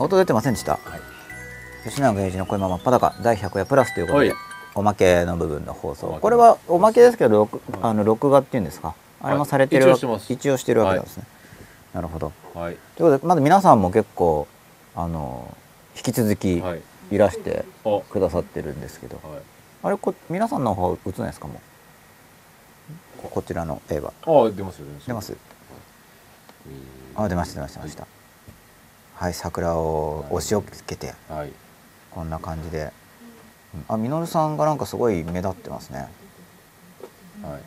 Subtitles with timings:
[0.00, 0.78] 音出てませんでした、
[1.84, 3.14] 吉永英二の声真っ裸。
[3.22, 4.38] 第100夜プラスということで、はい。
[4.74, 6.18] おまけの部分の放送。
[6.20, 8.94] これはおまけですけど録あの録画っていうんですか？
[9.20, 10.32] あれもされてるわ一応してます。
[10.32, 11.24] 一応してるわけなんですね、
[11.92, 12.32] なるほど。
[12.54, 12.76] はい。
[12.96, 14.48] ということでまず皆さんも結構
[14.96, 15.54] あの
[15.94, 16.82] 引き続きはい。
[17.10, 17.64] いらして
[18.10, 19.20] くださってるんですけど、い。
[19.82, 21.46] あれこ皆さんの方映んないですか？
[21.46, 21.54] も
[23.18, 23.22] う。
[23.22, 24.86] ここちらの絵はあ出ますよ。
[25.06, 25.32] 出ます。
[25.32, 27.22] えー。
[27.22, 28.19] あ出ました出ました出ました
[29.20, 31.12] はい桜を押し寄けて。
[31.28, 31.52] はい。
[32.10, 32.90] こんな感じで、
[33.74, 36.08] うんあみのるさんがなんかすごい目立ってますね。
[37.42, 37.60] はい。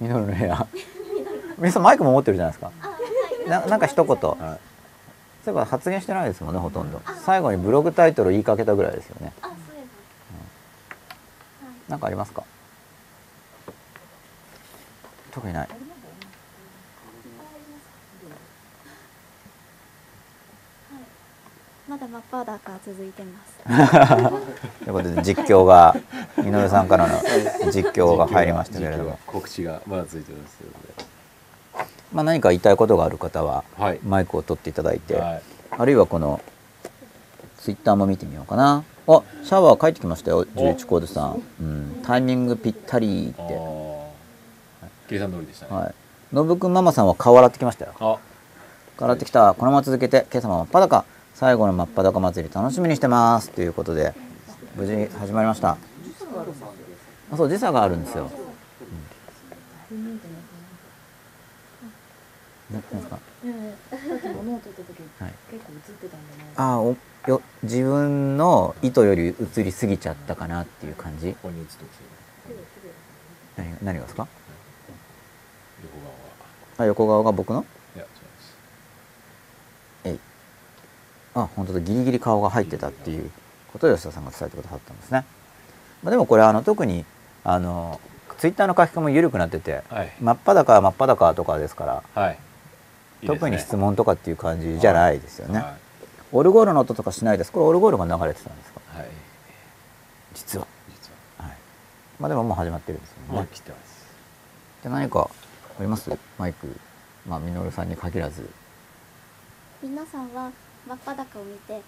[0.00, 0.66] みのるの部屋。
[1.58, 2.72] 皆さんマイクも持ってるじゃないですか。
[3.46, 4.16] ななんか一言。
[4.16, 4.58] そうはいい
[5.48, 7.02] えば発言してないですもんねほとんど。
[7.26, 9.34] 最後にブログタイトル言いかけたぐらいですよね。
[9.42, 9.82] あ、そうい
[11.88, 12.42] えなんかありますか？
[15.30, 15.68] 特にない
[21.92, 24.78] まだ真っ裸続いてます。
[24.82, 25.94] ということで実況が
[26.38, 27.18] みのるさんからの
[27.70, 29.18] 実況が入りましたけれども。
[29.26, 33.62] 告知がまだついてますのまあ、何か言いたいことがある方は
[34.06, 35.42] マイクを取っていただいて、はい。
[35.72, 36.40] あるいはこの
[37.58, 38.84] ツイッターも見てみようかな。
[39.06, 43.54] あシャワー帰ってきましたよ11コードさん、うん、タイミングぴったりあって。
[43.54, 44.02] ー。
[45.10, 45.76] 計算通りでしたね。
[45.76, 45.94] はい。
[46.34, 47.92] のぶくんママさんは顔洗ってきましたよ。
[48.00, 48.16] あ。
[48.96, 49.52] 顔洗ってきた。
[49.52, 51.04] このまま続けて今朝も真っ裸
[51.42, 53.50] 最後の真っ裸祭り楽しみにしてます。
[53.50, 54.14] ということで
[54.76, 55.76] 無事に始まりました。
[57.32, 58.30] あそう時差があるんですよ、
[59.90, 60.20] うん。
[63.08, 63.18] か？
[66.54, 71.34] あおよ自分の意図より映りすぎちゃったかなっていう感じ？
[73.56, 74.28] 何が何がですか？
[76.78, 78.22] あ横側が僕のいや違います
[80.04, 80.18] えい
[81.34, 81.80] あ本当だ。
[81.80, 83.30] ギリギリ顔が入ってたっていう
[83.72, 85.24] ことを吉田さんが伝えてくださったんですね、
[86.02, 87.04] まあ、でもこれあの特に
[87.44, 88.00] あの
[88.38, 90.12] ツイッターの書き込みも緩くなっててはい。
[90.20, 92.32] 真っ裸真っ裸とかですからはい。
[92.32, 93.38] いいですね。
[93.38, 95.76] 特に質問とかっていう感じじゃないですよね、は
[96.32, 97.52] オルゴールの音とかしないです。
[97.52, 98.80] これオルゴールが流れてたんですか？
[98.96, 99.08] いはい。
[100.34, 100.66] 実は。
[100.88, 101.48] 実は。
[101.48, 101.56] い。
[102.18, 104.14] まあでももう始まってるんですよね、はもう来てます。
[104.82, 105.30] で何か
[105.78, 106.10] あります？
[106.38, 106.74] マイク。
[107.28, 108.48] まあみのるさんに限らず。
[109.82, 110.50] 皆さんは
[110.86, 111.80] 真っ裸を見て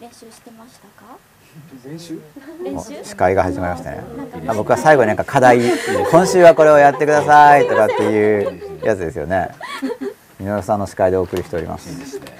[0.00, 1.16] 練習してましたか？
[1.84, 2.18] 練習？
[2.64, 3.04] 練お習？
[3.04, 4.02] 司会が始まりましたね。
[4.56, 5.60] 僕は最後になんか課題
[6.10, 9.50] 今週はこれをやってくださいとかっていうやつですよね。
[10.40, 11.90] みのるさんの司会でお送りしております。
[11.90, 12.32] いいですね。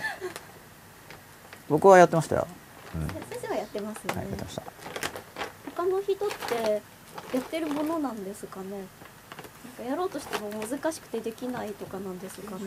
[1.68, 2.46] 僕はやってましたよ、
[3.30, 4.62] 先生はやってますようん、はいやねってました。
[5.76, 6.82] 他の人って
[7.34, 8.84] やってるものなんですかね？
[9.72, 12.62] かやろうとしても難しくてできないとかなんですかね？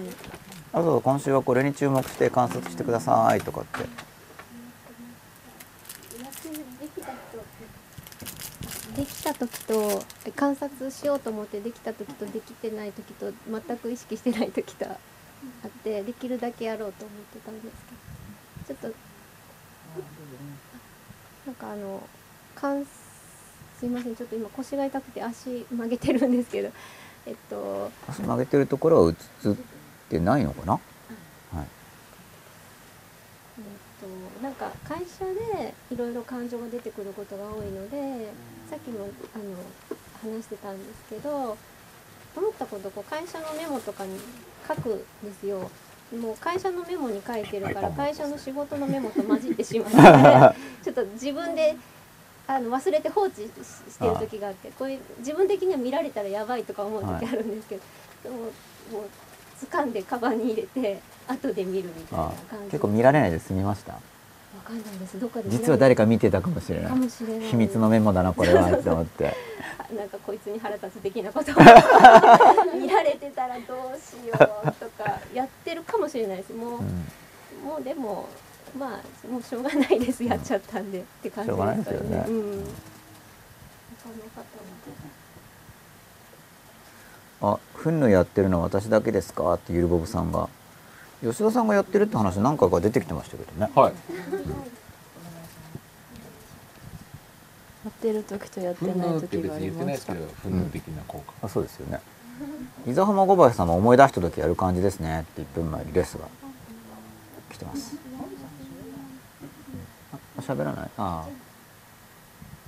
[0.73, 3.79] あと今週はこれに注目して観察してくださいとかって
[8.97, 10.03] できた時と
[10.35, 14.97] 観察しようと思ってできた時とできてない時と全く意識してない時とあ
[15.67, 17.75] ってできるだけやろうと思ってたんです
[18.67, 18.97] けどちょっと
[21.45, 22.01] なんかあの
[22.55, 22.85] 観
[23.85, 26.71] すいませんちょっと今腰が痛くて足曲げてるんですけど
[27.27, 29.55] えっと足曲げてるところは映っ
[30.09, 30.73] てないのかな？
[30.73, 30.81] はい。
[33.59, 33.63] えっ
[34.01, 38.31] と、なんか会社でいろいろ感情が出てくることが多いので
[38.67, 41.55] さっきもあの話してたんですけど
[42.35, 44.19] 思ったことをこう会社のメモとかに
[44.67, 45.69] 書くんですよ。
[46.19, 51.75] もう会社のメモに書いてるから会社の仕事のメモと混じってしまうのでちょっと自分で
[52.47, 53.39] あの忘れて放置し
[53.91, 57.81] してる時があってこういう自分的には見られたらやばいとか思う時あるんですけど、
[58.23, 58.51] でももう
[59.65, 62.71] 掴んでカバンに入れて後で見るみたいなあ感じ。
[62.71, 63.93] 結構見られないで済みました？
[63.93, 63.99] わ
[64.63, 65.19] かんないです。
[65.19, 67.47] どっかで実は誰かか見てたかもしれなかいもしれない。
[67.49, 69.33] 秘密のメモだなこれはって思って。
[69.95, 71.55] なんかこいつに腹立つ的なことを。
[72.79, 76.53] 見られてたらどうしようとかやってるかもしれないです。
[76.53, 77.05] もう、うん。
[77.65, 78.27] もうでも
[78.77, 80.23] まあもうしょうがないです。
[80.23, 82.25] やっちゃったんで、って感じしょうがないですよね。
[82.27, 82.63] うん。
[87.41, 89.53] あ、ふんぬやってるのは私だけですか？
[89.53, 90.49] ってゆるぼぶさんが。
[91.23, 93.71] 吉田さんがやってるって話何回か出てきてましたけどね。
[93.73, 93.93] はい。
[97.85, 100.13] やってる時とやってない時がありに言ってないでました
[100.71, 101.33] 的な効果。
[101.41, 102.01] あそうですよね。
[102.85, 106.27] 伊沢浜小林さんも思い出した時やる感じですねって1分前にレスが
[107.51, 107.95] 来てます。
[108.19, 108.24] あ
[110.45, 110.89] 喋らない。
[110.97, 111.27] あ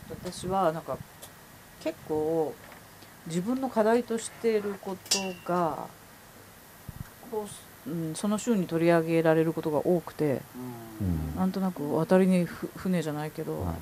[0.10, 0.98] 私はなんか
[1.82, 2.54] 結構
[3.28, 5.88] 自分の課題としていることが
[7.30, 10.42] こううん、その週に取り上げられることが多くて
[11.00, 11.36] うん。
[11.38, 13.76] なんとなく渡りにふ船じゃないけど、はい。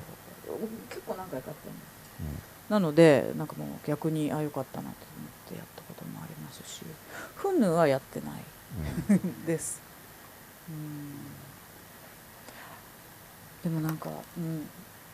[0.88, 4.94] 結構何回かあったんですなのでなんかもう逆にあよかったなと思っ
[5.48, 6.82] てやったこともありますし
[7.36, 8.42] フンヌはやってない。
[9.46, 9.80] です。
[10.68, 11.35] うん
[13.66, 14.68] でもなんか、うん、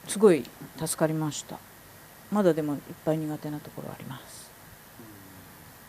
[0.07, 0.45] すごい
[0.77, 1.59] 助かりました。
[2.31, 4.51] まだでもいっぱい苦手なところあります。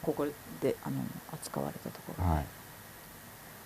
[0.01, 0.25] ここ
[0.61, 0.95] であの
[1.33, 2.23] 扱われたところ。
[2.23, 2.45] はい。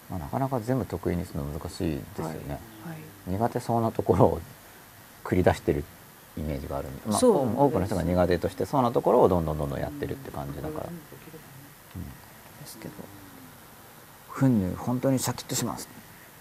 [0.09, 2.97] まあ、なかなか全部得意にするの難しいですよね、はい。
[3.27, 4.41] 苦手そうなところを
[5.23, 5.83] 繰り出してる
[6.35, 10.91] イメージがあるんで、まあ、多くの人が苦手としてそうなところをどんどんどんどんやってるって感じだから、で
[12.65, 12.93] すけど。
[14.29, 15.87] ふんぬ本当にシャキッとします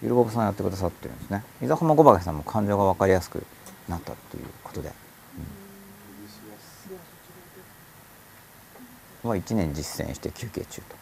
[0.01, 1.43] ゆるぼぶさんやってくださってるんですね。
[1.61, 3.43] 伊沢浜ごばけさんも感情が分かりやすく
[3.89, 4.91] なったっていうことで、
[9.23, 10.95] うん、は1年実践して休憩中と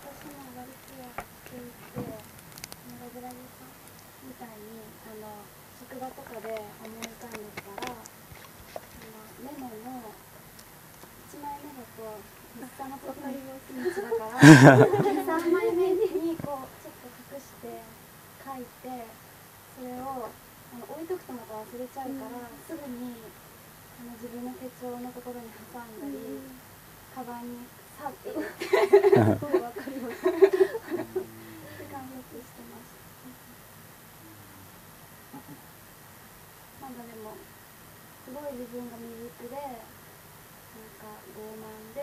[0.00, 3.74] 私も割とやっていてラブラギさん
[4.24, 5.44] みたいにあの
[5.78, 8.00] 職場とかで思い浮かんできたらあの
[9.44, 10.08] メモの
[11.28, 12.16] 1枚目だと
[12.86, 13.42] 日産の時の日
[13.74, 14.38] にちだから
[14.78, 14.86] 3
[15.50, 17.82] 枚目にこうちょっと隠して
[18.46, 19.10] 書いて
[19.74, 20.38] それをあ
[20.78, 23.14] の置いとくとまた忘れちゃうから、すぐに
[23.98, 25.82] あの自分の手帳のところに挟ん。
[25.98, 26.12] だり、
[27.14, 27.58] カバンに
[27.98, 28.70] さって入れてす
[29.42, 30.14] ごいわかります。
[30.26, 30.52] って感じ
[32.38, 32.98] してました。
[36.82, 37.34] まだでも
[38.26, 39.10] すごい自分が未
[39.42, 39.76] 熟でなん。
[40.96, 41.04] か
[41.36, 42.00] 傲慢で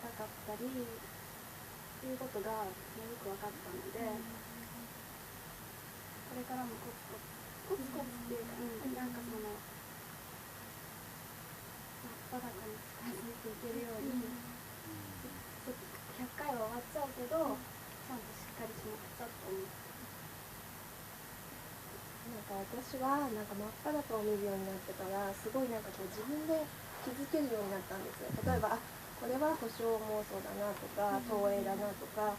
[0.00, 2.72] 高かったりっていうことがよ
[3.22, 4.46] く分かったので。
[6.36, 9.56] これからもコツコツコツコツっていうか、うん、なんかその
[12.04, 14.20] 真っ裸に近づいていけるように、
[16.12, 19.80] 100回は終わっちゃうけどちゃんとしっかりしなくちゃと思って。
[22.26, 26.68] なんか私はなんか真っ裸を見るようになってからすごいなんかこう自分で
[27.00, 28.78] 気づけるようになったんですよ例えばあ
[29.20, 32.36] これは保証妄想だなとか投影だなとか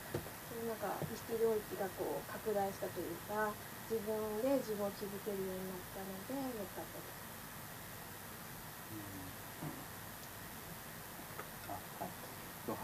[0.49, 3.51] そういうなんか意識領域がこう拡大したというか
[3.89, 7.17] 自分で自分を気づけるようになったのでよかったです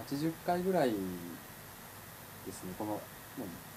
[0.03, 2.73] 80回ぐらいですね。
[2.77, 3.01] このもう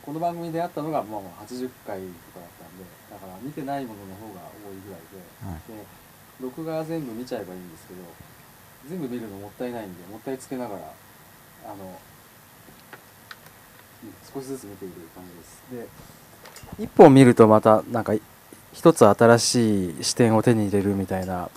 [0.02, 5.60] この番組に出会ったのがまあまあ80回とかだったんでだから見てないものの方が多いぐらいで,、はい。
[5.66, 5.84] で
[6.40, 8.00] 録画全部見ちゃえばいいんですけど
[8.88, 10.92] 全部見るのもったいないんでもったいつけながら
[11.64, 11.98] あの
[14.32, 15.98] 少しずつ見ている感じです。
[16.78, 18.14] で一本見るとまたなんか
[18.72, 21.50] 一つ新しい視点を手に入れるみたいな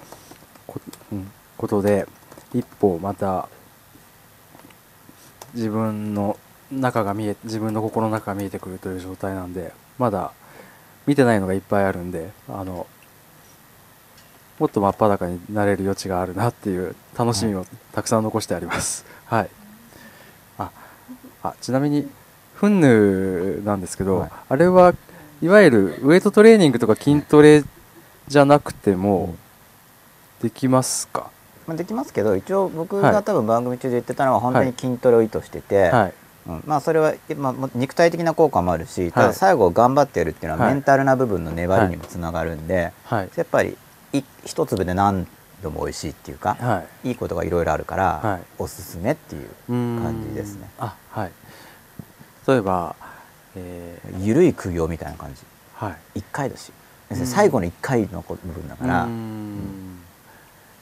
[0.65, 0.79] こ,、
[1.11, 2.07] うん、ことで
[2.53, 3.49] 一歩また
[5.53, 6.37] 自分の
[6.71, 10.31] 中が見え自分の心の中が見えてくるという状態なんでまだ
[11.05, 12.87] 見てないのがいっぱいあるんであの
[14.59, 19.05] もっと真っ裸になれる余地があるなっていう楽しみをたくさん残してあります。
[19.25, 19.49] はい。
[20.57, 20.69] あ、
[21.41, 22.07] あちなみに
[22.55, 24.93] フンヌなんですけど、はいあれは
[25.41, 27.63] いわゆるウエイトトレーニングとか筋トレ
[28.27, 29.35] じゃなくても
[30.41, 31.31] できますか？
[31.65, 36.13] まあ、できますけど一応僕はいが多分番組中で言ってたのは本当に筋トレを意図してて、はい。
[36.47, 43.29] うん、まあそれは、まあ、も肉体的な効果もあるしただ最後頑張ってやるっていうのははいメンタルな部分の粘りにもつながるんで、はい。
[43.35, 43.75] やっぱりい
[44.45, 45.27] 一粒で何
[45.61, 47.09] 度も美味しいっていうか、はい。
[47.09, 48.41] い、いことがいろいろあるから、はい。
[48.57, 50.69] おすすめっていう感じですね。
[50.79, 51.31] あ、はい。
[52.47, 52.95] 例えば、
[53.55, 55.41] えー緩い苦行みたいな感じ。
[55.75, 56.19] はい。
[56.19, 56.71] 1回だし。
[57.11, 57.25] うん。
[57.25, 59.99] 最後の1回のこ部分だから、うーん。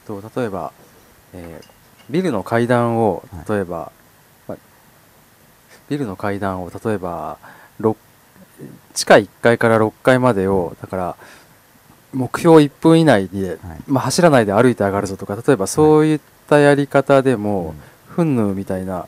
[0.06, 0.72] と例えば、
[1.34, 1.68] えー
[2.10, 3.52] ビルの階段をはい。
[3.52, 3.92] 例えば、
[4.48, 4.56] ま
[5.90, 7.38] ビルの階段を例えば
[8.94, 11.16] 地下1階から6階までをだから
[12.12, 13.58] 目標1分以内で、はい。
[13.86, 17.74] まあ、走らないで歩いて上がるぞとか例えばそういったやり方でも、
[18.08, 19.06] フンヌみたいな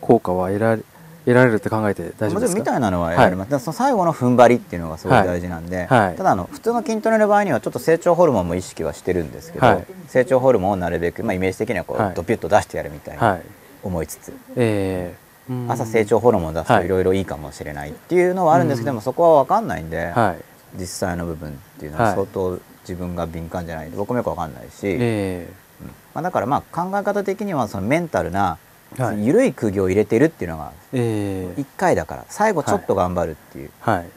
[0.00, 0.82] 効果は得られ
[1.24, 2.60] 得られるって考えて大丈夫ですか？
[2.60, 5.26] みたいなのはやります、でもその最後の踏ん張りっていうのがすごいはい。
[5.26, 6.16] 大事なんで、はい。
[6.16, 9.86] ただあの普通の筋トレの場合にはちょっと成長ホルモンも意識はしてるんですけど、はい。
[10.06, 12.14] 成長ホルモンをなるべく、まあ、イメージ的にはこう、はい。
[12.14, 13.42] ドピュッと出してやるみたいはない。
[13.82, 15.70] 思いつつ、えーうん。
[15.70, 16.86] 朝成長ホルモンを出すとはい。
[16.86, 20.44] いろいろいいかもしれないっていうのはあるんですけども、そこは分かんないんで、はい
[20.78, 22.14] 実際の部分っていうのははい。
[22.14, 25.48] 相当自分が敏感じゃないんで僕もよく分かんないし、え
[25.82, 25.86] うん。
[25.86, 29.26] まあ、だからまあ考え方的にはそのメンタルな、ーはい。
[29.26, 34.08] 緩い釘を入れてるっていうのがえー1回だから最後ちょっと頑張るっていう、はい。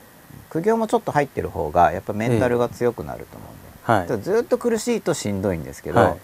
[0.50, 4.08] 苦行もちょっと入ってる方がやっぱメンタルが強くなると思うんで、はい。
[4.08, 6.18] ただずっと苦しいとしんどいんですけど、はい。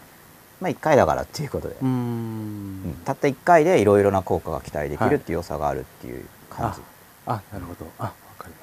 [0.62, 2.90] まあ1回だからっていうことで、うん。
[2.90, 3.02] ん。
[3.06, 6.82] たった1回でいろいろな効果が期待できるっていう良さがあるっていう感じ、
[7.26, 7.90] あなるほど。
[8.00, 8.12] あ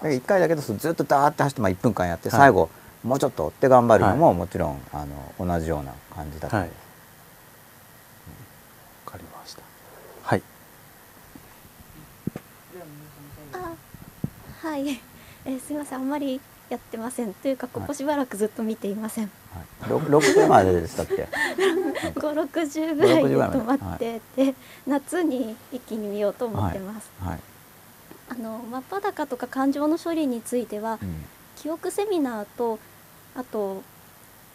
[0.02, 2.38] 1回だけどずっとダーって走ってまあ1分間やってはい。
[2.38, 2.70] 最後、
[3.02, 4.36] もうちょっと追って頑張るのもはい。
[4.36, 6.68] もちろんあの同じような感じだと思い。
[6.68, 6.78] ます、
[9.06, 9.62] わかりました。
[10.22, 10.42] はい。
[13.52, 13.74] あ
[14.66, 15.98] はい、えーすみません。
[15.98, 17.34] あんまりやってません。
[17.34, 21.28] というかここしばらくずっと見ていません、はい、6, 6分まででしたっけ
[22.14, 23.58] ？560ぐらいで560ぐらいまで。
[23.58, 24.54] 止まってて、
[24.86, 27.38] 夏に一気に見ようと思ってます、はい、
[28.28, 31.24] あの真っ裸とか感情の処理についてはうん。
[31.56, 32.78] 記憶セミナーと
[33.34, 33.82] あと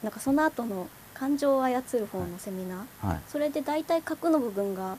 [0.03, 3.19] なんかその後の感情を操る方のセミナー、はい。
[3.27, 4.97] それで大体核の部分が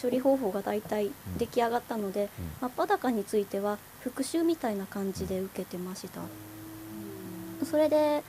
[0.00, 2.30] 処理方法が大体出来上がったので、
[2.60, 6.20] 真っ裸については復習みたいな感じで受けてました、
[7.66, 8.22] それで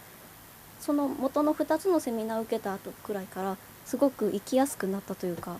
[0.81, 5.57] その元の2つのセミナーを受けた後くらいからすごく生きやすくなったというか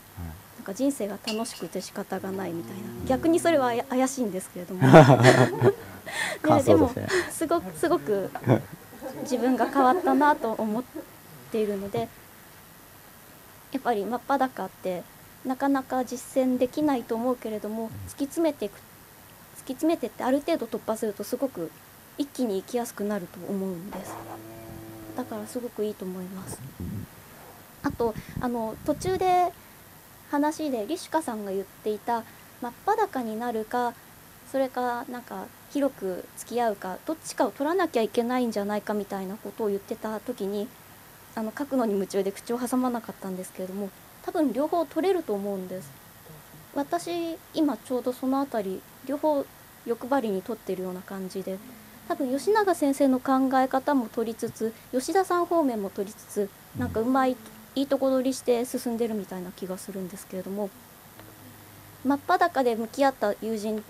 [0.57, 2.81] なんか人生が楽しくて仕方がないみたいな。
[3.07, 4.81] 逆にそれは怪しいんですけれども。
[6.41, 6.93] 感ででも
[7.31, 8.29] すごくすごく
[9.23, 10.83] 自分が変わったなと思っ
[11.51, 12.07] ているので
[13.71, 15.03] やっぱり真っ裸って
[15.45, 18.79] なかなか実践できないと思うけれども突き詰めていく突き
[19.73, 21.71] 詰めてってある程度突破するとすごく
[22.17, 24.13] 一気に生きやすくなると思うんです。
[25.17, 26.59] だからすごくいいと思います。
[27.81, 29.51] あとあの途中で
[30.33, 32.23] 話でリシュカさんが言っていた
[32.59, 33.93] 真っ裸になるか
[34.51, 40.67] それかなんか広く付き合うかどっちかを取らなきゃいけないんじゃないかみたいなことを言ってた時に
[41.35, 43.91] あの書くのに夢中で口を挟まなかったんですけれども
[44.23, 45.91] 多分両方取れると思うんです。
[46.73, 49.45] 私今ちょうどその辺り両方
[49.85, 51.59] 欲張りに取ってるような感じで
[52.07, 57.37] 多分吉永先生の考え方も取りつつ吉田さん方面も取りつつなんかうまい
[57.75, 60.69] いいとこ取りして進んでるみたいな気がするんですけれども
[62.05, 63.81] 真っ裸で向き合った友人っ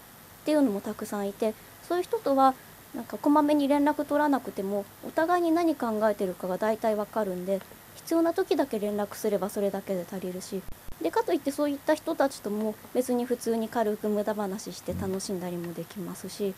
[0.46, 1.54] ていうのもたくさんいて
[1.88, 2.54] そういう人とは
[2.96, 7.60] なんかこまめに連絡取らなくてもお互いに何考えてるかが大体わかるんで
[7.96, 10.62] 必要な時だけ連絡すればそれだけで足りるし
[11.02, 16.54] でかといってそういった人たちとも別に普通に軽く無駄話して楽しんだりもできますし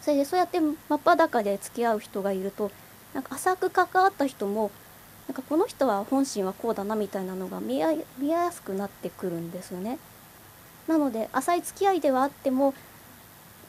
[0.00, 2.70] それでそうやって真っ裸で付き合う人がいると
[3.12, 4.70] なんか浅く関わった人も
[5.30, 10.00] なんかこの人は本心はこうだなみたいなのが見え見やすくなってくるんですよね。
[10.88, 12.74] なので浅い付き合いではあっても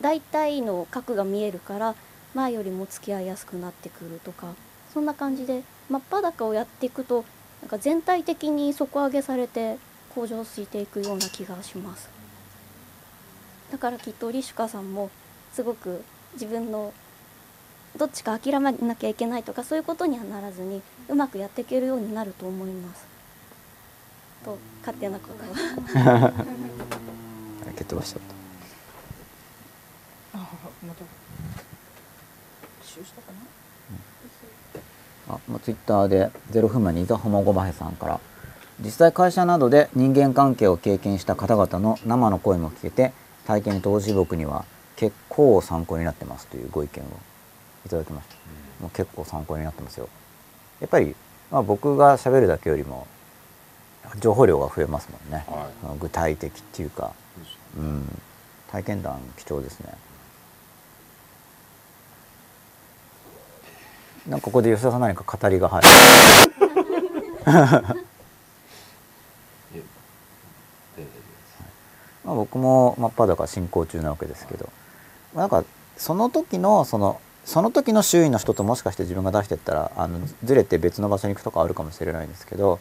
[0.02, 1.94] 大体の核が見えるから
[2.34, 4.56] 前よりも付き合いやすくなってくるとか
[4.92, 7.26] そんな感じで真っ裸をやっていくと
[7.62, 9.78] なんか全体的に底上げされて
[10.16, 12.10] 向上していくような気がします
[13.72, 15.12] だからきっとリシュカさんも
[15.54, 16.04] すごく
[16.34, 16.92] 自分の
[17.98, 23.06] どっちか諦めなきゃいけないとかそういうことにはならずにうまくやっていけるようになると思います。
[24.44, 25.28] と勝手なこ
[25.94, 26.32] とは
[27.76, 28.22] 蹴っ飛ばしちゃっ
[30.34, 30.38] あ
[30.86, 31.04] また
[32.84, 33.40] 一周したかな？
[35.28, 38.20] たあ、まあ、ツイッターでゼロ分前に伊沢浜ごまへさんから
[38.84, 43.14] 実際会社などで人間関係を経験した方々の生の声も聞けて
[43.46, 47.06] 体験投資僕には結構参考になってますというご意見を
[47.86, 48.36] いただきました、
[48.82, 50.08] もう結構参考になってますよ。
[50.80, 51.16] やっぱり、
[51.52, 53.08] まあ、僕が喋るだけよりも
[54.20, 56.00] 情報量が増えますもんね、はい。
[56.00, 57.14] 具体的っていうか、
[57.78, 58.22] うん、
[58.72, 59.94] 体験談貴重ですね。
[64.28, 65.88] なんかここで吉田さん何か語りが入る。
[69.74, 69.84] え
[70.98, 71.06] え
[72.24, 74.70] まあ、僕も真っ裸進行中なわけですけど、
[75.34, 82.80] まあ、なんかその時のそのその時の周囲の人ともしかして自分が出してったらあのずれて別の場所に行くとかあるかもしれないんですけど、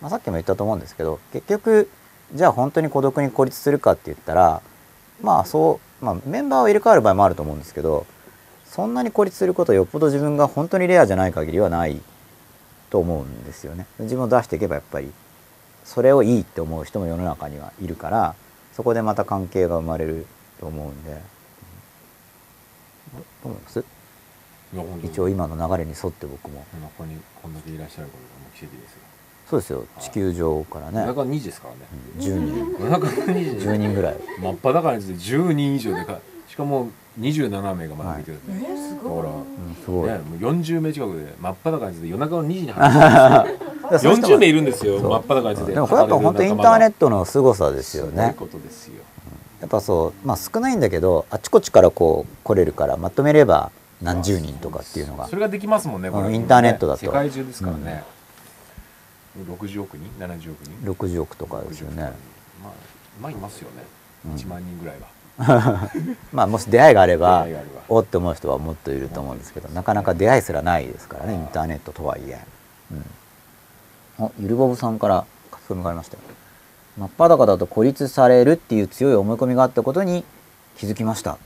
[0.00, 1.88] まあ、さっきも言ったと思うんですけど結局
[2.34, 4.62] じゃあ本当に孤独に孤立するかって言ったら
[5.22, 8.06] まあそう、まあ、メンバーを入れ替わる場合もあると思うんですけど
[8.66, 12.00] そんなに孤立することよっぽど自分が本当にレアじゃない限りはない
[12.90, 13.86] と思うんですよね。
[14.00, 15.12] 自分を出していけばやっぱり
[15.84, 18.34] それをいいって思う人も世の中にはいるから
[18.72, 20.26] そこでまた関係が生まれる
[20.60, 21.18] と思うんで、ど
[23.18, 23.84] う思います？
[25.02, 26.60] 一応今の流れに沿って僕も。
[26.60, 28.98] ここにこんだけいらっしゃることがもう奇跡ですよ。
[29.48, 29.84] そうですよ。
[30.00, 31.00] 地球上からね。
[31.00, 31.80] 夜中2時ですからね。
[32.18, 32.76] 10人。
[32.78, 34.16] 夜中2時10人ぐらい。
[34.40, 36.88] 真っ裸について10人以上でかしかも
[37.20, 45.10] 27名がまだ見てるんで、えー、すだからごいうんすごい、ね、もう40名近くで真っ裸について夜中の2時に 話してる40名いるんですよそう。
[45.10, 45.72] 真っ裸について。
[45.72, 48.10] でもこれやっぱ本当インターネットの凄さですよね。
[48.10, 48.94] すごいことですよ。
[49.60, 53.70] やっぱそうまあ少ないんだけどあちこちからこう来れるからまとめれば
[54.02, 55.28] 何十人とかっていうのが。
[55.28, 56.28] それができますもんねこれ。
[56.28, 57.04] うんインターネットだと。
[57.04, 58.04] 世界中ですからね、
[59.38, 62.02] 60億人？70億人？60億とかですよね。
[62.02, 62.18] 60億人。
[62.62, 62.72] まあ
[63.22, 63.84] まあいますよね、
[64.26, 64.34] うん。
[64.34, 65.20] 1万人ぐらいは。
[66.32, 67.80] まあもし出会いがあれば出会いがあれば。
[67.88, 72.40] おって思う人はもっといると思うんですけどなかなか出会いすらないですからねインターネットとはいえ、
[74.18, 76.22] うん、あゆるぼぶさんから書き込みがありましたよ。
[76.98, 80.24] 真っ裸だと孤立されるっていう強い思い込みがあったことに
[80.76, 81.38] 気づきました。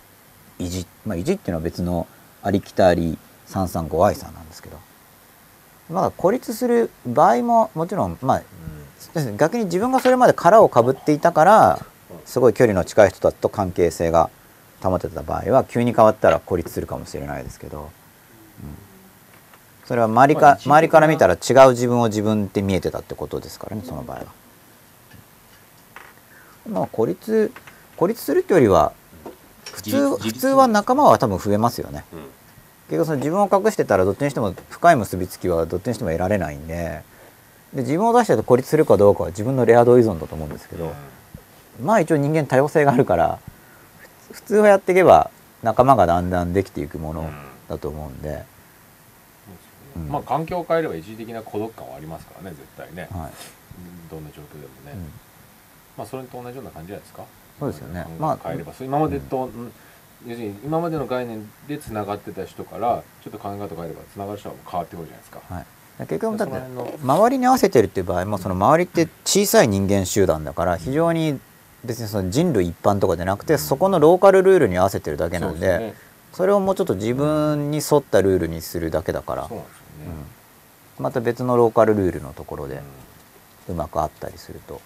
[0.58, 2.06] 意地まあ意地っていうのは別の
[2.44, 4.78] ありきたり335愛さんなんですけど。
[5.90, 8.42] まあ孤立する場合ももちろんまあ
[9.36, 11.84] 逆に自分がそれまで殻をかぶっていたから
[12.24, 14.30] すごい距離の近い人たちと関係性が
[14.82, 17.88] 保てた場合は急に変わったら孤立するかもしれないですけど、うん。
[19.84, 24.24] それは周りか周りから見たら違う自分を自分って見えてたってことですからねその場合は。
[26.68, 27.52] まあ孤立
[27.96, 28.92] 孤立するってよりは
[29.74, 32.04] 普通普通は仲間は多分増えますよね。
[32.12, 32.20] うん。
[32.88, 37.02] 結局その自分を隠してたらどっちにしても深い結びつきはどっちにしても得られないんで。
[37.74, 40.94] で自分を出してると孤立するかどうかは自分のレア度依存だと思うんですけど、
[41.82, 43.40] まあ一応人間多様性があるから
[44.28, 45.30] ふ普通はやっていけば
[45.64, 47.28] 仲間がだんだんできていくもの
[47.68, 48.44] だと思うんで、
[49.96, 50.08] うん。
[50.08, 53.32] まあ環境を変えれば一時的な孤独感はありますからね絶対ね、はい。
[54.08, 55.00] どんな状況でもね、うん。
[55.98, 57.24] まあそれと同じような感じじゃないですか
[57.72, 58.06] そうですよね。
[58.18, 59.72] まあ変えれば、そう今までと、うん。
[60.26, 65.66] 要するに今までの概念でつながってた人からちょっと考え方変えればつながる人はもう変わってくるじゃないですか、はい、
[65.98, 71.38] 結局だって周りに合わせてるっていう場合もその周りって小さい人間集団だから非常に
[71.84, 75.94] 別にその人類一般とかじゃなくてそこのローカルルールに合わせてるだけなんで
[76.32, 80.14] それをもうちょっと自分に沿ったルールにするだけだからそうなんですよね、
[80.98, 82.80] また別のローカルルールのところで
[83.68, 84.80] うまくあったりすると、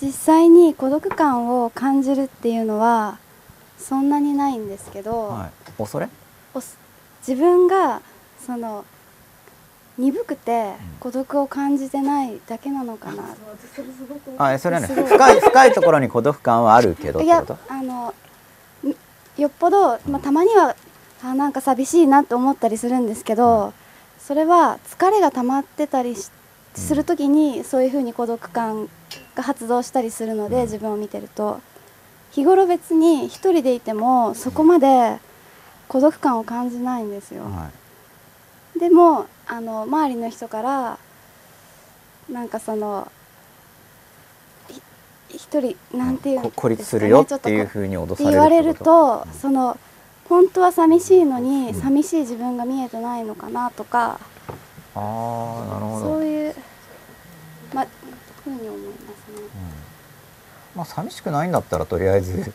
[0.00, 3.18] 実際に孤独感を感じるっていうのは
[3.78, 6.08] そんなにないんですけど、はい、恐れ？
[7.26, 8.00] 自分が
[8.40, 8.84] その
[9.98, 13.24] 鈍くて孤独を感じてないだけなのかな、
[14.38, 18.14] あそれはね深い深いところに孤独感はあるけどっいやあの
[18.84, 20.76] んよっぽど、まあ、たまには
[21.24, 23.74] あなんか寂しいなって思ったりするんですけど、
[24.28, 26.30] それは疲れが溜まってたりし
[26.74, 28.90] する時にそういうふうに孤独感
[29.34, 30.62] が発動したりするので、うん。
[30.64, 31.62] 自分を見てると。
[32.32, 35.16] 日頃別に一人でいてもそこまで
[35.88, 37.44] 孤独感を感じないんですよ。
[37.44, 37.70] は
[38.78, 40.98] でもあの周りの人から
[42.30, 43.10] なんかその
[44.68, 44.82] ひ
[45.36, 49.78] 一人なんていうねこ孤立するよっていうこふうに脅される言われるとその
[50.28, 51.80] 本当は寂しいのに、うん。
[51.80, 54.20] 寂しい自分が見えてないのかなとか、
[54.94, 55.00] ああ
[55.74, 56.06] なるほど。
[56.06, 56.54] そういう
[57.74, 57.86] ま
[58.44, 59.48] ふうに思いますね。
[60.74, 62.52] まあ寂しくないんだったらとりあえず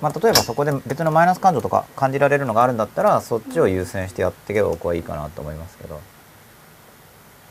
[0.00, 6.00] まあ例えばそこで別のマイナス感情とか感じられるのがあるんだったらそっちを優先してやっていけば僕はいいかなと思いますけど。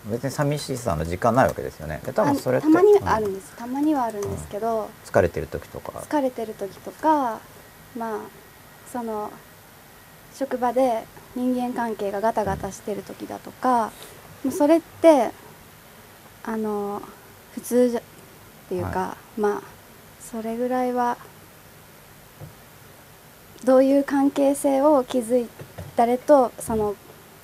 [0.04, 2.01] 別に寂しさの時間ないわけですよね。
[2.04, 5.91] で多分それたまにはあるうんんです、たまにはあるんですけど、疲れてる時とか。
[5.99, 7.39] 疲れてる時とか
[7.95, 8.19] まあ
[8.91, 9.32] その
[10.34, 11.04] 職場で
[11.36, 13.91] 人間関係がガタガタしてる時だとか
[14.43, 15.32] もうそれって
[16.43, 17.01] あの
[17.54, 18.04] 普通じゃっ
[18.69, 19.62] ていうか、まあ
[20.19, 21.17] それぐらいは
[23.65, 25.47] どういう関係性を築い
[25.95, 26.95] 誰とその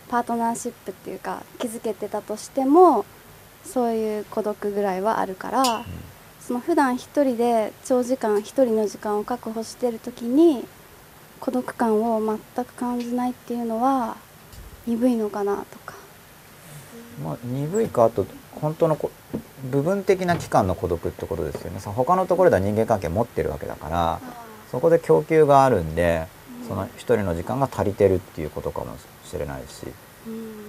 [0.10, 3.06] パートナーシップっていうか築けてたとしても
[3.66, 5.86] そういう孤独ぐらいはあるから。
[6.48, 10.66] その普段一人で長時間一人の時間を確保してる時に
[11.40, 14.18] 孤独感を全く感じないっていうのは
[14.86, 15.96] 鈍いのかなとか。
[17.24, 19.12] まあ、鈍いかあと本当のこ
[19.72, 21.80] 部分的な期間の孤独ってことですよね。
[21.80, 24.20] その他のところでは人間関係持ってるわけだから
[24.72, 26.28] そこで供給があるんで
[26.68, 28.96] その一人の時間が足りてるっていうことかも
[29.26, 29.88] しれないし。
[30.28, 30.68] うん。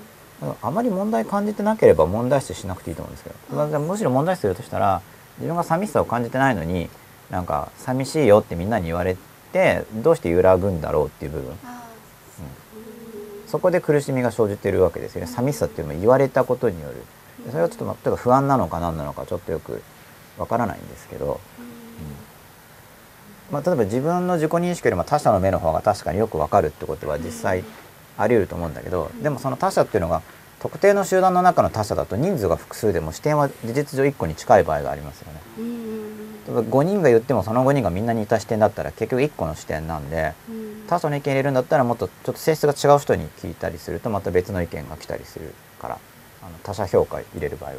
[0.62, 5.02] あまり問題感じてなければ問題視しなくていいと思うんですけど、まあむしろ問題視するとしたら
[5.38, 6.88] 自分が寂しさを感じてないのに
[7.28, 9.16] なんか寂しいよってみんなに言われ
[9.52, 11.58] てどうして揺らぐんだろうっていう部分。
[11.64, 11.78] あ
[13.48, 15.26] そこで苦しみが生じてるわけですよね。
[15.26, 16.96] 寂しさっていうのも言われたことによる。
[17.44, 19.82] でそれはちょっとまあ例えば不安なのか何なのかちょっとよく
[20.36, 21.40] わからないんですけど、
[23.50, 27.64] まあ、例えば自分の自己認識よりも他者の目の方が確かによくわかるってことは実際
[28.18, 30.22] あり得ると思うんだけどでもその他者っていうのが
[30.60, 35.40] 特定の集団の中の他者だと人数が複数でも視点は事実上1個に近い場合がありますよね。
[36.48, 40.84] ーうん例えば5人が言ってもその5人がみんな似た視点だったら結局1個の視点なんでうん。
[40.88, 45.98] 他者の意見入れるんだったらもっとちょっと性質が違う人に聞いたりするとまた別の意見が来たりするから
[46.42, 47.76] あの他者評価入れる場合は。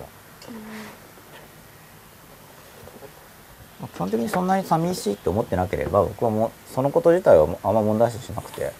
[3.82, 8.74] まあ基本的にそんなに寂しいと思ってなければ僕はもうそのこと自体はあんま問題視しなくて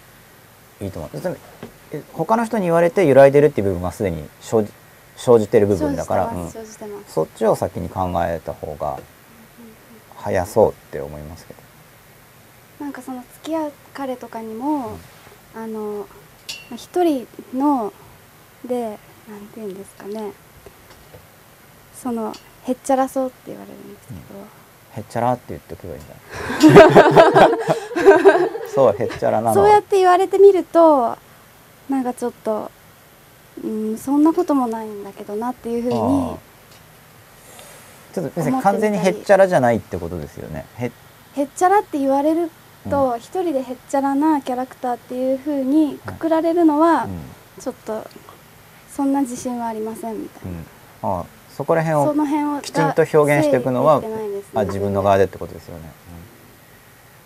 [0.80, 1.10] いいと思う。
[1.12, 1.36] 別に
[1.92, 4.72] え他の人に言われて揺らいでるっていう部分がすでに生じ
[5.16, 6.32] 生じてる部分だから、
[7.06, 8.98] そっちを先に考えた方が
[10.22, 11.60] 早そうって思いますけど。
[12.84, 14.98] なんかその付き合う彼とかにも、
[15.54, 16.06] あの
[16.70, 17.92] まあ一人の
[18.66, 20.32] でなんていうんですかね。
[21.94, 22.32] その
[22.64, 24.20] へっちゃらそうって言われるんですけど、
[24.96, 27.50] へっちゃらって言っておけばいいんじゃない？
[28.74, 29.54] そうへっちゃらなの。
[29.54, 31.16] そうやって言われてみると
[31.88, 32.70] なんかちょっと、
[33.62, 36.36] うん、そんなこともないんだけどなっていうふうに
[38.12, 40.66] ちょっと完全にへっちゃらじゃないってことですよね。
[40.78, 40.90] へ
[41.34, 42.50] へっちゃらって言われる
[42.88, 47.20] と一、人でへっちゃらなキャラクターっていうふうにくくられるのは、うん。
[47.60, 48.06] ちょっと
[48.90, 50.52] そんな自信はありませんみたい
[51.02, 51.10] な。
[51.10, 51.24] うん、あ
[51.56, 54.08] そこら辺をきちんと表現していくのはね。
[54.54, 55.90] あ自分の側でってことですよね、うん。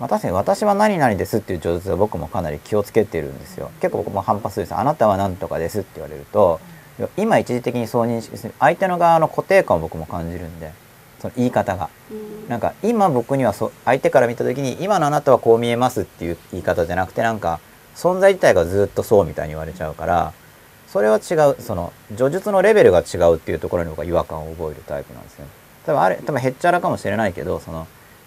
[0.00, 3.70] まあ、確かに私は何々ですっていう上手は僕もかなり気をつけてるんですよ。
[3.80, 6.73] 結構僕も反発ですあなたは何とかですって言われるといや
[7.16, 10.72] 今一時的にそう認識する相手の側の固定感を僕も感じるんで
[11.20, 11.90] その言い方が。
[12.10, 12.48] うん。
[12.48, 17.60] なんか今僕にはそ相手から見た時に今のあなたはこう見えますっていう言い方じゃなくてなんか
[17.96, 20.32] 存在自体がずっとそうみたいに言われちゃうから
[20.86, 25.50] それは違うその叙述のレベルが違うっていうところに僕は違和感を覚えるタイプなんですよね。
[25.86, 27.86] 多分あれ多分へっちゃらかもしれないけどその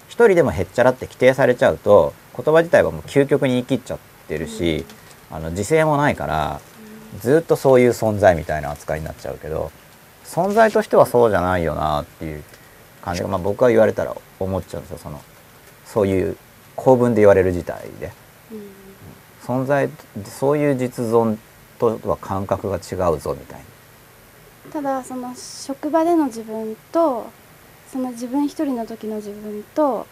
[0.10, 4.86] 一人でもへっちゃらって規定されちゃうと言葉自体はもう究極に言い切っちゃってるし、
[5.32, 6.62] あの自制もないから
[7.20, 9.72] ずっとそういう存在みたいな扱いになっちゃうけど
[10.26, 12.44] 存在としてはそうじゃないよなっていう
[13.02, 14.98] 感じが、まあ、僕は言われたら思っちゃうんですよ。
[14.98, 15.22] その
[15.86, 16.38] そういう
[16.76, 18.12] 構文で言われる自体で。
[18.52, 19.62] うん。
[19.62, 19.90] 存在
[20.26, 21.38] そういう実存
[21.80, 24.72] とは感覚が違うぞみたいな。
[24.72, 27.28] ただその職場での自分と
[27.92, 30.06] その自分一人の時の自分と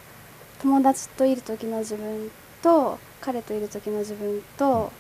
[0.62, 2.32] 友達といる時の自分
[2.62, 4.92] と彼といる時の自分と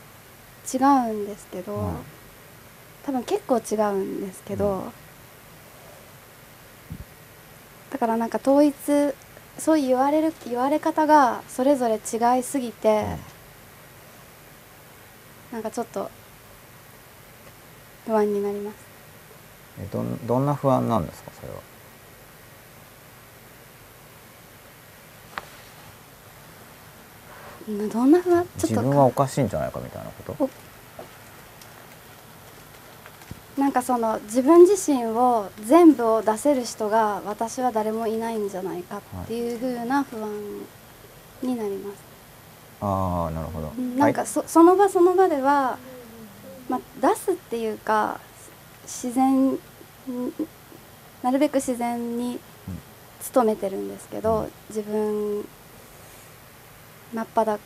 [0.73, 0.77] 違
[1.11, 1.95] うんですけど、うん
[3.05, 4.91] 多分結構違うんですけど、
[7.91, 8.73] だからなんか統一
[9.59, 13.05] そう言われる言われ方がそれぞれ違いすぎて、
[15.51, 16.09] なんかちょっと
[18.07, 18.75] 不安になります。
[19.79, 21.53] えどんどんな不安なんですかそれは？
[27.54, 30.49] うんどんな不安ちょっと自分はおかしいんじゃないかみたいなこと？
[33.59, 40.29] なんかその自分自身を全部を出せる人が私は誰もいないんじゃないかっていう風な不安
[41.41, 41.97] になります。
[42.81, 43.71] ああなるほど。
[43.77, 45.77] うんなんかそその場その場では、
[46.69, 48.19] まあ、出すっていうか
[48.83, 49.59] 自然に
[51.23, 52.39] なるべく自然に
[53.33, 55.47] 努めてるんですけど、自分
[57.15, 57.59] 真っ裸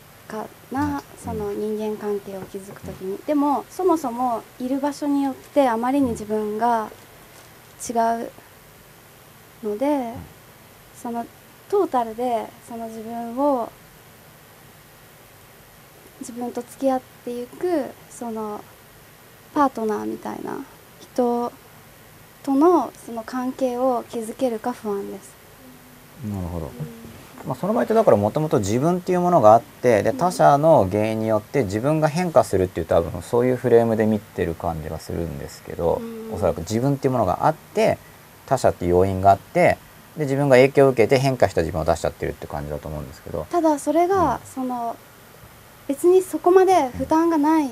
[0.70, 6.88] なその人間関係を築く時にでもそもそもいる場所によってあまりに自分が
[7.88, 8.30] 違う
[9.66, 10.14] ので
[10.94, 11.26] その
[11.68, 13.72] トータルでその自分を
[16.20, 18.62] 自分と付き合っていくその
[19.52, 20.58] パートナーみたいな
[21.00, 21.52] 人
[22.44, 25.34] とのその関係を築けるか不安です。
[26.24, 26.99] なるほど。
[27.46, 36.34] まあ、その場合ってだからもともと自分っていうものがあってで他者の原因によって自分が変化するっていう多分そういうフレームで見てる感じがするんですけどうん。
[36.34, 37.98] おそらく自分っていうものがあって
[38.46, 39.78] 他者っていう要因があって
[40.16, 43.46] で自分が影響を受けて変化した自分を出しちゃってるって感じだと思うんですけど。
[43.50, 44.96] ただそれが、その
[45.88, 47.70] 別にそこまで負担がない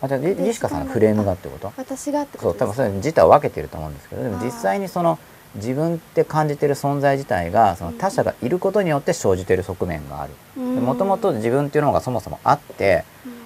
[0.00, 1.72] あじゃあリリシカさんのフレームがってこと？
[1.76, 5.18] 私がってそう多分それ自体は分けてると思うんですけどでも実際にその
[5.54, 10.32] 自分って感じてる存在自体がその他者がいることによって生じてる側面がある。
[10.60, 13.04] もともと自分っていうのがそもそもあって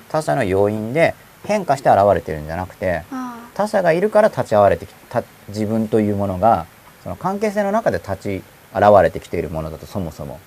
[0.08, 1.14] 他者の要因で
[1.44, 6.66] 変化して現れてるんじゃなくてあ他者がいるから立ち現れてきた自分というものが
[7.02, 8.42] その関係性の中で立ち
[8.74, 10.40] 現れてきているものだとそもそも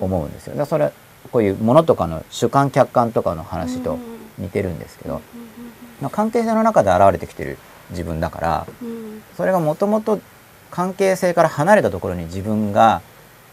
[0.00, 0.56] 思うんですよ。
[0.56, 0.92] だそれ
[1.32, 5.20] こういうものとかの主観客観とかの話とうん似てるんですけど、
[6.10, 7.58] 関係性の中で現れてきてる
[7.90, 8.66] 自分だから
[9.36, 10.18] それがもともと
[10.70, 13.02] 関係性から離れたところに自分が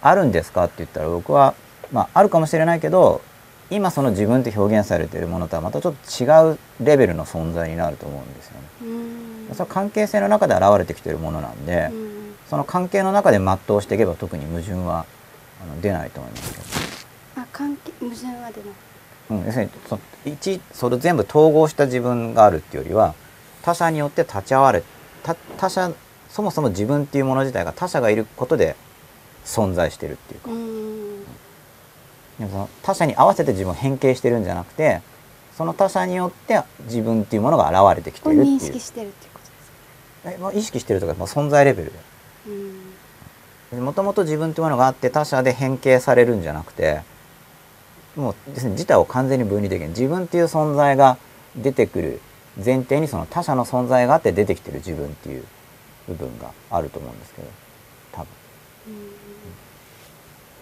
[0.01, 1.53] あるんですかって言ったら僕は、
[1.91, 3.21] まあ、あるかもしれないけど
[3.69, 8.67] 今その自分って表現されているものとはまたちょっと違うレベルの存在になると思うんですよね。
[8.81, 9.17] うん
[9.53, 12.07] それは関係性の中で現れてきているものなんで、うん
[12.49, 15.05] その関係の中で全うしていけば特に矛盾は
[15.61, 16.57] あの出ないと思いますけ
[17.35, 17.41] ど。
[17.41, 18.71] あ関係矛盾は出ない
[19.29, 23.13] うん、要するにそ一それ全部統合した自分があるっていうよりは
[23.61, 24.83] 他者によって立ち会われ
[25.23, 25.91] 他他者
[26.29, 28.75] そもそも自分っていうもの自体が他者がいることで
[29.45, 30.51] 存在してるっていうか。
[30.51, 31.23] うん。
[32.39, 35.01] でもその他者に合わせて自分を変形してるんじゃなくて
[35.55, 38.55] その他者によって自分っていうものが現れてきてをるっていう。
[38.57, 39.71] 認識してるっていうことです
[40.23, 40.31] か？
[40.31, 41.91] えまあ意識してるとか、まあ、存在レベル。
[42.47, 42.93] うん。
[43.71, 47.01] でもともと自分っていうものがあって他者で変形されるんじゃなくて
[48.15, 51.17] もうですね自体を完全に分離できる自分っていう存在が
[51.55, 52.21] 出てくる
[52.63, 55.43] 前提にその他者の存在があって出てきてる自分っていう
[56.07, 57.47] 部分があると思うんですけど
[58.11, 58.27] 多分。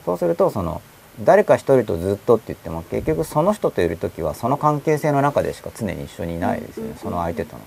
[0.05, 0.81] そうするとその
[1.21, 7.62] 誰か一人とずっとって言っても結局その人といる時はその関係性の中でしか常に一緒にいないですよねその相手との。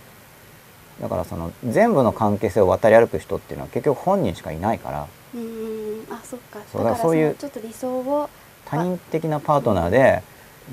[1.01, 5.03] だからその全部の関係性を渡り歩く人っていうのは結局本人しかいないから。
[5.03, 5.07] あ
[6.25, 6.59] そっか。
[6.71, 8.29] そうだからそういうちょっと理想を
[8.65, 10.23] 他人的なパートナーで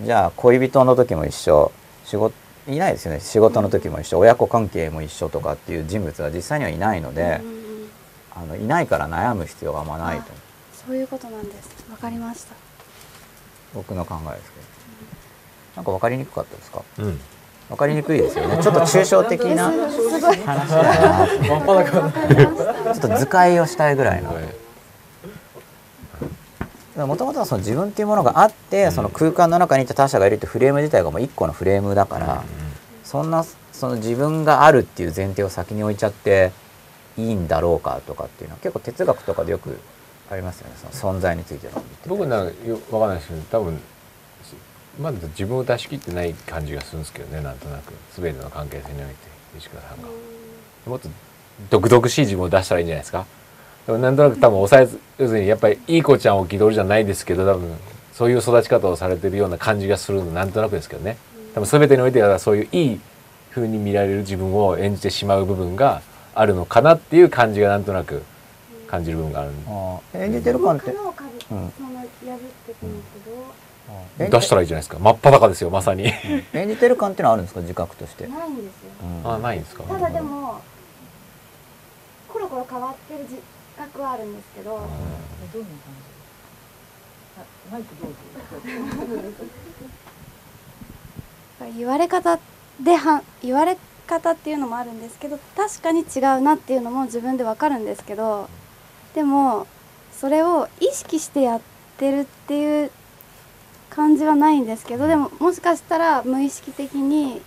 [0.04, 1.72] じゃあ恋人の時も一緒
[2.04, 2.36] 仕事
[2.68, 3.20] いないですよね。
[3.20, 4.20] 仕事の時も一緒。
[4.20, 7.90] 親子関係も一緒とかっていう人物は実際にはいないのでうん、うんうん。
[8.36, 10.24] あのいないから悩む必要があんまないと。
[10.88, 11.86] そういうことなんです。
[11.92, 12.54] わかりました。
[13.74, 14.66] 僕の考えですけど。
[15.78, 16.82] なんか分かりにくかったですか？
[17.00, 17.20] うん。
[17.70, 18.62] 分かりにくいですよね。
[18.64, 24.34] ちょっと抽象的な 話だなちょっと図解をしたいぐらいの。
[24.34, 24.65] はい
[26.96, 32.44] もともとはその自分っていうものがあって、その空間の中にいて他者がいるってフレーム自体がもう一個のフレームだから、
[33.04, 36.52] そんなその自分があるっていう前提を先に置いちゃって
[37.18, 39.78] いいんだろうかとかっていうのは結構哲学とかでよく
[40.32, 40.76] ありますよね。
[40.92, 43.82] その存在についての僕なんかよわかんないですけど多分
[45.02, 47.94] まだ自分を出し切ってない感じがするんですけどねなんとなく。
[48.16, 49.16] 全ての関係性において
[49.58, 50.08] 石川さんが。
[50.86, 51.10] もっと
[51.70, 53.26] 独々しい自分を出したらいいんじゃないですか
[53.86, 57.76] でもなんとなく多分抑えず要するにやっぱりいい子ちゃんを気取りじゃないですけど多分
[58.14, 61.18] そういう育ち方をされてるような感じがするのなんとなくですけどね。
[61.54, 63.00] 多分全てにおいてはそういういい
[63.52, 66.02] 風に見られる自分を演じてしまう部分が
[66.34, 68.24] あるのかなっていう感じがなんとなく
[68.88, 69.52] 感じる部分がある。
[70.22, 70.92] 演じてる感って。
[70.92, 71.72] うん
[74.18, 74.98] 出したらいいじゃないですか。
[74.98, 76.12] 真っ裸ですよまさに。
[76.54, 78.70] 演じてる感っていうのはあるんですか自覚として、ないんですよ。
[79.24, 79.32] うん。
[79.32, 79.84] あないんですか？
[79.84, 80.62] ただでも
[82.30, 83.36] コロコロ変わってる自
[83.78, 84.82] 覚はあるんですけど、どん。
[84.82, 86.16] な感じ
[87.38, 88.18] あマイクどうぞ
[91.78, 92.40] 言われ方
[92.82, 98.50] では言われ方っていうのもあるんですけど確かに違うなっていうのも自分でわかるんですけど
[99.14, 99.68] でも
[100.12, 101.62] それを意識してやっ
[101.98, 102.92] てるっていう
[103.90, 107.42] 感じはないんですけどでももしかしたら無意識的に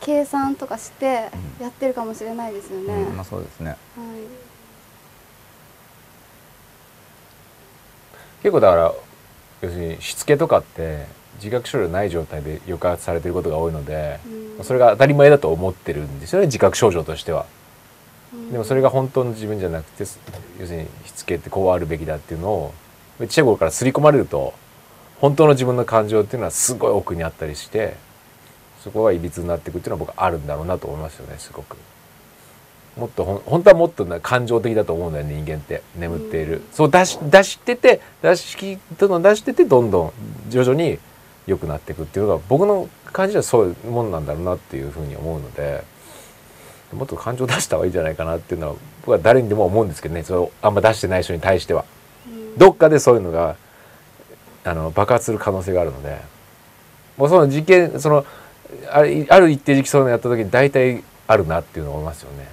[0.00, 2.94] 計算とかしてやってるかもしれないですよね。
[2.94, 3.70] うんまあそうですね。
[3.70, 4.47] はい
[8.42, 8.94] 結構だから
[9.62, 17.46] 要するにしつけとかって自覚症状ない状態で抑圧されてることが多いので、うんそれが当たり前だと思ってるんですよね自覚症状としては。
[18.34, 20.02] うんでもそれが本当の自分じゃなくて
[20.58, 22.74] 要するにしつけってこうあるべきだっていうのを
[23.20, 24.52] ちっちゃい頃から刷り込まれると
[25.20, 27.94] 本当の自分の感情っていうのはすごい奥にあったりして
[28.82, 31.76] そこがいびつになっていくっていうのは僕はあるんだろうなと思いますよねすごく。
[32.98, 35.82] もっとほん本当はもっとな感情的だと思うんだよね人間って。
[35.96, 40.12] 眠っている、そう出し出してて出し切どんどん出しててどんどん
[40.50, 40.98] 徐々に
[41.46, 45.82] 良くなっていくっていうのが僕の感じはそういうもんなんだろうなっていうふうに思うので
[46.92, 50.22] もっと感情出した方がいいんじゃないかなっていうのは僕は誰にでも思うんですけどね。
[50.22, 51.84] それをあんま出してない人に対しては。
[52.26, 52.58] うん。
[52.58, 53.56] どっかでそういうのが
[54.64, 56.38] あの爆発する可能性があるので。
[57.18, 58.24] もうその事件その
[58.90, 62.48] あるある一定時期そういうのやった時に大体あるなっていうのを思いますよね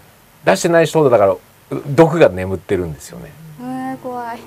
[0.45, 1.39] 出してない人だからう
[1.87, 3.31] 毒が眠ってるんですよね。
[3.59, 4.39] えー怖い。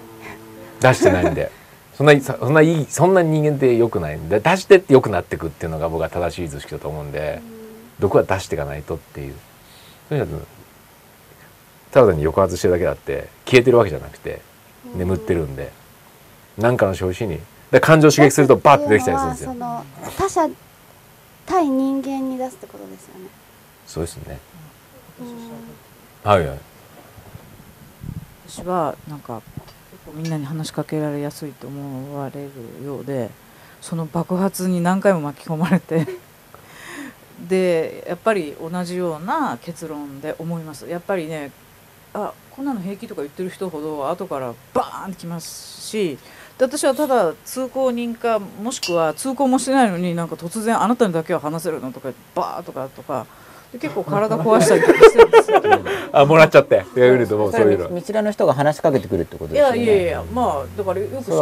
[0.81, 1.51] 出してないんで。
[1.95, 7.43] そんなそんないいそんな人間って良くないんで出してって良くなってくっていうのが僕は正しい図式だと思うんで
[7.99, 9.35] 毒は出していかないとっていう。
[10.09, 10.43] そういうのは
[11.91, 14.41] ただ単に抑圧してるだけだって消えてるわけじゃなくて
[14.95, 15.73] 眠ってるんで
[16.57, 17.41] 何かの拍子に。
[17.73, 19.53] で感情を刺激するとバッてできたりするんですよ。
[19.53, 19.85] その
[20.17, 20.49] 他者
[21.45, 23.27] 対人間に出すってことですよね。
[23.87, 24.39] そうですね。
[25.21, 25.88] うん
[26.25, 26.59] はいはい。
[28.49, 29.43] 私はなんか
[29.91, 32.45] 結構みんなに話しかけられやすいと思われ
[32.81, 33.31] るようで
[33.81, 36.07] その爆発に何回も巻き込まれて
[37.49, 40.89] でやっぱり同じような結論で思います。
[40.89, 41.53] やっぱりね
[42.15, 46.19] あこんなの平気とか言ってる人ほど後からバーンってきますし
[46.59, 53.27] で私はただ通行人かもしくは通行もしてないのになんか突然あなたにだけは話せるのとかバーとかとか
[53.73, 55.63] 結構体壊したりとかしてるんですよ。
[56.13, 56.77] あもらっちゃって。
[56.97, 57.89] いや見るともうそういうの。
[57.89, 59.87] 道連れの人が話しかけてくるってこといですよね。
[59.87, 61.33] やいやいやまあだからよく知ってる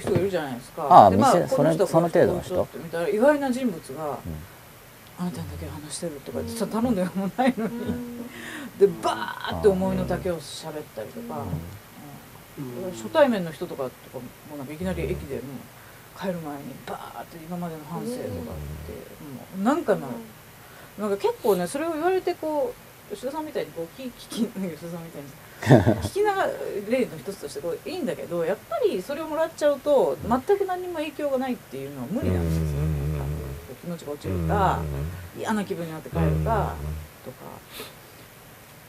[0.00, 0.86] そういるじゃないですか。
[0.88, 2.68] ああでま店それこ人はその程度の人？
[3.12, 4.18] 意外な人物が、
[5.18, 7.72] あなたにだけ話してるとか実は頼んでもないのに、
[8.78, 11.42] でバーって思いの丈を喋ったりとか、
[12.58, 12.92] うん。
[12.92, 15.40] 初対面の人とかとかもなんかいきなり駅でも
[16.16, 18.38] う帰る前にバーって今までの反省とかって、も
[19.58, 20.06] う何回も
[20.98, 22.72] なんか結構ねそれを言われてこ
[23.10, 25.28] う吉田さんみたいにこう聞聞き吉田さんみたいに
[26.02, 26.50] 聞きながら
[26.88, 32.66] 例の一つとしてこういいんだけどやっぱりそれをもらっちゃうと全く何にも影響がないっていうのは無理なんですよ。
[33.82, 34.80] 気持ちが落ちるか
[35.38, 36.74] 嫌な気分になって帰るか
[37.24, 37.36] とか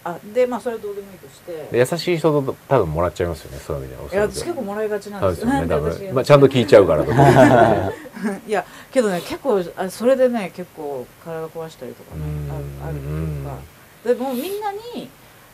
[0.07, 1.67] あでまあそれはどうでもいいとして。
[1.71, 4.13] で優しい人と多分もらっちゃいますよねそういう意味では。
[4.13, 7.17] いや私結構もらいがちなんでですすよよね多分、まあ、ちゃんと聞いちゃうからとか。
[8.47, 12.51] いやけどね結構あそれでね結構体壊したりとかねうん。
[12.51, 13.57] あるあるっていうか。
[14.05, 15.09] でもうみんなに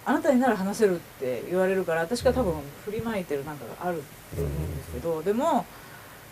[0.06, 2.54] あなたになら話せるって言われるから私が多分
[2.86, 4.04] 振りまいてるなんかがある
[4.36, 5.66] と思うんですけどでも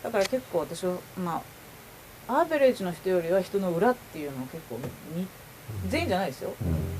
[0.04, 1.42] だから結構私はま
[2.28, 4.78] あアーベレージの人よりは人の裏っていうのを結構
[5.16, 5.26] 見
[5.90, 6.54] 全員じゃないですよ、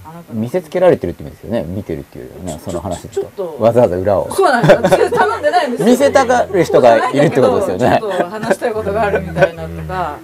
[0.06, 0.40] あなたの。
[0.40, 1.64] 見せつけられてるって意味ですよね。
[1.64, 3.58] 見てるっていうよりはねその話ちょっと。
[3.60, 4.32] わざわざ裏を。
[4.34, 5.90] そうなんです私頼んでないんですよ。
[5.90, 7.98] 見せたがる人がいるってことですよね。
[8.00, 10.20] ちょっと話したいことがあるみたいなとか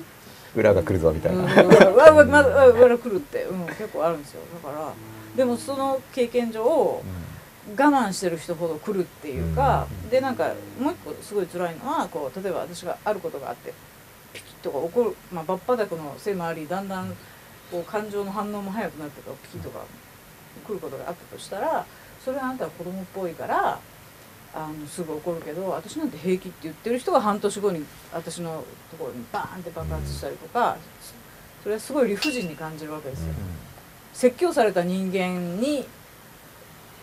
[0.56, 4.42] 裏が来るぞみたいな、うん、わわまわわ来るって、うん、結構あるんですよ。
[4.64, 4.94] だから
[5.36, 7.04] でもその経験上我
[7.76, 13.74] 慢してる人ほど来るっていうか、でなんかもう一個すごい辛いのはこう例えば私があることがあって
[14.34, 17.14] ピキッとか怒るまあバッパダクのせいもありだんだん
[17.72, 19.86] こう感情の反応も早くなってからピキッとか
[20.66, 21.86] 来ることがあったとしたら
[22.24, 23.80] それはあなたは子供っぽいから
[24.54, 30.78] あのすぐ怒るけど私なんて平気って言ってる人が半年後に私のところにバーンって爆発したりとか
[31.64, 33.34] それはすごい理不尽に感じるわけですよ。
[34.14, 35.86] 説教された人間に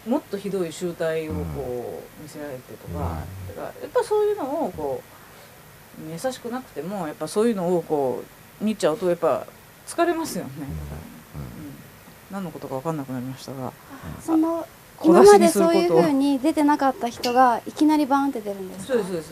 [0.07, 8.24] もっとひどい集体をこう見せられてとか,、だからやっぱそういうのをこう優しくなくてもやっぱそういうのをこ
[8.61, 9.46] う見ちゃうとやっぱ
[9.87, 10.51] 疲れますよね。
[10.59, 12.35] うん。
[12.35, 13.73] 何のことか分かんなくなりましたが。
[14.20, 14.66] その
[15.03, 18.92] 今までそういう風に出てなかった人がいきなりバーンって出るんですか？
[18.92, 19.23] そうですそうで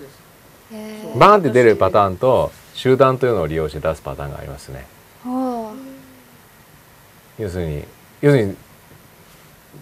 [1.15, 4.87] すバーンって出るパターンと集団というのを利用して出すパターンがありますね。
[5.23, 5.73] ほ
[7.39, 7.85] 要するに
[8.21, 8.57] 要するに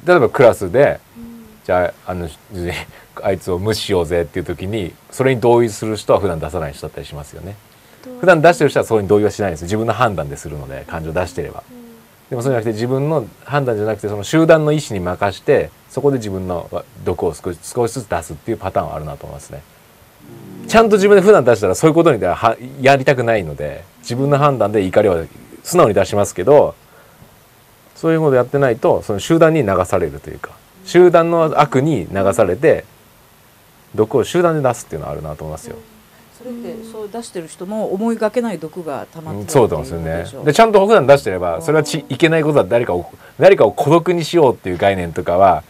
[0.07, 1.47] 例えばクラスでううん。
[1.65, 2.29] じゃああの
[3.23, 7.57] あいつを無視しようぜっていう時にそれに同意する人は普段出さない人だったりしますよね
[8.21, 11.63] 普段出してる人はそれに同意はしないんです自分の判断でするので感情出してれば。
[12.31, 16.71] でもそうじゃなくて自分の判断じゃなくてその集団の意思に任してそこで自分の
[17.05, 19.63] 毒を少し少しずつ出すっていうパターンはあるなと思いますね。
[20.69, 25.25] ちゃんと自分で普段出したらそういうことにはやりたくないので自分の判断で怒りは
[25.65, 26.77] 素直に出しますけど
[27.97, 30.53] そういうことやってないとその集団に流されるというか
[30.85, 32.85] 集団の悪に流されて
[33.95, 35.77] 毒を集団で出すっていうのはあるなと思いますよ。
[36.41, 40.47] それってそう出してる人も思いがけない毒が溜まってるそうだと思うんですよね。
[40.47, 42.65] でちゃんと普段出してればそれはちいけないことだ。
[42.65, 45.63] 誰かを誰かを孤独にしようっていう概念とかは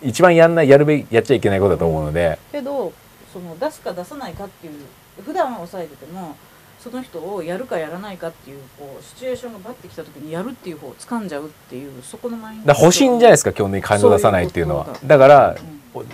[0.00, 2.38] 一番やんないやるべきやっちゃいけないことだと思うので。
[2.52, 2.92] けど
[3.32, 4.74] その出すか出さないかっていう
[5.22, 6.36] 普段は抑えてても
[6.78, 15.56] その人をやるかやらないかっていうこうシチュエーションがバッてきた時にやるっていう方を掴んじゃうっていうそこのマインドだから保身じゃないですか基本的に感情出さないっていうのはだから
[15.94, 16.06] うん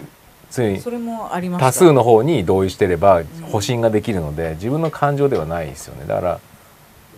[0.50, 6.04] ついにそれもありました多数の方に同意してれば保身ができるので自分の感情ではないですよね。
[6.06, 6.40] だから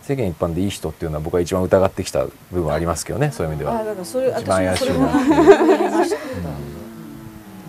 [0.03, 3.79] 世間一般でいい人っていうのは僕は一番疑ってきた部分はありますけどねそういう意味では。
[3.79, 4.95] あだからそれ一番怪しいな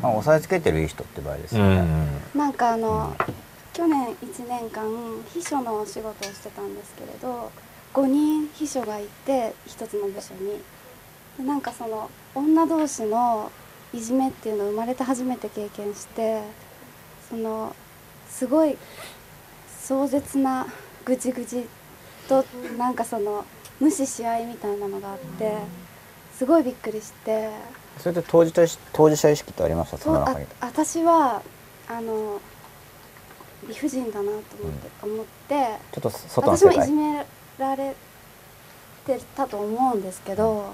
[0.02, 3.16] まあ、押さえつけてるいい人って場合ですうよね、んなんかあの
[3.72, 4.84] 去年1年間
[5.34, 7.50] 秘書のお仕事をしてたんですけれど
[7.94, 10.62] 5人秘書がいて1つの部署に。
[11.38, 13.50] でなんかその女同士の
[13.94, 16.42] いじめっていうのを生まれて初めて経験して
[17.30, 17.76] その
[18.28, 18.78] すごい
[19.82, 20.66] 壮絶な
[21.06, 21.66] ぐちぐち
[22.28, 22.44] と
[22.78, 23.46] なんかその
[23.80, 25.58] 無視し合いみたいなのがあって
[26.36, 27.50] すごいびっくりして。
[28.00, 30.48] それって当事者意識当事者意識ってありましたそそうあの中に。
[30.62, 31.44] 私は
[31.88, 32.42] あの
[33.68, 37.26] 理不尽だなと思って,、思ってちょっと外の私もいじめ
[37.60, 37.96] られ
[39.06, 40.72] てたと思うんですけど、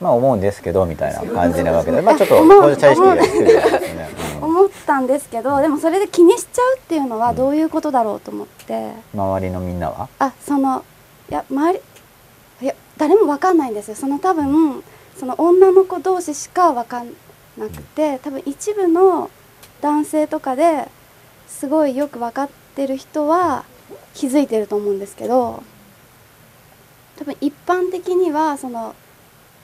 [0.00, 2.00] まあ思うんですけどみたいな感じなわけで。
[2.02, 4.08] まあちょっと当事者意識が低いですね、
[4.40, 10.08] 思ったんですけどでもそれで気にしちゃうっていうのはどういうことだろうと思って、うん、周りのみんなは？
[10.18, 10.84] あその
[11.30, 11.80] いや周り
[12.62, 13.94] いや誰もわかんないんですよ。
[13.94, 14.82] その多分
[15.18, 17.12] その女の子同士しかわかん
[17.56, 19.30] なくて多分一部の
[19.80, 20.88] 男性とかで
[21.48, 23.64] すごいよく分かってる人は
[24.14, 25.62] 気づいてると思うんですけど
[27.16, 28.94] 多分一般的にはその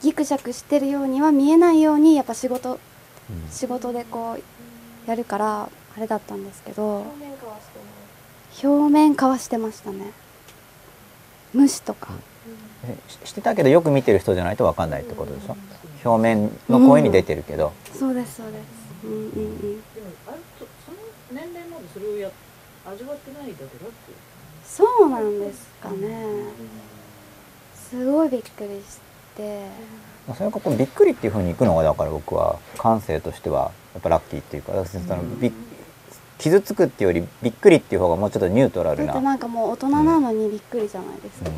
[0.04, 2.78] ギクシャクしてるようには見えないようにやっぱ仕事
[3.50, 5.62] 仕事でこうやるから
[5.96, 7.06] あれだったんですけど
[8.62, 10.12] 表面化はしてましたね。
[11.54, 12.10] 虫とか。
[12.84, 15.56] えししてたけどよく見てる人じゃないと分かんないってことでしょ？
[16.04, 18.64] 表面の声に出てるけど、そうですそうです。
[19.04, 19.60] うんうんうん。
[19.60, 19.80] でも
[20.28, 20.98] あれそその
[21.32, 22.30] 年齢までそれをや
[22.86, 23.94] 味わってないだけだって
[24.66, 26.26] そうなんですかね。
[27.74, 29.03] すごいびっくりして
[30.26, 35.52] まあそれがこうびっくりっていうふうにいくのがだから僕は感性としてはやっぱラッキーっていうかそのび
[36.38, 39.06] 傷つくっていうよりびっくりっていう方がもうちょっとニュートラルな。
[39.06, 41.50] だってなんかもう大人なのにびっくりじゃないですか、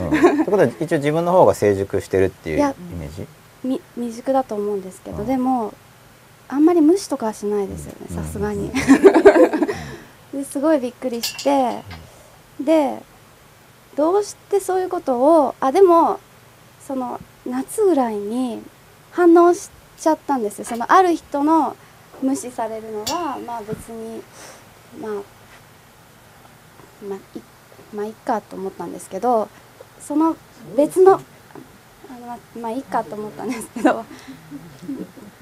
[0.00, 0.08] うん。
[0.08, 3.26] うん、ってことは一応自分の方が成熟してるっていうイメージ？
[3.64, 5.26] み未熟だと思うんですけど、うん。
[5.26, 5.72] でも
[6.48, 8.16] あんまり無視とかはしないですよねうん。
[8.16, 8.70] さすがに。
[10.34, 11.82] ですごいびっくりして
[12.60, 13.02] で
[13.96, 16.20] どうしてそういうことをあでも
[16.80, 18.62] その夏ぐらいに
[19.10, 20.64] 反応しちゃったんですよ。
[20.64, 21.76] そのある人の
[22.22, 24.22] 無視されるのはまあ別に
[25.00, 25.12] まあ
[27.08, 27.42] まあい
[27.94, 29.48] まあいっかと思ったんですけど
[30.00, 30.36] その
[30.76, 31.18] 別のあ
[32.20, 34.04] のままあいいかと思ったんですけど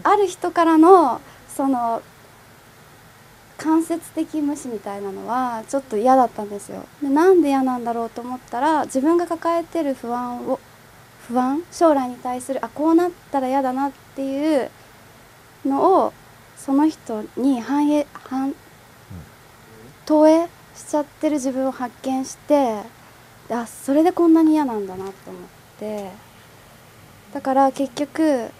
[0.02, 2.02] ある人からのその
[3.64, 6.84] 間接的無視みたいなのはちょっと嫌だったんですよ。
[7.02, 10.60] でなんで嫌なんだろうと思ったら自分が抱えてる不安を
[11.26, 11.62] 不安？
[11.72, 14.70] 将来に対するあこうなったら嫌だなっていう
[15.64, 16.12] のを
[16.58, 18.54] その人に反映反
[20.04, 20.46] 投影
[20.76, 22.82] しちゃってる自分を発見して
[23.50, 25.42] あそれでこんなに嫌なんだなと思っ
[25.78, 26.10] て。
[27.32, 28.50] だから結局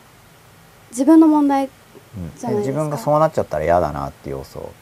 [0.90, 2.70] 自分の問題じゃないですか。
[2.70, 4.72] 自分がそうなっちゃったら嫌だなっていう要素。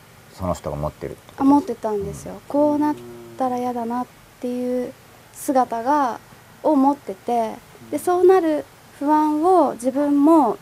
[0.42, 2.42] その人が持ってるあ持ってたんですよ。
[2.48, 2.96] こうなっ
[3.38, 4.06] たら嫌だなっ
[4.40, 4.92] ていう
[5.32, 6.18] 姿が
[6.64, 7.54] を持ってて
[7.92, 8.64] でそうなる
[8.98, 10.58] 不安を自分も、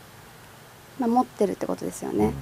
[0.98, 2.34] まあ、持ってるってことですよね、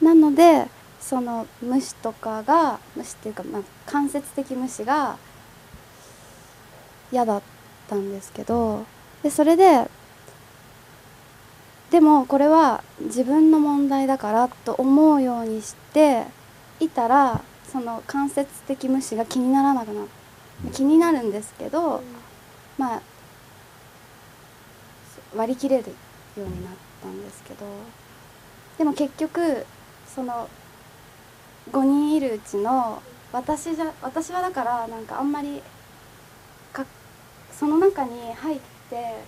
[0.00, 0.66] なので
[1.00, 5.18] その無視とかが無視っていうか、まあ、間接的無視が
[7.10, 7.42] 嫌だっ
[7.88, 8.84] たんですけど
[9.24, 9.90] でそれで
[11.90, 16.37] でもこれは自分の問題だからと思うようにして
[16.80, 20.04] いたらその間接的無視が気にならなくな
[20.72, 22.02] 気になるんですけど、
[22.76, 23.02] まあ
[25.36, 25.92] 割り切れるよ
[26.38, 26.72] うになっ
[27.02, 27.66] たんですけど
[28.78, 29.66] でも結局
[30.06, 30.48] その
[31.70, 35.60] 5人いるうちの私じゃ私はだからなんかあんまり
[36.72, 36.86] か
[37.52, 39.22] その中に入って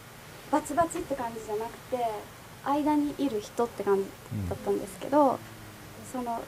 [0.51, 1.98] バチバチって感じじゃなくて
[2.64, 4.05] 間にいる人って感じ
[4.48, 5.38] だったんですけど、
[6.11, 6.40] その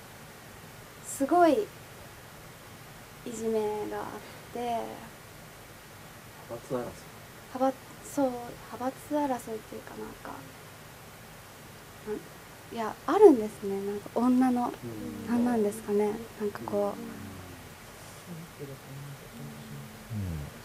[1.16, 3.60] すごいいじめ
[3.90, 4.82] があって。
[6.48, 8.26] 派閥そう
[8.72, 10.32] 派閥争いっていうかなんか
[12.72, 13.80] いやあるんですね。
[13.86, 14.72] なんか女の
[15.28, 16.12] 何なんですかね。
[16.40, 16.94] なんかこ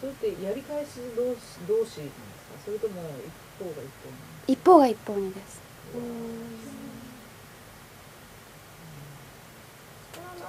[0.00, 2.58] それってやり返す同士同士なんですか？
[2.64, 3.32] それとも一
[3.64, 4.48] 方が一方なんですか？
[4.48, 5.60] う一方が一方にです。
[5.94, 5.98] う
[10.12, 10.47] とする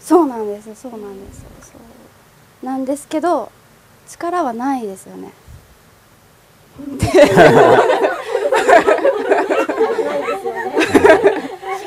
[0.00, 0.26] そう。
[0.26, 1.48] なんですよそうなんですよ。
[1.62, 1.72] そ
[2.62, 2.66] う。
[2.66, 3.50] なんですけど
[4.08, 5.32] 力はないですよね。
[6.78, 6.82] し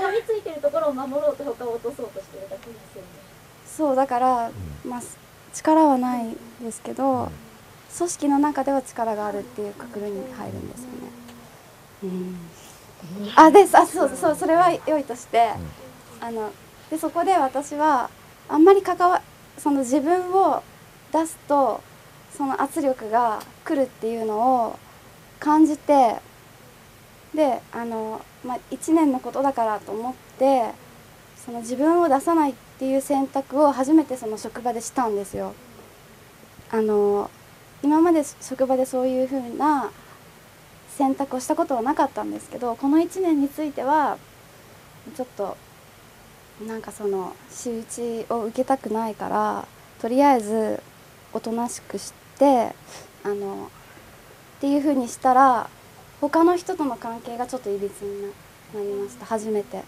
[0.01, 3.07] がみついてるところを守ろうと他を落とそうとしてるだけですよね
[3.65, 4.51] そうだから、
[4.85, 5.01] まあ
[5.53, 7.29] 力はないですけど、
[7.97, 10.93] 組織の中では力があるっていうくくりに入るんですよね。
[12.03, 12.37] うん、
[13.35, 15.51] あであそうそうそれは良いとして、
[16.21, 16.53] あの
[16.89, 18.09] でそこで私は
[18.47, 19.21] あんまり関わ
[19.57, 20.63] その自分を
[21.11, 21.81] 出すと
[22.37, 24.79] その圧力が来るっていうのを
[25.39, 26.15] 感じて
[27.33, 30.71] であの、まあ、1年のことだからと思って
[31.35, 35.53] その自分を出さないっていう選択を初めてその職場でしたんですよ。
[36.69, 37.29] あの
[37.83, 39.91] 今まで職場でそういうふうな
[40.89, 44.17] 選択をしたことはなかったんですけどこの1年については
[45.15, 45.57] ちょっと
[46.67, 49.67] なんかその仕打ちを受けたくないから
[49.99, 50.81] とりあえず
[51.33, 52.73] おとなしくして
[53.23, 53.71] あの
[54.57, 55.69] っていうふうにしたら
[56.19, 58.27] 他の人との関係がちょっといびつにな
[58.73, 59.83] なりました初めて。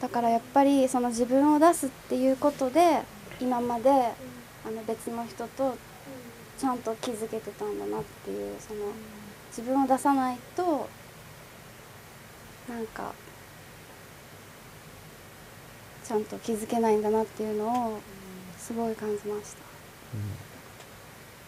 [0.00, 3.00] だからやっぱりその自分を出すっていうことで
[3.40, 5.78] 今まであの別の人と
[6.58, 8.80] ちゃんと気づけてたんだなっていうその
[9.48, 10.88] 自分を出さないと
[12.68, 13.14] なんか
[16.06, 17.98] ちゃんと気づけないんだなっていうのを
[18.58, 19.64] すごい感じました。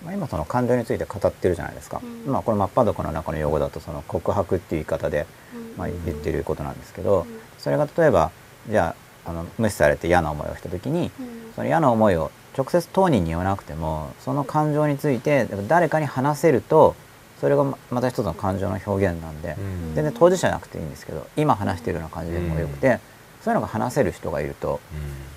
[0.04, 2.32] まあ、今その感情について語ってるじゃないですか、うん。
[2.32, 5.78] まあこれ真っ裸の中の用語だとその告白っていう言い方で、うん。
[5.78, 7.40] まあ、言ってることなんですけど、うん。
[7.59, 8.30] それが例えば
[8.68, 8.94] じゃ
[9.24, 11.52] ああの無視されて嫌な思いをした時にうん。
[11.54, 16.94] その嫌な思いを直接当人に言わなくてもその感情について誰かに話せると
[17.40, 19.61] それがままた一つの感情の表現なんで、う
[19.92, 19.94] ん。
[19.94, 23.00] 全然当事者じゃなくていいんですけど今話しているような感じでもよくて、
[23.47, 24.80] そういうのが話せる人がいると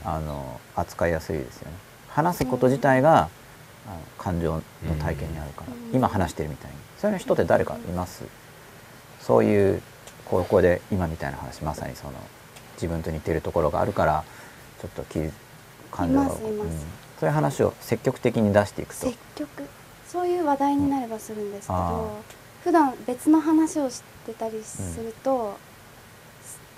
[0.03, 1.77] あの扱いやすいですよね。
[2.09, 3.29] 話すこと自体が、
[3.85, 4.61] あの感情の
[4.99, 5.95] 体験にあるから、うん。
[5.95, 6.77] 今話してるみたいに。
[6.97, 8.23] そういう人って誰かいます？
[9.21, 9.83] そういう
[10.25, 12.13] ここで今みたいな話まさにその
[12.77, 14.23] 自分と似てるところがあるから
[14.81, 15.19] ちょっと気
[15.91, 19.05] 感情がそういう話を積極的に出していくと。
[19.05, 19.47] 積極。
[20.07, 22.07] そういう話題になればするんですけど、あ
[22.63, 25.59] 普段別の話をしてたりすると、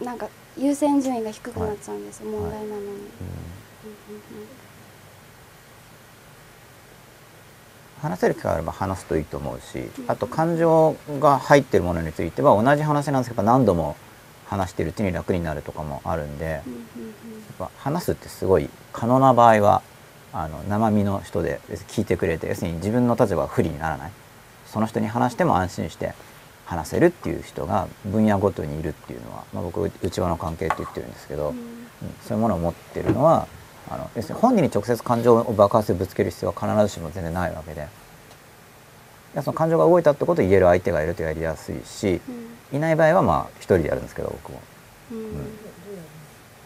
[0.03, 0.27] なんか
[0.57, 2.41] 優先順位が低くなっちゃうんですよ、はい。
[2.41, 3.01] 問題なのに、うんうんうん
[8.01, 13.95] 話せる機会があれば話すといいと思うしあと感情が入ってるものについては同じ話なんですけど何度も
[14.47, 16.63] 話してるうちに楽になるとかもあるんでやっ
[17.59, 19.83] ぱ話すってすごい可能な場合は
[20.33, 24.11] あの生身の人で聞いてくれて要するに自分の立場が不利にならない。
[24.65, 26.13] その人に話しても安心して
[26.71, 31.57] 話せるっていう人が分野ごとにいるっていうのは、まあ、僕内輪の関係って言ってるんですけど、うん。
[31.57, 31.81] うん
[32.25, 33.47] そういうものを持ってるのは
[33.87, 37.87] あの要するに本人に直接感情を爆発でぶつける必要は必ずしも全然ないわけで。
[39.35, 42.21] でその感情が動いたってことを言える相手がいるとやりやすいし
[42.71, 42.77] うん。
[42.77, 44.61] いない場合はまあ一人でやるんですけど僕も、
[45.11, 45.31] うん。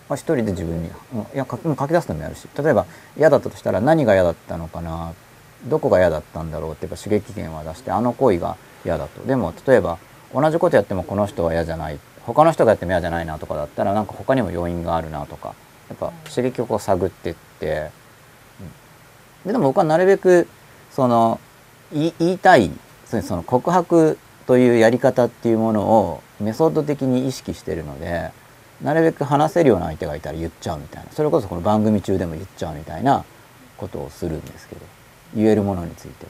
[0.08, 2.86] まあ、一人で自分にうんいやかもう書き出すのもやるし例えば
[3.18, 5.14] 嫌だったとしたら何が嫌だったのかな
[5.68, 8.56] どこが嫌だったんだろうってやっぱ刺激源は出してあの行為が
[8.86, 9.26] 嫌だと。
[9.26, 9.98] でも例えば
[10.34, 12.00] 同じことやってもこの人は嫌じゃない。
[12.26, 15.54] 他の人がやっても嫌じゃないなとかだったらなんか他にも要因があるなとか。
[15.90, 17.92] やっぱ刺激をこう探ってって、
[19.46, 20.48] ででも僕はなるべく
[20.92, 21.40] その
[21.92, 22.72] 言い言いたい。
[23.06, 24.18] その告白
[24.48, 28.32] というやり方っていうものをメソッド的に意識してるので
[28.82, 31.12] なるべく話せるような相手がいたら言っちゃうみたいな。
[31.12, 33.24] それこそこの番組中でも言っちゃうみたいな
[33.78, 34.82] ことをするんですけど。
[35.36, 36.26] 言えるものについて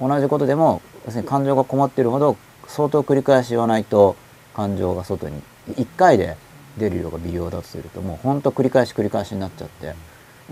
[0.00, 0.08] は。
[0.08, 2.36] 同じことでも要するに感情がこもってるほど
[2.66, 4.16] 相当繰り返し言わないと
[4.54, 6.36] 感情が外に1回で
[6.78, 9.94] 出る量が微量だとするともうほんと繰り返し繰り返しになっちゃって。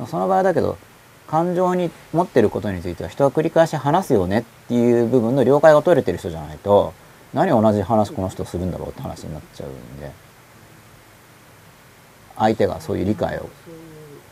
[0.07, 0.79] その場合だけど
[1.27, 6.95] 感情に持ってることについては人は繰り返し話すよねっていう部分の了解が取れてる人じゃないと
[7.35, 10.11] 何同じ話この人するんだろうって話になっちゃうんで。
[12.37, 13.51] 相手がそういう理解を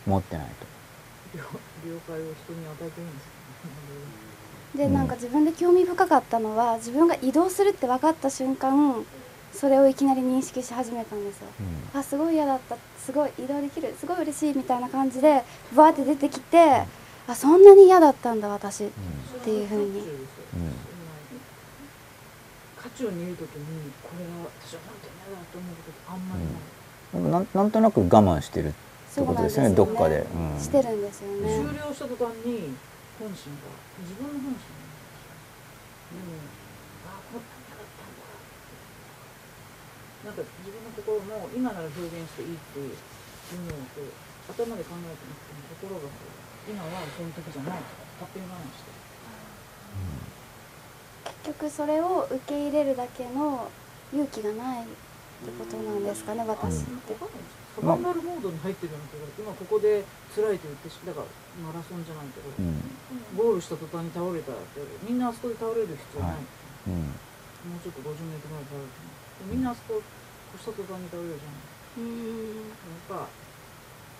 [0.07, 1.39] 持ってないと。
[1.39, 1.45] 了
[2.09, 3.38] 解を人に与えてるんですか？
[4.79, 4.95] でうん。
[4.95, 9.05] なんか自分で興味深かったのは自分が移動するって分かった瞬間
[9.53, 11.49] それをいきなり認識し始めたんですよ。
[11.95, 12.77] あすごい嫌だった。
[13.05, 13.95] すごい移動できる。
[13.99, 15.43] すごい嬉しいみたいな感じで
[15.75, 16.85] バーって出てきて
[17.27, 18.85] あそんなに嫌だったんだ私。
[18.85, 18.89] っ
[19.45, 19.83] ていうふうに。
[19.85, 19.97] うん。
[19.97, 20.05] うん。
[22.81, 28.73] 渦中にいる時にこれは私は本当に嫌だと思うことあんまりない、でもなんなんとなく我慢してるっ
[29.15, 29.75] てことですよね。
[29.75, 31.57] どっかで、うん、してるんですよね。
[31.57, 32.75] 終了した途端に
[33.19, 34.89] 本心が自分の本心が
[36.09, 36.39] でも
[37.05, 38.23] あこんなに嫌だったんだ
[40.23, 42.95] なんか自分の心も今なら表現していいっていう
[43.67, 44.15] のをこう
[44.55, 48.95] 頭で考えてなくても心がこう今はその時じゃないとか勝手に我慢して
[51.43, 53.69] 結局それを受け入れるだけの
[54.13, 57.17] 勇気がないってことなんですかね私って
[57.77, 60.05] サバンナルモードに入ってるような気が今ここで
[60.35, 61.27] 辛いと言ってしだから
[61.61, 62.81] マラソンじゃないけど、うん。
[63.37, 66.47] ゴールした途端に倒れたらってみんなあそこで倒れる必要ない、はい。
[66.89, 67.13] うん。
[67.69, 71.79] もうちょっと50メートルぐらい倒れてもみんなあそこ越した途端に倒れるじゃない。
[71.99, 72.71] うん
[73.19, 73.27] やっぱ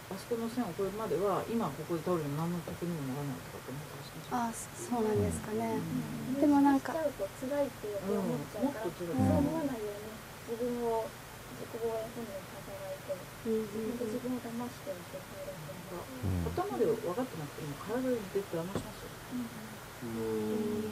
[0.09, 5.77] あそこの線を越えるまでは今ここで倒れても何の得にもならないとかって思ったりしまあそうなんですかね。
[5.77, 6.41] うん。
[6.41, 9.21] でもなんか辛いっていう思っちゃうから、もっと辛い。
[9.21, 10.17] そう思わないように
[10.49, 11.05] 自分を
[11.61, 12.58] 自己防衛本能
[13.47, 13.53] うん。
[13.53, 14.97] 本当自分を騙してる
[16.25, 19.09] うん頭で分かってなくても体で騙しますよ
[20.05, 20.83] うん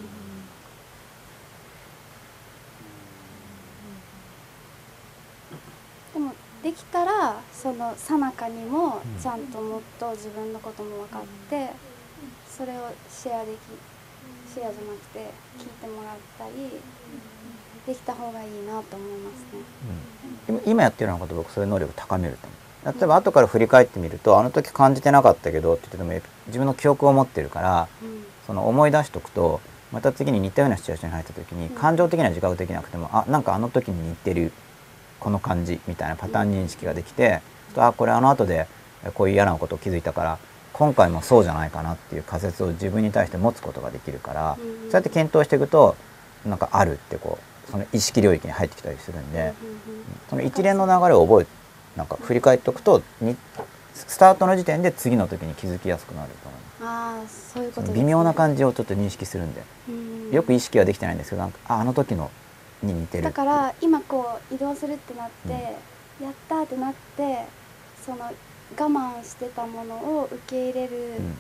[6.15, 11.71] でもできたらその最中にもちゃんともっと自分のことも分かって
[12.49, 13.57] それをシェアでき
[14.53, 16.81] シェアじゃなくて聞いてもらったり
[17.87, 19.61] できた方がいいなと思いますね。
[20.49, 22.99] 今今やってるようなこと僕そういう能力高めると思う。
[22.99, 28.25] 例えば後から振り返ってみるとあの時感じてなかったけどって言ってても自分の記憶を持ってるからうん。
[28.47, 29.61] その思い出しとくと
[29.93, 34.53] また次に似たようなシチュエーションに入った時に感情的には自覚できなくてもあなんかあの時に似てる
[35.19, 37.41] この感じみたいなパターン認識ができて
[37.77, 38.69] あこれあの後で
[39.15, 40.39] こういう嫌なことを気づいたから
[40.73, 44.83] 今回もそうじゃないかなっていう仮説を自分に対して持つことができるからうん。
[44.83, 45.97] そうやって検討していくと
[46.45, 49.55] なんかあるってこうその意識領域に入ってきたりするんで。
[50.29, 51.47] その一連の流れを覚え
[51.97, 53.37] なんか振り返っておくとに
[53.95, 59.63] スタートの時点で次の時に気づきやすくなると思いああそういうことます微妙な感じをちょっと認識するんで。
[60.31, 62.31] じよく意識はできてないんですけどなんかああの時の
[62.83, 65.53] に似てるだから今こう移動するってなって、
[66.23, 67.45] やったーってなって
[68.05, 68.33] その我
[68.75, 71.35] 慢してたものを受け入れるうん。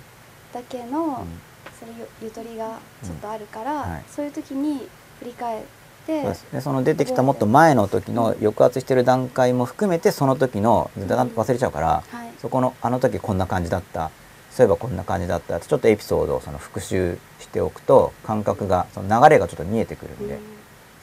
[0.52, 1.40] だけの、うん。
[1.78, 3.90] それゆゆとりがちょっとあるから、うん。
[3.90, 4.04] はい。
[4.08, 5.75] そういう時に振り返って
[6.06, 12.30] そうですでその出てきたもっと前の時の抑圧してる段階も含めてその時の忘れちゃうから、はい。
[12.40, 14.10] そこのあの時こんな感じだった
[14.50, 20.38] そういえばこんな感じだったってちょっとエピソードをその復習しておくと感覚がその流れがちょっと見えてくるんで、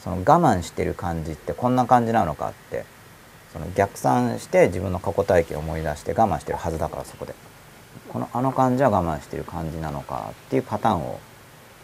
[0.00, 2.84] その我慢してる感じってこんな感じなのかって
[3.52, 7.34] その逆算して自分の過去体験を思い出して我慢してるはずだからそこで。
[8.08, 11.18] このあの感じは我慢してる感じなのかっていうパターンを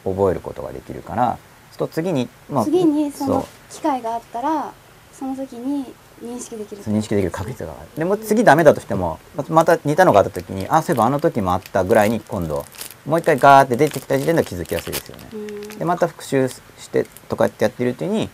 [0.05, 1.39] 覚えることができるから
[1.81, 4.73] と次に、まあ次にその機会があったら
[5.13, 5.85] その時に
[6.23, 7.89] 認識できる認識できる確率が上がる。
[7.97, 12.65] でも次ダメだとしてもままた似たのがあった時にあそういえばあの時もあったぐらいに今度
[13.07, 15.27] もう一回ガーって出てきた時点では気づきやすいですよね。
[15.33, 15.79] うん。
[15.79, 16.61] でまた復習し
[16.91, 18.29] てとかってやってるうちに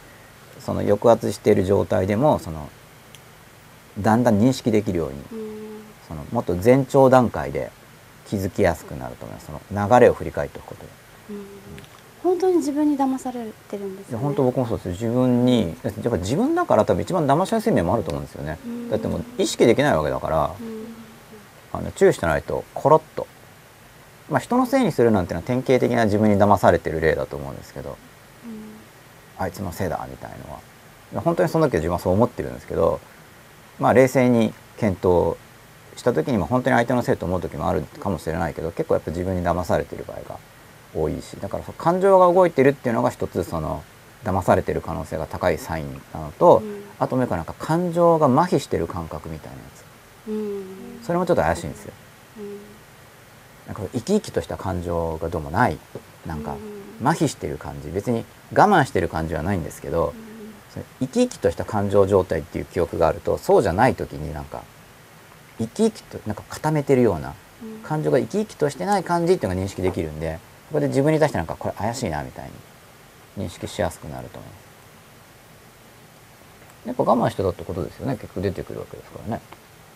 [0.61, 2.69] その抑圧している状態でもその
[4.01, 5.57] だんだん認識できるようにうん。
[6.09, 7.71] そのもっと前兆段階で
[8.29, 9.47] 気づきやすくなると思います。
[9.47, 11.06] その流れを振り返っておくことで。
[12.27, 18.59] うん本当に自分に騙されてるんですよ、ね、で本当僕もそうです自分にやっぱ自分だから多分一番騙しやすい面もあると思うんですよね。
[18.67, 18.91] うん。
[18.91, 20.87] だってもう意識できないわけだからうん。
[21.73, 23.27] あの注意してないとコロッと、
[24.31, 27.97] まあ、人のせいにするなんていうのは典型的な自分に騙されてる例だと思うんですけど。
[29.39, 31.21] あいつのせいだみたいのは。
[31.21, 33.01] 本当にその時は自分はそう思ってるんですけど
[33.79, 35.37] まあ冷静に検討
[35.97, 40.39] した時にも本当に相手のせいと思う時もあるかもしれないけど結構やっぱ自分に騙されてる場合が
[40.97, 43.85] 多いしだから感情が動いてるっていうのが一つその
[44.25, 46.83] 騙されてる可能性が高いサインなのと、うん。
[46.99, 49.85] あともう一個なんか感情が麻痺してる感覚みたいなやつ。
[50.29, 50.65] うん。
[51.05, 51.93] それもちょっと怪しいんですよ。
[52.39, 52.59] うん。
[53.67, 55.79] なんか生き生きとした感情がどうもない。
[56.27, 56.57] なんか
[57.01, 57.09] うん。
[57.09, 57.91] 麻痺してる感じ。
[57.91, 60.15] 別に我慢してる感じはないんですけど
[61.01, 64.63] 生き生きとした感情状態っていう記憶があるとそうじゃない時になんか
[65.59, 67.79] 生き生きとなんか固めてるようなうん。
[67.83, 70.39] 感情が生き生きとしてない感じっていうのが認識できるんで
[70.69, 72.51] そこで自分に対してなんかこれ怪しいなみたい
[73.37, 74.67] に認識しやすくなると思います。
[76.87, 79.43] やっぱ我慢してたってことですよね結局出てくるわけですからね。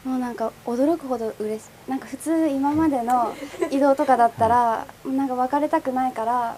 [0.05, 3.35] もうなんか驚くほど嬉しいなんか普通今までの
[3.71, 6.57] 移動とかだったらなんか別れたくないから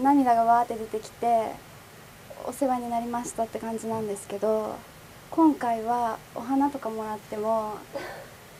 [0.00, 1.52] 涙がわーって出てきて
[2.46, 4.76] お世話になりましたって感じなんですけど
[5.32, 7.74] 今回はお花とかもらっても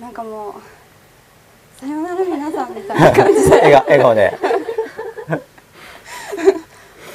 [0.01, 0.53] なんかもう
[1.79, 4.37] 「さようなら皆さん」みたいな感じで笑顔で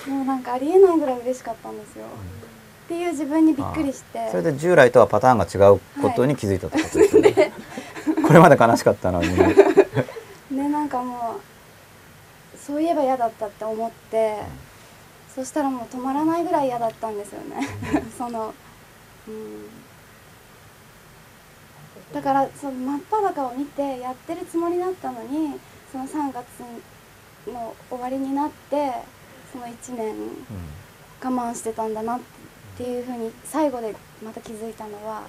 [0.07, 2.05] もうなんかありえないぐらい嬉しかったんですよ。
[2.85, 4.29] っていう自分にびっくりして。
[4.31, 7.53] それで従来とはパターンが違うことに気づいたってことですよね。
[8.27, 9.29] これまで悲しかったのに。
[10.51, 14.39] ねなんかもうそういえば嫌だったって思って
[15.33, 17.67] そしたらもう止まらないぐらい嫌だったんですよね。
[18.17, 18.53] その
[19.27, 19.69] うん。
[22.13, 25.57] だからその真っ裸を見てやってるつもりだったのに
[25.91, 26.45] その3月
[27.47, 28.91] の終わりになって
[29.51, 30.15] その1年
[31.21, 32.19] 我慢してたんだなっ
[32.77, 33.93] ていうふうに最後で
[34.23, 35.23] また気づいたのは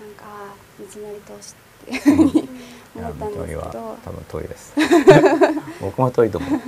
[0.00, 2.48] なんか道のり通しっていうふうに
[2.96, 4.74] 思ったんですけはど多分遠いです。
[5.80, 6.52] 僕も遠いと思う。
[6.52, 6.60] うん。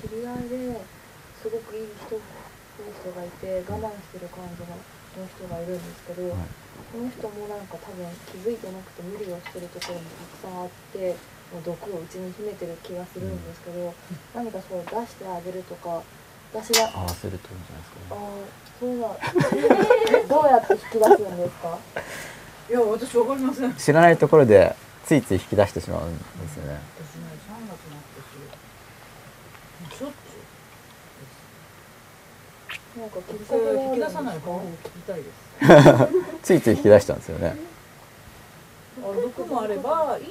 [0.00, 0.80] 知り合いで
[1.42, 2.22] すごくいい人いい
[2.98, 4.76] 人がいて我慢してる感じの
[5.22, 6.59] の人がいるんですけど、はい
[6.92, 11.16] この人もなんか多分気づいてなくて無理をしてるところもたくさんあって
[11.52, 13.92] もう毒をうちに秘めてる気がするんですけど、
[14.34, 16.02] 何かそう出してあげるとか
[16.54, 18.14] 私が合わせるといいんじゃないですかね。
[18.14, 18.46] ああ
[18.78, 21.78] そうだ どうやって引き出すんですか？
[22.70, 23.74] いや私わかりません。
[23.74, 24.74] 知らないところで
[25.04, 26.78] ついつい引き出してしまうんですよね。
[26.96, 27.98] 私ね3月に
[33.00, 33.56] なんかきっですか？
[33.56, 35.49] けがあ引き出さない方を聞きたいです
[36.42, 37.56] ついつい引き出しちゃうんですよね。
[39.00, 40.28] 毒もあればいい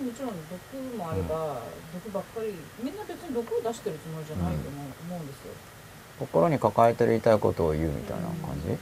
[0.00, 1.60] もちろん毒もあれば、
[1.92, 5.52] 毒ばっかりみんな別に毒を出してるつもりじゃないと思う,、思うんですよ。
[6.18, 8.68] 心に抱えてる言いたいことを言うみたいな感じ？
[8.68, 8.76] で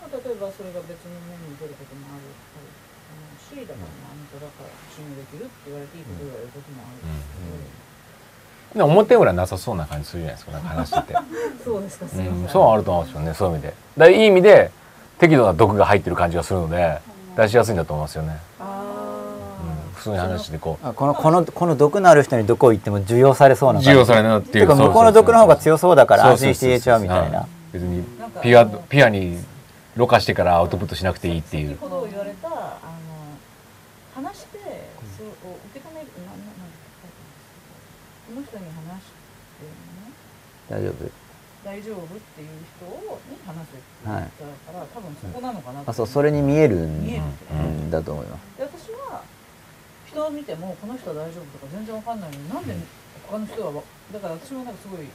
[0.00, 2.28] も例えばそれが別に目に出ることもある
[3.08, 7.04] あの C だからあなただから信用できるって言われていいこと言われることもある
[8.74, 11.18] でも表裏なさそうな感じするじゃないですかなんか話してて、
[11.64, 13.74] そうですかうん、そうあると思うんですよねそういう意味で。
[13.96, 14.70] だいい意味で
[15.18, 16.98] 適度な毒が入ってる感じがするので
[17.36, 18.82] 出しやすいんだと思いますよね、あ
[19.60, 20.86] うん、普普通に話してこう。
[20.86, 23.86] あこのこのこの毒のある人にどこ行っても受容されそうな感じ。
[23.88, 27.46] 授与されなっていうてか向こうの毒の方が強そうだから安心して言えちゃうみたいな。
[27.72, 28.04] 別に
[28.42, 29.42] ピュアピュアに
[29.96, 31.70] ろ過してからアウトプットしなくていいっていう。
[31.70, 32.60] 先ほど言われたあの
[34.14, 34.58] 話して
[35.16, 36.68] それを受け止めるなななん
[38.28, 39.08] この人に話し
[39.56, 40.12] てね。
[40.68, 41.10] 大丈夫。
[41.64, 43.18] 大丈夫っていう人を
[43.48, 44.26] はいっ
[44.66, 48.58] たから、多分そこなのかなあそうそれに見えるんだと思います。
[48.58, 49.22] で私は
[50.06, 52.74] 人を見てもこの人は大丈夫とか全然わかんないのになんで
[53.26, 53.82] 他の人はわ
[54.12, 55.06] だから私はなんかすごい。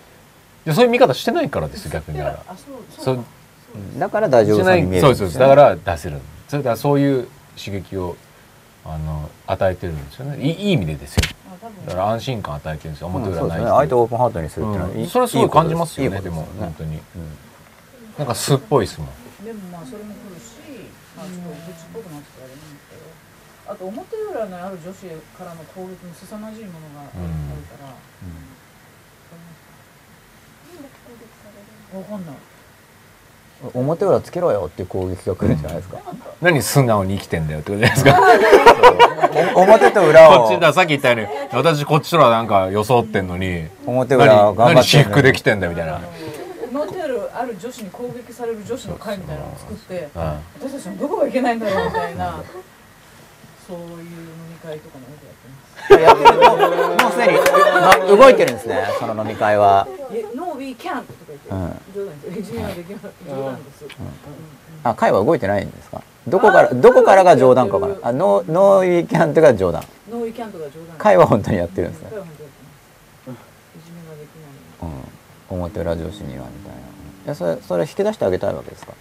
[0.65, 2.53] でそういう見方してないからですよ逆にでだから。
[2.53, 3.19] あそうそそう。
[3.97, 5.39] だから大丈夫そうに見えそうるんですよですそうです。
[5.39, 7.27] だから出せるそれだからそういう
[7.57, 8.15] 刺激を
[8.85, 10.41] あの与えてるんですよね。
[10.41, 11.21] いいいい意味でですよ。
[11.87, 13.07] だから安心感与えてるんですよ。
[13.07, 13.71] うん表裏ないそうですね。
[13.71, 15.07] 相手をオープンハートにするっていうのは、うん。
[15.07, 16.95] それはすごい感じますよねいいでも本当に。
[16.95, 17.01] うん
[18.19, 19.09] なんか素っぽいですもん。
[19.45, 20.59] でもまあそれも来るし、
[21.15, 23.07] まあ、ちょっと愚痴っぽくなってたらあれなんですけど
[23.71, 25.07] あと表裏のある女子
[25.37, 27.09] からの攻撃に凄まじいものがある
[27.71, 27.79] か
[31.93, 32.25] ら、わかん。
[32.25, 32.35] ない
[33.73, 35.57] 表裏つけろよっていう攻撃が来るん。
[35.57, 35.99] じゃないですか
[36.41, 37.47] 何素直に生きてん。
[37.47, 38.21] だよってことじゃないですか
[39.55, 42.47] お表と裏をこっちださっき言ったように私こっちとらなん。
[42.47, 43.27] か装ってん。
[43.27, 45.59] のに表裏何何頑張って私服できてん。
[45.59, 45.99] だよみたいな、
[47.39, 50.21] ある女子に攻撃される女子の会みたいなのを作ってうん
[50.59, 52.43] 私たちのどこがいけないんだろうみたいな。
[53.65, 53.99] そういう飲
[54.49, 55.93] み会とかもよくやってます。
[55.93, 56.39] やってる
[57.03, 59.87] もうすでにま動いてるんですねその飲み会は。
[60.11, 61.77] え No, we can't とか言って、うん。
[61.93, 62.39] 冗談です。
[62.39, 63.85] いじめはできない冗談です、
[64.83, 66.01] あ会は動いてないんですか？
[66.27, 68.03] どこからどこからが冗談かわからない。
[68.05, 69.83] あノーノーウィーキャントが冗談。
[70.11, 70.97] No, we can't が冗談です。
[70.97, 72.07] 会は本当にやってるんですね。
[72.07, 72.25] いじめが
[74.15, 74.33] でき
[74.81, 74.91] ない。
[75.51, 76.78] うん、表裏上司にはみたいな
[77.29, 78.93] いやそれそれ引き出してあげたいわけですか？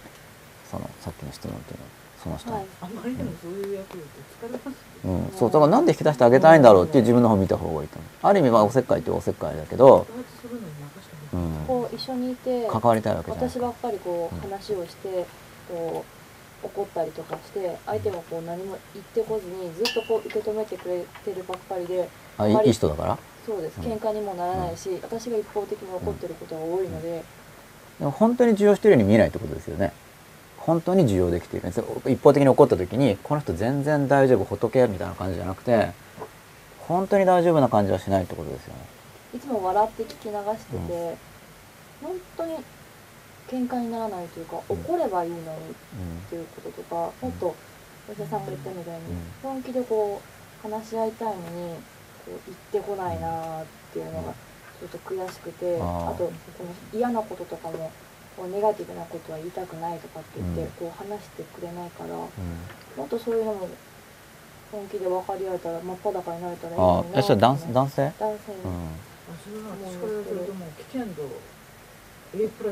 [0.69, 1.89] そのさっきの質問っていうのは。
[2.23, 2.65] その人に、はい。
[2.81, 8.09] あまりにもそういう役を疲れますうん、そうだからなんで引き出してあげたいんだろうっていう自分の方を見た方がいいと思う。
[8.21, 10.05] ある意味まあおせっかいっておせっかいだけど、
[11.65, 15.25] こう一緒にいて関わりたいわけじゃない私ばっかりこう話をして
[15.69, 16.05] こ
[16.63, 23.17] う怒ったりとかして相手もこう何も言ってこずにずっとこう受け止めてくれてるばっかりであいい人だから？
[23.47, 23.79] そうです。
[23.79, 23.83] うん。
[23.85, 27.23] 喧嘩にもならないし私が一方的に怒ってることが多いので
[27.99, 29.91] でも本当に受容してるように見えないってことですよね。
[30.57, 31.67] 本当に受容できている。
[31.67, 35.91] んです一方的に怒った時にこの人全然大丈夫仏みたいな感じじゃなくて
[36.79, 38.79] 本当に大丈夫な感じはしないってことですよね。
[39.35, 41.17] いつも笑って聞き流してて
[42.01, 42.55] 本当に
[43.47, 44.79] 喧嘩にならないというかうん。
[44.81, 45.53] 怒ればいいのにうっ
[46.29, 47.55] ていうこととかもっと
[48.07, 49.17] 吉田さんが言ったみたいにうん。
[49.43, 50.21] 本気でこ
[50.63, 51.75] う話し合いたいのに
[52.25, 52.39] こう
[52.73, 54.33] 言ってこないなーっていうのが
[54.79, 55.79] ちょっと悔しくてあ
[56.17, 56.31] とこ
[56.63, 57.91] の嫌なこととかも
[58.37, 60.67] こうネガティブなことは言いたくないとかって言ってうん。
[60.89, 62.23] こう話してくれないからも
[63.03, 63.05] ん。
[63.05, 63.67] っとそういうのも
[64.71, 68.09] 本気で分かり合えたら真っ裸になれたらいいあのになえそれ男性、男性に。
[68.63, 68.89] うん、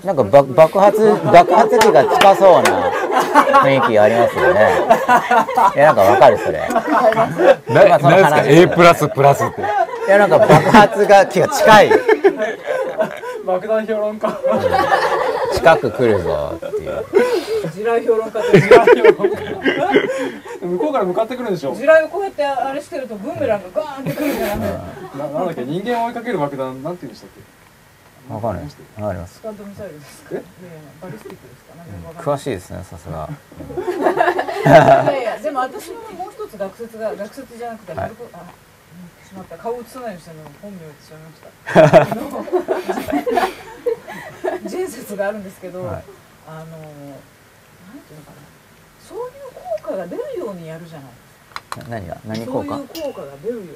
[0.03, 0.99] なんか爆爆発
[1.33, 2.91] 爆発時が近そうな
[3.63, 4.69] 雰囲気ありますよね。
[5.75, 6.59] いやなんかわかるそれ。
[6.67, 8.35] なまあ何そのですか？
[8.37, 9.63] 話 A プラスプラスって
[10.07, 11.91] いやなんか爆発が気が近い。
[13.45, 14.39] 爆弾評論家。
[15.53, 17.05] 近く来るぞっていう。
[17.73, 19.01] 地雷評論家って地雷
[20.61, 21.73] 向こうから向かってくるんでしょ。
[21.75, 24.79] 地雷をこうやってあれしてるとブーメランがガーンってくるからね。
[25.17, 25.63] ななんだっけ？
[25.65, 27.29] 人間を追いかける爆弾なんて言うんでしたっ
[28.27, 28.33] け？
[28.33, 28.63] わかんない。
[29.01, 29.35] わかります。
[29.35, 30.29] スタンドミサイルですか？
[30.31, 30.33] え？
[30.33, 30.49] いやいや
[31.01, 31.75] バリスティックですか？
[31.75, 32.35] なんかわかんない。
[32.37, 33.29] 詳しいですねさすが。
[34.65, 38.11] いやいやでも私ももう一つ学説が学説じゃなくて、はい。
[38.33, 38.41] あ
[39.27, 39.57] しまった。
[39.57, 41.41] 顔映さないようにしたの本名言ってしまいまし
[44.63, 46.03] た人説があるんですけど、はい。
[46.47, 48.37] あのなんていうのかな。
[49.01, 49.23] そういう
[49.81, 51.09] 効果が出るようにやるじゃない。
[51.89, 52.17] な何が？
[52.25, 52.77] 何効果？
[52.77, 53.71] そういう効果が出るように。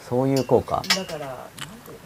[0.00, 0.82] そういう効果？
[0.88, 1.48] だからなん
[1.84, 1.96] ていう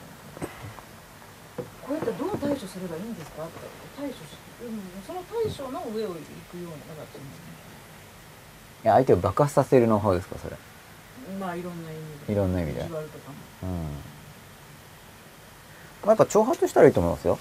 [1.83, 3.45] こうやってどう対処すればいいんですか？
[3.45, 3.53] って
[3.97, 4.19] 対処し、
[4.63, 6.19] うん、その対処の上を行くよ
[6.55, 7.25] うにだからその。
[8.85, 10.57] いや相手を爆発させるの方ですかそれ
[11.39, 12.33] まあいろんな意味で。
[12.33, 12.81] いろんな意味で。
[12.81, 12.89] うん。
[12.89, 12.91] ま
[16.05, 17.39] あやっぱ挑発したらいいと思いますよ。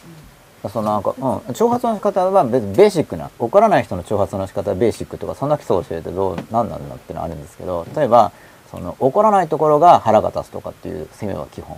[0.69, 8.31] そのなんか、うん、挑発の仕方は別にベーシックな怒らない人の挑発の仕方はベーシックとかそんな基礎を教えてどう何なんだっていうのはあるんですけど例えば
[8.71, 11.77] その怒らないところが腹が立つとかっていう攻めは基本。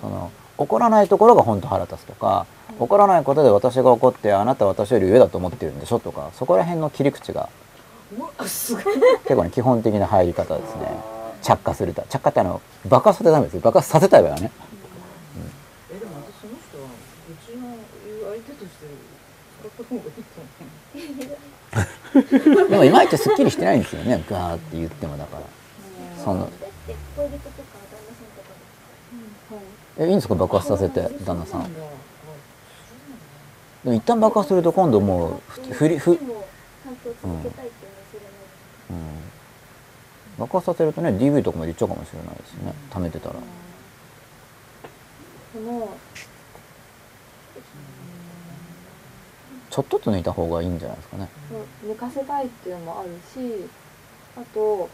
[0.00, 2.46] その怒らないところが本当腹立つとか
[2.78, 7.48] 怒らないことで私が怒ってあなたは私より上だと思ってるんでしょとかそこら辺の切り口が
[8.10, 10.88] 結構ね基本的な入り方ですね。
[11.42, 13.60] 着火するた着火ってあの爆発させたらダメですよ。
[13.60, 14.50] 爆発させたい場合はね。
[15.92, 16.84] えでも私その人は
[17.30, 18.86] うちの言う相手として
[19.60, 20.40] 使った方がいいと
[22.42, 22.70] 思う。
[22.70, 24.24] でもいまいちすっきりしてないんですよね。
[24.28, 25.42] ガーって言ってもだから。
[26.24, 26.50] その。
[29.98, 31.72] えいいんですか爆発させて旦那さん。
[33.84, 36.18] でも一旦爆発すると今度もうふふりふ、うん、
[40.38, 42.72] 爆発させるとね DV とかまでいっちゃうかもしれないですね。
[42.90, 43.34] 貯めてたら。
[45.54, 45.90] でも
[49.70, 51.28] ちょっとずつ抜いた方がいいんじゃないですかね。
[51.84, 53.68] 抜かせたいっていうのもあるし
[54.36, 54.88] あと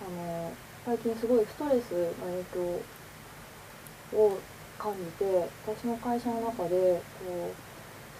[0.00, 0.52] あの
[0.84, 4.38] 最近すごいストレスの影響を
[4.78, 7.54] 感じて私の会社の中でこう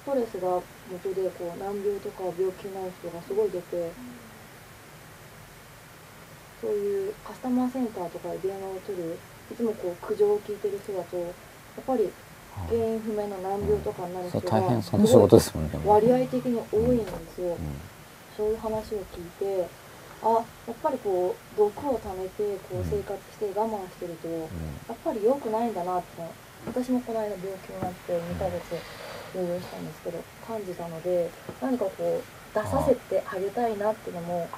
[0.03, 0.61] ストレスが
[0.91, 3.91] 元でこう難病とか病気になる人がすごい出て
[6.61, 9.19] そういうカスタマーセンターとかで電話を取る
[9.53, 12.11] いつもこう苦情を聞いてる人だとやっぱり
[12.69, 17.05] 原因不明の難病とかになるそ人がう大変その仕事ですもんねでも割合的に多いんで
[17.35, 17.49] すよ。
[17.49, 17.57] うん
[18.39, 19.67] そういう話を聞いて
[20.23, 20.39] あや
[20.73, 26.23] っぱりこう毒を溜めてこう生活して我慢してると、やっぱり良くないんだなって
[26.67, 28.79] 私もこの間病気になって2ヶ月
[29.35, 31.31] 療養したんですけど感じたので
[31.61, 34.49] 何かこう出させてあげたいなっていうのも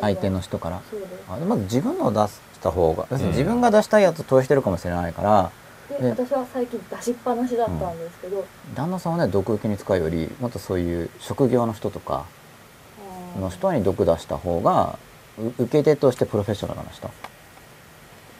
[0.00, 0.82] 相手の人から。
[1.28, 5.50] あまず自分のを出した方が自分が出したいやつを投影してるかもしれないから。
[5.98, 12.24] でね私は最近出しっぱなしだったんですけど、旦那さんはね毒受けに使うよりもっとそういう職業の人とか
[13.38, 14.98] の人に毒出した方が
[15.38, 17.10] う受け手としてプロフェッショナルな人。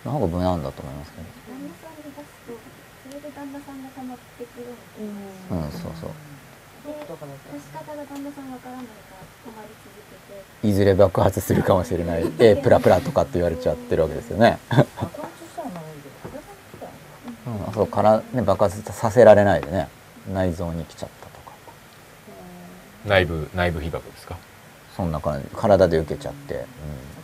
[0.04, 2.58] の方が無難だと思いますけ旦那さんに出すと
[3.06, 4.66] それで旦那さんが溜まってくる
[4.98, 6.10] うんどうんそうそう。
[6.82, 8.86] で出し方が旦那さんわからない
[10.62, 12.30] いずれ爆発するかもしれない。
[12.38, 14.58] A プラプラとかって言われちゃってるわけですよね、
[17.46, 19.88] うん、そうから、ね、爆発させられないでね。
[20.32, 21.52] 内臓に来ちゃったとか。
[23.06, 24.36] 内部内部被爆ですか？
[24.96, 25.48] そんな感じ。
[25.56, 26.64] 体で受けちゃって、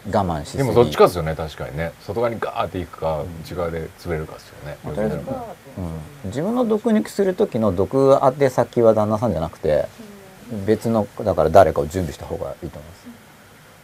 [0.07, 0.62] うん、我慢しすぎ。
[0.62, 1.36] でもどっちかですよね。
[1.36, 1.93] 確かにね。
[2.01, 5.01] 外側にガーっていくか内側で潰れるかですよね、まあと。
[5.03, 5.22] りあえず
[5.78, 5.93] うん、
[6.24, 9.86] 自分の毒抜きする時の毒当て先は旦那さんじゃなくて
[10.66, 12.97] 別のだから誰かを準備した方がいいと思います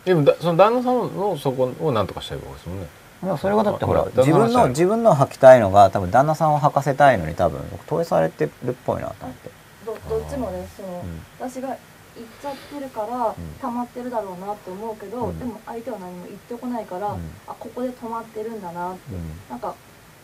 [0.05, 2.87] でもだその旦那さんのそこを何とかしたいわけですもんね。
[3.23, 9.51] でもそれがだってほら自分の自分のを吐きたいのが多分旦那さんを吐かせたいのに多分投影されてるっぽいなと思って、
[9.87, 11.49] どどっちもねその、うん。
[11.49, 15.39] 私が言っちゃってるから溜まってるだろうなって思うけど、うん。
[15.39, 17.21] でも相手は何も言ってこないから、うん。
[17.47, 19.01] あここで止まってるんだなって、
[19.49, 19.75] なんか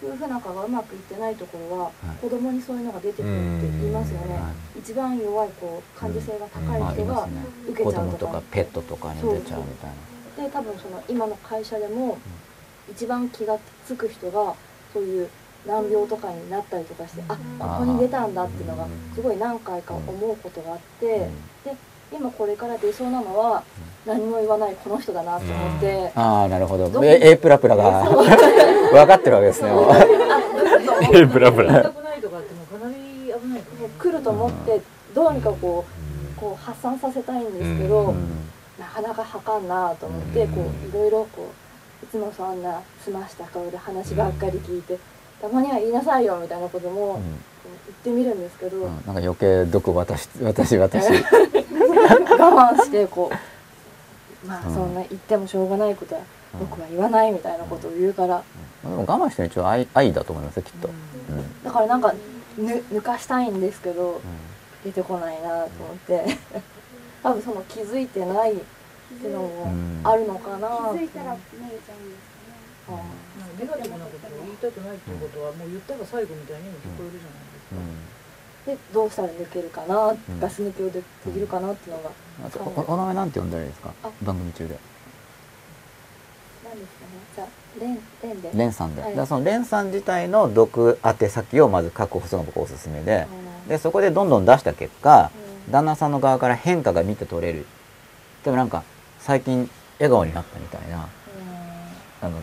[0.02, 2.18] 夫婦仲がうまくいってないところは、い。
[2.22, 7.28] 子供にそういうのが出てくるって言いますよね、は一番弱いこう感受性が高まあい人が
[7.68, 9.90] 受け子ちゃうとか,、供とかペットとかに出ちゃうみたい
[10.38, 10.44] な。
[10.44, 12.18] で多分その今の会社でも
[12.90, 14.54] 一番気がつく人が
[14.92, 15.28] そういう
[15.66, 21.28] 難病とかになったりとかして、あここに出たんだっていうのがすごい何回か思うことがあって、
[21.64, 21.76] で
[22.12, 23.62] 今これから出そうなのは
[24.06, 27.04] 何も言わないこの人だなと思って、ああなるほど。
[27.04, 28.04] A, A プラプラが。
[28.04, 29.70] 分かってるわけですね。
[29.72, 29.84] もう。
[31.12, 34.80] えブラブラ痛くないとかってもうかなり危ないからね来ると思って
[35.14, 35.84] どうにかこ
[36.36, 38.50] うこう発散させたいんですけど、うん。
[38.78, 41.50] なかなかはかんなと思ってこういろいろこ
[42.02, 44.98] ういつもそんな澄ました顔で話ばっかり聞いて
[45.40, 47.20] たまには言いなさいよみたいなことも
[47.62, 51.06] こう言ってみるんですけど、うんなんか余計毒渡し私 私。
[52.40, 53.30] 我慢してこ
[54.44, 56.22] うまあうんそんな言ってもしょうがないことは
[56.58, 58.42] 僕は言わないみたいなことを言うから。
[58.82, 61.62] でも我慢してる一応愛愛だと思いますよきっと、うん。
[61.62, 62.14] だからなんか
[62.56, 64.20] ぬ抜かしたいんですけど
[64.84, 66.24] 出てこないなと思って。
[67.22, 69.68] 多分その気づいてないっていうのも
[70.04, 73.04] あるのかな気づいたら逃げちゃうんですかね。
[73.60, 73.60] うん。
[73.60, 77.49] ネガティブなことを言いたくないっていうことはもう言ったら最後みたいにも聞こえるじゃない
[78.66, 82.10] でどうしたら抜けるかな、ガス抜きをでできるかなっていうのが
[82.88, 83.92] おお名前なんて呼んだらいいですか？
[84.02, 84.10] あ。
[84.22, 84.78] 番組中で。
[86.64, 87.10] 何ですかね？
[87.34, 87.48] じゃあ
[87.80, 88.50] レンレンで。
[88.54, 93.26] レンさんで、はそのレンさん自体の毒当て先をまず確保するのが僕おすすめで、
[93.66, 95.30] でそこでどんどん出した結果、
[95.70, 97.66] 旦那さんの側から変化が見て取れる。
[98.44, 98.84] でもなんか
[99.20, 101.08] 最近笑顔になったみたいな。
[102.22, 102.42] あの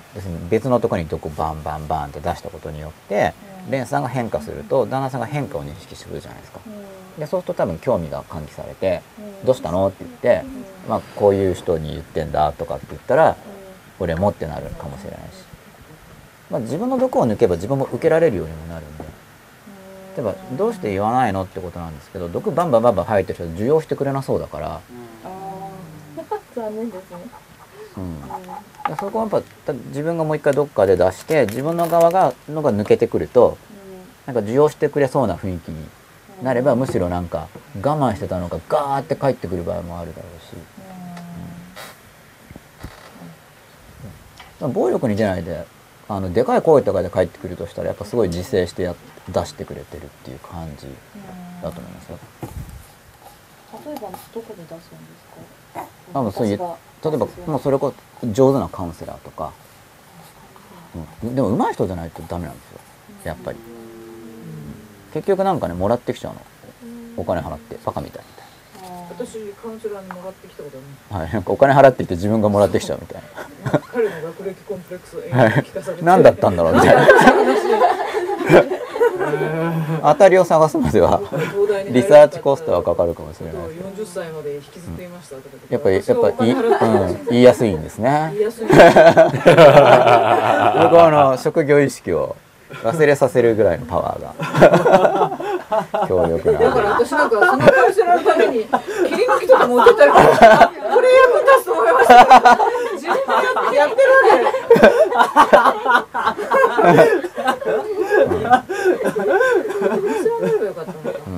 [0.49, 3.35] 別のところに毒をバンバンバンって出したことによって、
[3.69, 6.59] レンさんが変化すると旦那さんが変化を認識するじゃないですか。
[7.19, 9.01] でそうすると多分興味が喚起されて
[9.43, 10.43] 「どうしたの?」って言って、
[10.87, 13.35] まあ、こういう人に言ってんだとかって言ったら
[13.99, 15.23] 「俺も」ってなるかもしれないし、
[16.51, 19.03] まあ、自分の毒を抜けば自分も受けられるようにもなるんで。
[20.17, 25.47] 例えば「どうして言わないの?」ってことなんですけど毒バンバンバンバン吐いてる人は受容してくれなそうだから、あー。
[26.55, 27.17] 残念ですね
[27.97, 33.57] うん、でそこはやっぱ自分がもう一回どっかで出して自分の側がのが抜けてくると
[34.25, 35.77] なんか受容してくれそうな雰囲気に
[36.43, 37.47] なればむしろなんか
[37.81, 40.55] 我慢してたのがガーって帰ってくる場合もあるだろうし。
[44.61, 45.65] ら暴力に出ないで
[46.09, 48.95] あのでかい声とかで帰ってくるとしたらやっぱすごい自制してや
[49.29, 50.87] 出してくれてるっていう感じ
[51.61, 52.17] だと思いますよ。
[53.85, 54.81] 例えばどこで出すんです
[55.75, 55.85] か？
[56.13, 56.47] あもうそう
[57.03, 59.53] 例えばもうそれこそ上手なカウンセラーとか、
[61.23, 62.79] うん、でも上手い人じゃないとダメなんですよ。
[63.23, 65.13] やっぱり、うん。
[65.13, 66.41] 結局なんかねもらってきちゃうの。
[67.17, 68.23] お金払ってバカみたい
[69.09, 73.21] 私カウンセラーにもらってきたことあるみたいな、はい、なんかお金払って言って自分がもらってきちゃうみたい
[73.91, 77.07] 彼の学歴コンプレックスをな、はい聞かされて、何だったんだろうみたいな
[80.01, 81.19] 当たりを探すまでは
[81.89, 83.55] リサーチコストはかかるかもしれない。
[83.55, 85.35] 40歳まで引きずっていました
[85.69, 88.33] やっぱりやっぱ言い,、うん、言いやすいんですね。
[88.37, 88.55] 僕
[90.95, 92.35] はあの職業意識を
[92.83, 102.13] 忘れさせるぐらいのパワーが 強力だからな私なんかそのカウンセラーのために切り抜きとか持ってたらあこれ役立つと思いました。
[102.93, 104.83] 自分でやってるわけ知
[106.83, 107.36] らなれば
[108.27, 108.33] よ
[110.73, 111.09] かったのか。
[111.27, 111.33] うん、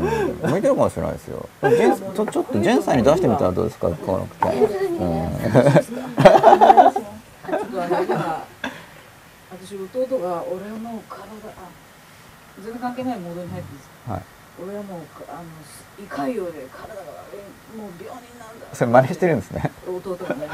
[0.52, 1.12] 向いてるかもしれない。
[1.14, 4.72] ですよジェンちょちょっとジェンさんに出してみたらどうですかこの機会、うん、ちょっ
[7.70, 8.46] とあの今
[9.52, 11.20] 私弟が俺はもう体
[11.50, 11.52] あ
[12.62, 13.20] 全然関係ない。
[13.20, 14.22] モードに入ってるんですはい。
[14.62, 15.44] 俺はもうあの
[15.98, 17.40] 胃潰瘍で体が悪い。
[17.78, 20.48] もう病人なんだそれ真似してるんですね弟がね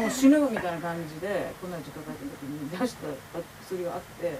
[0.00, 0.72] もう死ぬみたい。
[0.72, 3.06] な感じでこの間ちょっと帰った時に出した
[3.66, 4.38] 薬があって、で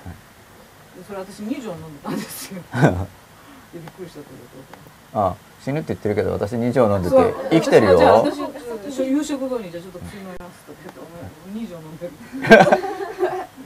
[1.06, 2.62] それ私2錠飲んでたんですよ。
[3.72, 4.26] でびっくりしたと
[5.12, 7.16] 弟あ死ぬって言ってるけど私2錠飲んでて
[7.50, 7.98] 生きてるよ。
[7.98, 12.12] 私私夕食後にじゃあちょっと薬飲みますとか言ってお前2錠飲んでる。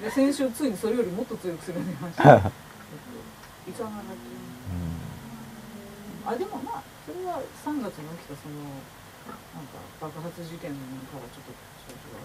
[0.03, 2.23] で先週ついにそれよりもっと強い薬飲みました。
[2.23, 4.03] 胃酸がな
[6.25, 8.55] あでもまあそれは3月に起きたその
[9.55, 10.77] なんか爆発事件か
[11.19, 11.53] らちょっと
[11.87, 12.23] 症状が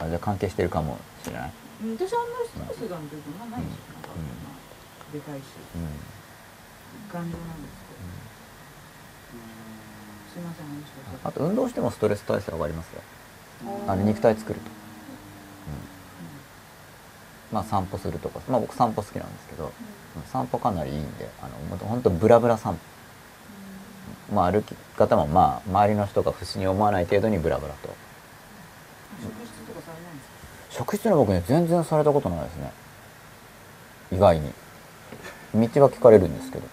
[0.00, 1.52] あるあじゃあ関係してるかもしれない、
[1.82, 1.96] うん。
[1.96, 5.86] 私あんまりストレスが出てまあないし、なんか、うんまあ、でかいしうん
[7.12, 8.02] 頑丈なんですけど、
[10.34, 10.92] すいません話し
[11.24, 13.02] あと運動してもストレス耐性上がりますよ。
[13.86, 14.66] あの肉体作ると、
[17.50, 18.40] うん、まあ散歩するとか。
[18.48, 19.72] まあ僕散歩好きなんですけど、
[20.32, 22.78] 散歩かなりいいんであのほんとほんとブラブラ散
[24.28, 27.88] 歩、まあ歩き方もまあ周りの人が不思議に思わない程度にブラブラと
[29.20, 32.72] 職質とかされないんですか職質の僕ね全然されたことないですね。
[34.12, 34.50] 意外に。
[35.54, 36.66] 道は聞かれるんですけど。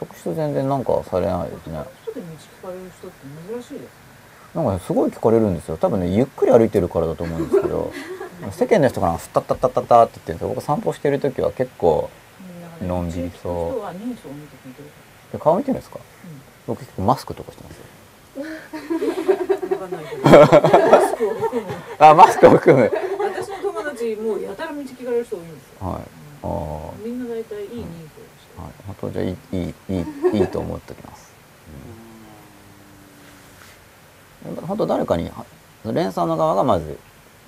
[0.00, 1.74] 職質全然なんかされないですね。
[4.54, 5.76] なんかねすごい聞かれるんですよ。
[5.76, 7.92] 多分ねゆっくり歩いてるからだと思うんですけど。
[8.50, 12.10] 世間の人からスタッタッタッタッタって言ってるんですよ僕散歩してる時は結構
[12.80, 13.84] ねのんびりそ
[15.32, 15.38] う。
[15.38, 16.00] 顔見てるんですか、
[16.66, 17.84] 僕結構マスクとかしてますよ。
[18.42, 19.13] わ
[19.88, 20.22] かんないけど。
[20.22, 21.66] マスクを含む
[21.98, 22.92] あマスクを含む。
[23.20, 26.00] 私の友達もうやたら道聞かれる人多いんですよ、はい。
[26.42, 28.24] ああみんな大体いい人数
[28.56, 31.34] はい、あとじゃいいいいいいと思っておきます、
[34.48, 35.28] うん、本当誰かに
[35.92, 36.98] 連鎖の側がまず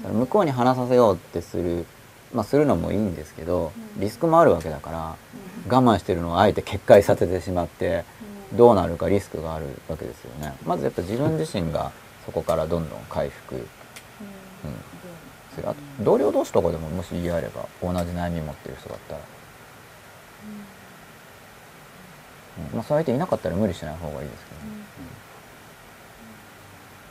[0.03, 1.87] 向こうに話させようってする、
[2.35, 5.17] まあ、するのもいいんですけどリスクもあるわけだから、
[5.69, 8.05] 我慢してるのをあえて決壊させてしまって
[8.53, 10.55] どうなるかリスクがあるわけですよね。
[10.67, 11.93] まずやっぱ自分自身が
[12.27, 13.63] そこからどんどん回復、うん、
[15.55, 15.69] する。
[15.69, 19.21] あと同僚同士とかでももし言い合えれば同じ悩み持ってる人だったら。
[22.71, 22.77] うん。
[22.77, 24.87] まあ、そういう相手いなかったら無理しない方がいいですけど、ね。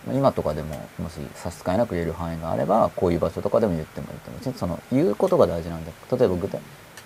[0.08, 6.62] まあ今とかでももし差し支えなく言える範囲があればこういう場所とかでも言ってもいいと思う別にその言うことが大事なんで例えば具体、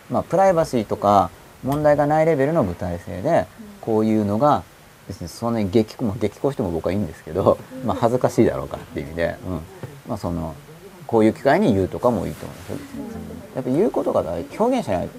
[0.09, 1.29] まあ、プライバシーとか
[1.63, 3.45] 問題がないレベルの具体性で
[3.81, 4.63] こういうのが
[5.09, 9.61] 別にそんなに激高激高しても僕はいいんですけど、まあ、恥ずかしいだろうからっていう意味で、うん。
[10.07, 10.55] まあ、その
[11.07, 12.77] こういう機会に言うとかもいいと思いますよ。
[13.55, 15.09] やっぱ言うことが表現しない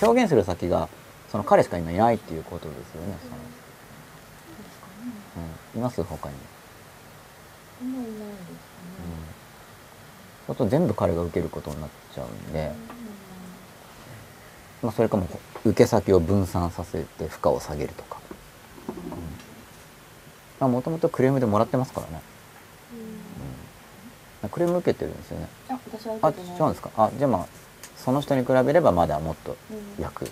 [0.00, 0.88] 表現する先が
[1.28, 3.16] その彼しか今いないっていうことですよね。
[3.20, 3.36] その。
[5.74, 6.02] うん、います？
[6.04, 6.34] 他に。
[6.34, 6.38] う
[10.46, 12.72] すると全部彼が受けることになっちゃうんで、
[14.82, 15.26] まあ、それかも
[15.64, 18.20] 受け先を分散させて負荷を下げるとか。
[20.68, 22.20] もともとクレームでもらってますからね。
[24.42, 24.48] うん。
[24.50, 25.48] クレーム受けてるんですよね。
[25.68, 26.90] あ私はあ、受け違うんですか。
[26.96, 27.46] あ、じゃあまあ
[27.96, 29.56] その人に比べればまだもっと
[29.98, 30.24] 役。
[30.24, 30.30] うん。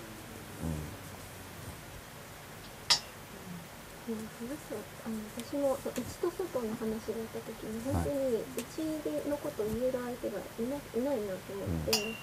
[4.11, 12.19] 私もそう内と外の話があった時に本当に内のことを言える相手がいないいないなと思って、で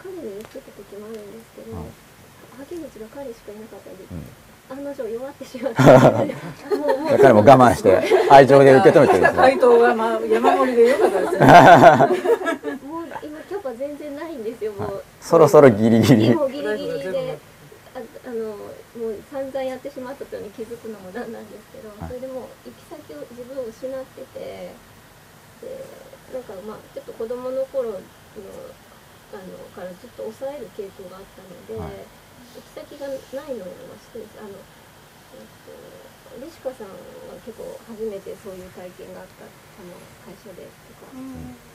[0.00, 1.92] 彼に言ってた時もあるんですけど、はい。
[2.56, 4.24] 萩口が彼しかいなかったり、うん。
[4.70, 4.78] うん。
[4.78, 5.44] 案の定弱って
[7.20, 8.00] 彼 も我慢して
[8.30, 11.32] 愛情で受け止めてるんです回ね答がまあ山盛りでよかったです。
[11.32, 11.38] ね。
[12.86, 16.34] もう今キャパ全然ないんですよもうそろそろギリギリ。
[16.34, 17.38] もうギリギリで
[17.94, 17.98] あ
[18.28, 22.08] あのもう散々やってしまったことに気づくのもなんなんですけど、はい。
[22.08, 24.70] それでもう行き先を自分を失ってて
[25.62, 25.84] で
[26.32, 27.96] なんかまあちょっと子供の頃の
[29.32, 29.42] あの
[29.74, 32.06] からずっと抑える傾向があったので、はい
[32.56, 33.70] 行き先がないのは
[34.12, 39.94] 知ってあの、えっと、リシカさんは結構初めてそういう体験があったあの
[40.26, 41.14] 会社でとか。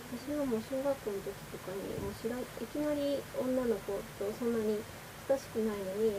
[0.05, 4.77] 私はもう小学校の時とかにもう知らんいきなり女の子とそんなに
[5.27, 6.13] 親しくないのに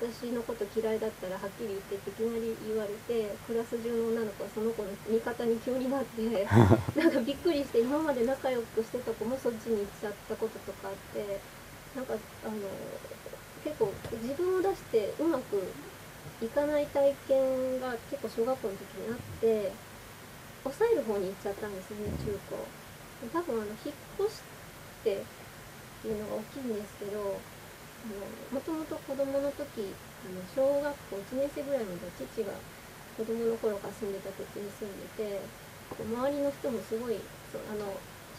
[0.00, 6.22] 私のこと嫌いだったらはっきり言ってっていきなり言われてクラス中の女の子はその子の味方に急になって
[6.98, 11.40] なんかびっくりして今まで仲良くしてた子もそっちに行っちゃったこととかあって
[11.94, 12.54] なんかあの
[13.64, 13.92] 結構
[14.22, 15.62] 自分を出してうまく
[16.40, 19.72] いかない体験が結構小学校の時にあって
[20.62, 22.62] 抑える方に行っちゃったんですね中高。
[23.32, 24.42] 多分あの引っ越し
[25.02, 25.22] てっ
[26.02, 29.90] ていうのが大きいんですけどもともと子供の時
[30.22, 32.54] あの小学校1年生ぐらいまで父が
[33.18, 35.42] 子供の頃から住んでた土地に住んでて
[35.98, 37.18] 周りの人もすごい
[37.50, 37.90] そうあの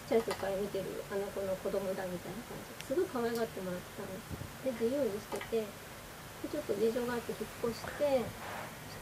[0.08, 4.16] ちっちゃい時から見てるあの子の子供だみたいな感じですごい可愛がってもらってたんで
[4.48, 8.22] すで自由にしててでちょっと事情があって引っ越して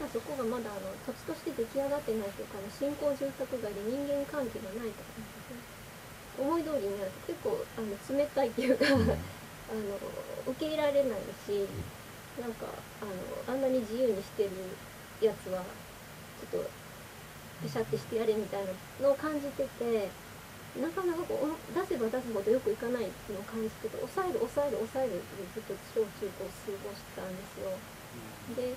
[0.00, 5.28] たらそこがまだあの土地として出来上がってないというか新興住宅街で人間関係がないとか
[6.38, 10.00] 思い通りになると結構あの冷たいっていうかあの
[10.54, 11.68] 受け入れられないし
[12.40, 12.66] なんか
[13.02, 14.50] あのあんなに自由にしてる
[15.20, 15.60] やつは
[16.40, 16.70] ちょっと
[17.62, 20.08] ペシャってしてやれみたいなのを感じてて
[20.76, 26.52] なかなかこう出せば出すほどよくいかないっていうのを感じてて抑える抑える抑えるってずっと小中高過
[26.84, 27.72] ごしたんですよ。
[28.54, 28.76] で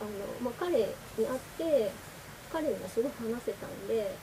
[0.00, 1.92] あの、まあ、彼に会って
[2.52, 4.16] 彼にはすごい話せたんで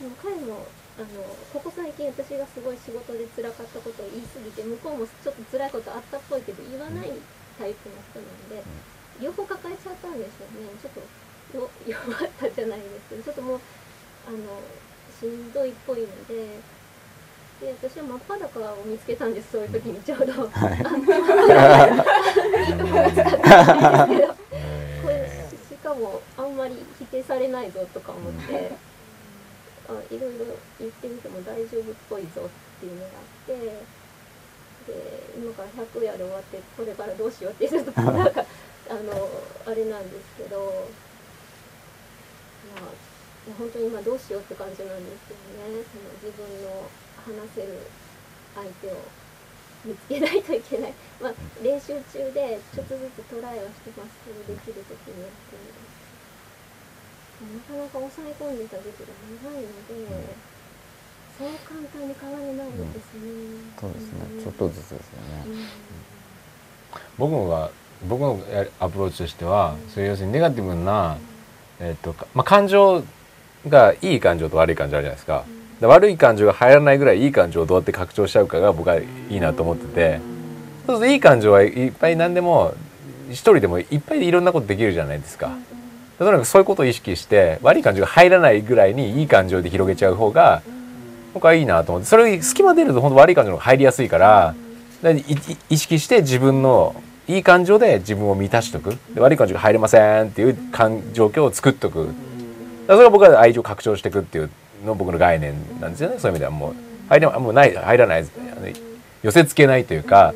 [0.00, 7.12] でも彼もあのここ最近私がすごい仕事で辛かったことを言い過ぎて向こうもちょっと辛いことあったっぽいけど言わない
[7.58, 8.64] タイプの人なんで
[9.20, 10.68] 両方抱えちゃったんですよね。
[10.80, 11.00] ちょっと
[11.56, 13.60] よ弱ったじゃないですけどちょっともう
[14.28, 14.60] あの
[15.20, 16.76] しんどいっぽいので。
[17.60, 20.28] で私は真っ裸を見つけたんですそういう時にちょうど、い。
[20.28, 20.44] いと
[22.84, 24.34] ころを使ったんですけど
[25.02, 28.72] これしかもあんまり否定されないぞとか思って、
[29.88, 30.44] あいろいろ
[30.78, 32.48] 言ってみても大丈夫っぽいぞっ
[32.80, 33.54] ていうのがあって
[34.86, 38.44] で今から100夜で終わってこれからどうしようってちょっとなんか
[38.90, 39.30] あの
[39.66, 40.88] あれなんですけど、
[42.74, 42.90] まあ、
[43.54, 45.40] 本当に今どうしようって感じなんですけど
[45.70, 45.82] ね。
[45.86, 46.90] その自分の
[47.22, 47.86] 話せる
[48.54, 48.98] 相手を
[49.86, 51.32] 見つけないといけない、 まあ、
[51.62, 55.86] 練習中でちょっとずつトライはしてますけどできる時にやってみる
[57.46, 59.12] なかなか抑え込んでた時期が
[59.44, 60.56] 長いので
[61.38, 63.28] そう簡単に変われないですね、
[63.78, 64.40] そうですね。
[64.40, 65.44] んちょっとずつですよね。
[65.46, 65.66] うん。
[67.18, 67.70] 僕のが
[68.08, 71.18] 僕のやるアプローチとしては、そういう要するにネガティブな、
[71.78, 73.04] えっとかまあ、感情
[73.68, 75.44] がいい感情と悪い感情あるじゃないですか。
[75.80, 80.20] で悪い感情が入らないぐらいいい感情をどうやって拡張しちゃうかが僕はいいなと思ってて
[80.86, 82.74] そうするといい感情はいっぱい何でも
[83.30, 85.50] 一人でもいっぱいいろんなことできるじゃないですか。
[86.18, 90.62] とにかくそういうことを意識して悪い感情が入らないぐらいにいい感情で広げちゃう方が
[91.34, 94.54] 僕はいいなと思ってそれ隙間出ると本当悪い感情のが入りやすいから
[95.02, 95.24] だからいい
[95.68, 96.96] 意識して自分の
[97.28, 102.08] いい感情で自分を満たしとくで悪い感情が入れませんっていう感状況を作っとく
[102.86, 104.50] それが僕は愛情を拡張していくっていう
[104.84, 106.18] の僕の概念なんですよね。
[106.18, 106.74] そういう意味ではもう
[107.08, 108.26] 入れもうない入らない
[109.22, 110.34] 寄せ付けないというか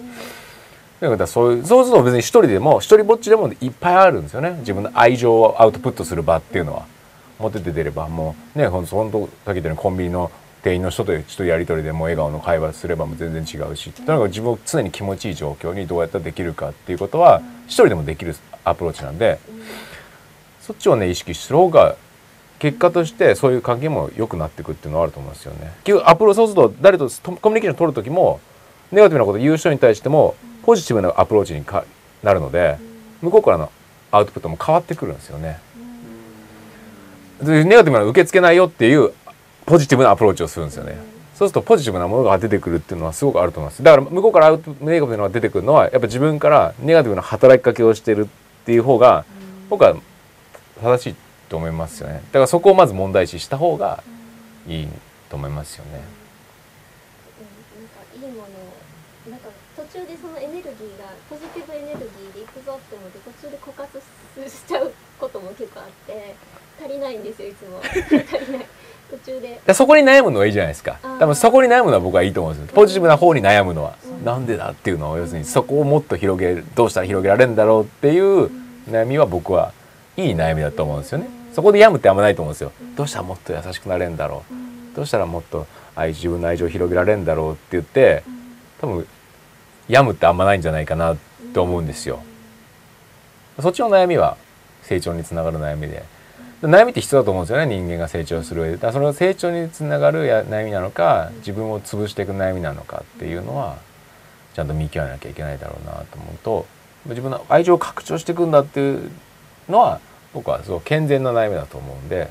[1.00, 4.56] だからそういうそうすると別に一人でも一人ぼっちでもいっぱいあるんですよね。
[4.60, 6.84] 自分の愛情をアウトプットする場っていうのは。
[7.40, 10.30] 表で出ればもうねほんとさっき言ったようにコンビニの
[10.62, 13.90] 店員の人とちょっとやり取りでもう笑顔の会話すればもう全然違うし。
[13.92, 19.38] とにかく自分を常に気持ちいい状況にどうやったらできるかっていうことは一人でもできるアプローチなんで
[20.60, 21.96] そっちをね意識する方が
[22.60, 25.72] 結果としてそういう関係も良くなっていくっていうのはあると思うんですよね。
[25.82, 27.08] 結局アプローチそうすると誰と
[27.40, 28.38] コミュニケーション取る時も
[28.92, 31.84] ネガティブなことを言う人に対してもポジティブなアプローチにか
[32.22, 32.76] なるので
[33.22, 33.72] 向こうからの
[34.12, 35.58] アウトプットも変わってくるんですよね。
[37.42, 39.12] でネガティブなの受け付けないよっていう
[39.64, 40.98] ポジティブなアプローチをするんですよね。
[41.34, 43.82] そうするとポジティブなものが出てくるっていうのはすごくあると思います。
[43.82, 49.24] だから向こうからアウトネガティブなのが出てくるのはやっぱ自分からネガティブな働きかけをしてるっていう方が
[49.70, 49.96] 僕は
[50.82, 51.14] 正しい
[51.50, 52.14] と思いますよね。
[52.14, 54.02] だからそこをまず問題視した方が
[54.68, 54.88] いい
[55.28, 56.00] と思いますよね。
[57.42, 58.46] うんなんかいいものを
[59.28, 64.00] なんか途中でそのエネルギーがポジティブエネルギーでいくぞって思って途中で枯渇
[64.48, 66.36] しちゃうことも結構あって
[66.80, 67.82] 足りないんですよいつも。
[67.82, 67.96] 足
[68.46, 68.66] りない。
[69.10, 69.60] 途中で。
[69.66, 71.00] で そこに悩むのはいいじゃないですか。
[71.18, 72.74] 多分そこに悩むのは僕はいいと思うんですよ。
[72.76, 78.48] ポジティブな方に悩むのは、なんでだっていうのを要するにそこをもっと広げるどうしたら広げられるんだろうっていう
[78.88, 79.72] 悩みは僕は
[80.16, 82.72] いい悩みだと思うんですよねそこで病むってあんまないと思うんですよ。
[82.96, 84.96] どうしたらもっと優しくなれるんだろう。
[84.96, 88.22] どうしたらもっと愛自分の愛情を広げられるんだろうって言って
[88.80, 89.06] 多分
[89.86, 91.18] 病むってあんまないんじゃないかな
[91.52, 92.22] と思うんですよ。
[93.60, 94.38] そっちの悩みは
[94.84, 96.02] 成長につながる悩みで。
[96.62, 98.74] 悩みって必要だと思うんですよね人間が成長する上で。
[98.76, 103.76] だからそれは成長につながるや悩みなのか自分を潰していく悩みなのかっていうのは
[104.54, 106.66] ちゃんと見極めなきゃいけないだろうなと思うと
[107.04, 109.10] 自分の愛情を拡張していくんだっていう
[109.68, 110.00] のは
[110.32, 112.28] 僕はすごい健全な悩みだと思うんで、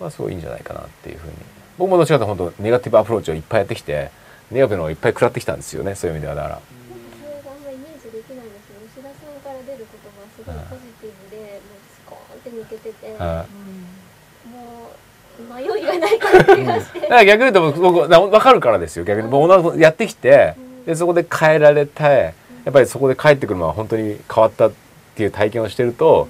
[0.00, 1.34] まあすごいいいんじゃないかなっていうふうに。
[1.78, 4.10] 僕もどっちかというと本当ネガティブアプローチをいっぱいやってきて
[4.50, 6.60] ネガティブのをいっぱい食らってきたんですよねそういう意味ではだから。
[6.60, 14.48] それがあんまイメージできないんですけど吉田さんから出る言葉はすごいポジティブでもうスコーンって抜けててはい。
[14.48, 14.92] も
[15.40, 17.00] う迷いがない感じがして。
[17.00, 19.04] だから逆に言うと僕な分かるからですよ。
[19.04, 20.54] 逆にもう同じやってきて
[20.84, 24.72] でそこで変えられてやっぱりそこで帰ってくるのは本当に変わったっ
[25.14, 26.28] ていう体験をしてると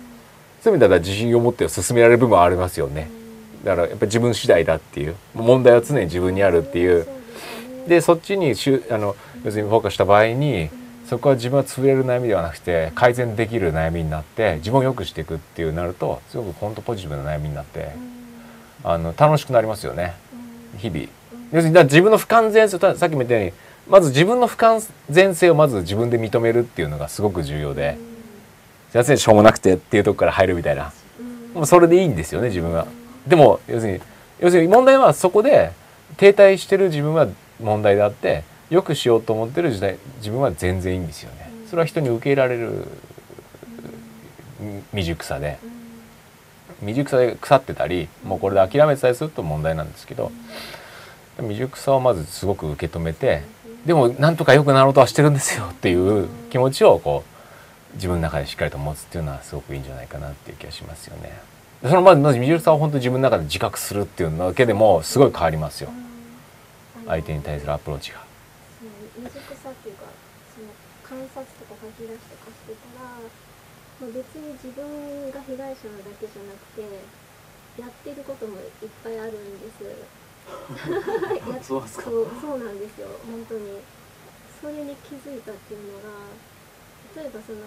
[0.62, 3.11] そういう意味では自信を持って進められる部分はありますよね。
[3.65, 5.16] だからやっぱり自分次第だっていう。
[5.35, 7.07] 問題は常に自分にあるっていう。
[7.89, 10.69] でそっちにしゅあの要するにフォーカスした場合に
[11.07, 17.91] そこは自分は潰れる悩みではなくて改善できる悩みになって自分を良くしていくっていうなるとすごく本当ポジティブな悩みになって
[18.85, 20.15] あの楽しくなりますよね。
[20.78, 21.07] 日々。
[21.53, 23.53] 要するに自分の不完全性さっきも言ったように
[23.89, 27.99] まず自分の不完全性をまず自分で認めるっていうのがすごく重要で
[28.93, 30.93] 「先生しょうもなくて」っていうとこから入るみたいな。
[31.55, 32.87] もうそれでいいんですよね自分は。
[33.27, 34.01] でも要するに
[34.41, 35.73] 要するに問題はそこで
[36.17, 37.27] 停滞してる自分は
[37.61, 41.51] 問題であってよくしようと思ってる時代自分は全然いいんですよね。
[41.69, 42.87] それは人に受け入れられる
[44.93, 45.59] 未熟さで。
[46.81, 50.33] 未熟さで腐ってたりもうこれで諦めてたりすると問題なんですけど
[51.37, 53.43] 未熟さをまずすごく受け止めて
[53.85, 55.95] でもなんとか良くなろうとはしてるんですよってい
[56.25, 57.30] う気持ちをこう
[57.95, 61.41] 自分の中でしっかりと持つっていうのはすごくいいんじゃないかなっていう気がしますよね。
[61.83, 65.89] そのまずまず未熟さを本当に自分の中で自覚するっていうのだけでもすごい変わりますよ
[67.07, 68.21] 相手に対するアプローチが。
[69.17, 70.05] 未熟さっていうか
[70.53, 70.69] その
[71.03, 76.85] 観察とか書き出しとかしてたらもう別に自分が被害者なだけじゃなくて
[77.81, 80.21] やってることもいっぱいあるんです。
[81.65, 83.79] そうそうなんですよ本当に
[84.61, 86.11] それに気づいたっていうのが
[87.16, 87.59] 例えばその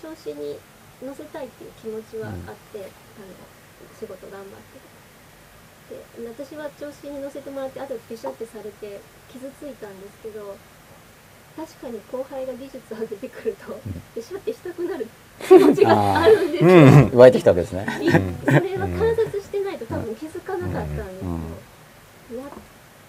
[0.00, 0.58] 調子に
[1.02, 2.34] 乗せたいっていう気持ちはあっ
[2.72, 2.88] て、あの
[3.98, 4.94] 仕事頑張って。
[5.90, 9.00] で私は調子に乗せてもらってあとでペシャってされて
[9.30, 10.56] 傷ついたんですけど
[11.56, 13.78] 確かに後輩が技術を上げてくると
[14.14, 15.06] ペシャってしたくなる
[15.46, 17.10] 気持ちがあるんですよ、うん。
[17.12, 17.86] 湧いてきたわけですね。
[18.00, 21.24] いそれは観察してないと多分気づかなかったんです
[22.34, 22.44] よ、や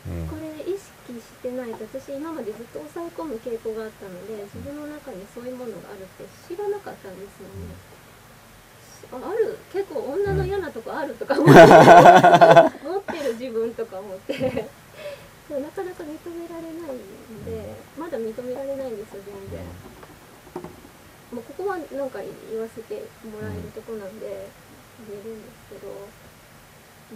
[0.10, 0.28] うん。
[0.28, 7.76] これ意識してないと私今までずっと抑え込む傾向があったので自分の中にそういうものがあるって知らなかったんですよね、
[9.12, 11.54] あある結構女の嫌なとこあるとか思って
[12.84, 14.70] 持ってる自分とか思って。
[15.46, 16.10] でもなかなか認
[16.42, 19.62] められないのでまだ認められないんですよ全然。
[21.32, 22.20] もうここはなんか
[22.50, 24.50] 言わせてもらえるとこなんで
[25.08, 25.88] 言えるんですけど、
[27.12, 27.16] で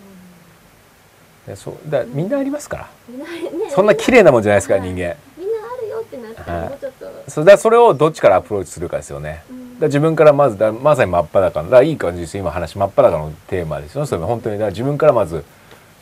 [1.56, 2.84] そうだみんなありますから。
[3.18, 3.70] ね。
[3.70, 4.90] そんな綺麗なもんじゃないですからはい。
[4.90, 5.16] 人間。
[5.38, 6.70] みんなあるよってなったらはい。
[6.70, 9.44] もうちょっと、そうだからそれをどっちからアプローチするかですよね。
[9.50, 9.80] うん。
[9.80, 15.44] だ自分からまずだまさに真っ裸のだからいい感じですよ今話真っ裸のテーマですよそれ本当にだ自分からまず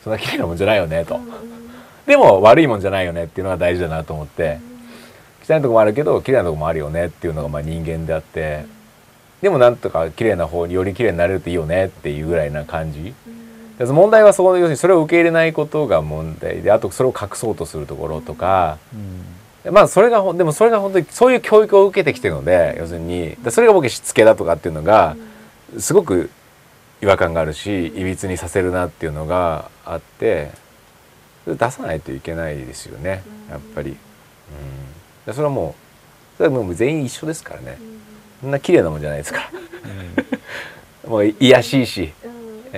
[0.04, 1.16] そんな綺麗なもんじゃないよねと。
[1.16, 1.58] うんうん
[2.08, 4.60] でも悪いもんじゃないよねっていうのが大事だなと思って。
[5.48, 8.66] 汚いとこもあるけど綺麗なとこもあるよねっていうのがまあ人間であって。
[9.42, 13.04] でもなんとか綺麗な方により綺麗になれるといいよねっていうぐらいな感じ。
[13.04, 13.14] で
[13.86, 16.62] 問題はそこ要するにそれを受け入れないことが問題。
[16.62, 18.78] であとそれを隠そうとするところとか。
[19.72, 23.36] まあそれがでもそれが本当にそういう教育を受けてきてるので要するに。
[23.44, 25.16] でそれが僕しつけだとかっていうのが
[25.78, 26.30] すごく
[27.02, 30.52] 違和感があるしいびつにさせるなっていうのがあって
[31.44, 33.92] それ出さないといけないですよねやっぱり。
[33.92, 33.98] うん、
[35.26, 35.76] でそれはも
[36.36, 37.78] うそれはもう全員一緒ですからね。
[38.42, 39.50] そんな綺麗なもんじゃないですか
[41.04, 41.10] ら。
[41.10, 42.14] もういやしいし。
[42.24, 42.27] うん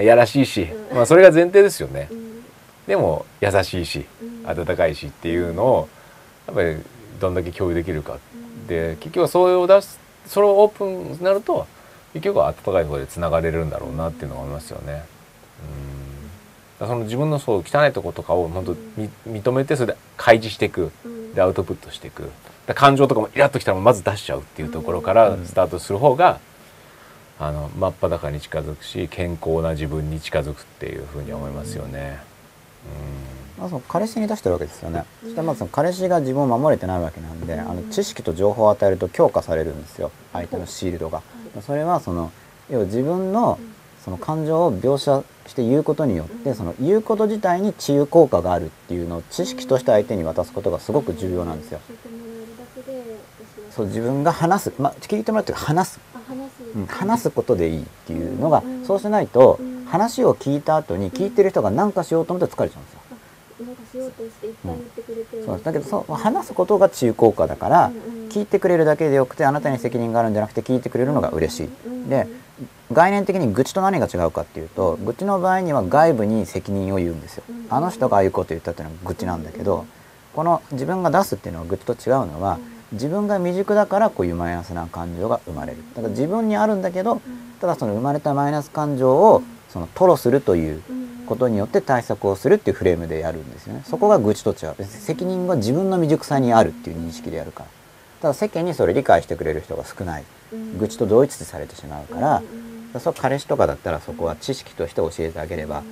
[0.04, 0.96] やらしいし、うん。
[0.98, 2.08] まあ、それが前提ですよね。
[2.12, 2.14] う。
[2.14, 2.44] ん。
[2.88, 4.50] でも優しいしうん。
[4.50, 5.90] 温かいしっていうのを
[6.48, 6.78] やっぱり
[7.20, 8.18] どんだけ共有できるか。
[8.68, 11.66] で結局はそれを出すそれをオープンになると
[12.14, 15.04] 結局は温かい方でつながれるんだろうなっていうのがありますよね。
[16.80, 16.88] うん。
[16.88, 20.92] その自分のそう汚いとことかを本当に認めてそれで開示していく。
[21.06, 21.34] うん。
[21.34, 22.32] でアウトプットしていく。
[22.76, 26.40] 感情とかもイラッときたらまず出しちゃうっていうところからスタートする方が、
[27.40, 32.20] あの真っ裸に近づくし健康な自分に近づくっていうふうに思いますよね。
[33.58, 40.12] まあ、その彼氏に出してるわけですよね、そしてまずその彼氏が自分を守れてないわけなんで、あの知識と情報を与えると強化されるんですよ。
[40.32, 41.22] 相手のシールドが、
[41.66, 42.32] それはその
[42.70, 43.60] 要は自分の
[44.04, 51.82] その感情を描写して言うことによってその言うこと自体に治癒効果があるっていうのを知識として相手に渡すことがすごく重要なんですよ。
[53.72, 56.00] そう自分が話す、まあ、聞いてもらうというか話す。
[56.88, 63.00] 話す、ことでいいっていうのがそうしないと話を聞いた後に聞いてる人が何かしようと思って疲れちゃうんですよ。
[63.66, 65.46] なんかしようとしていっぱい言ってくれてる。
[65.46, 65.62] そう。
[65.62, 67.92] だけどそう話すことが治癒効果だから
[68.30, 71.70] 聞いてくれるだけでよくてあなたに責任があるんじゃなくて聞いてくれるのが嬉しい。
[72.10, 72.28] で
[72.92, 77.44] 概念的に愚痴と何が違うかっていうと愚痴の場合には外部に責任を言うんですよ。
[77.70, 79.86] あの人がああいうこと言ったっていうのは愚痴なんだけど
[80.34, 82.60] この自分が出すっていうのは愚痴と違うのは
[82.92, 85.78] 自分が未熟だからこういうマイナスな感情が生まれる。
[85.96, 87.22] だから自分にあるんだけど
[87.62, 90.82] ただその生まれたマイナス感情をその吐露するという
[91.28, 93.84] ことによって対策をするっていうフレームでやるんですよね。
[93.86, 94.84] そこが愚痴と違う。
[94.86, 97.70] 責任は自分の未熟さにあるっていう認識でやるから。
[98.22, 100.24] ただ世間にそれ理解してくれる人が少ない。
[100.80, 102.42] 愚痴と同一視されてしまうから。
[103.00, 105.84] そう彼氏とかだったらそこは知識として教えてあげれば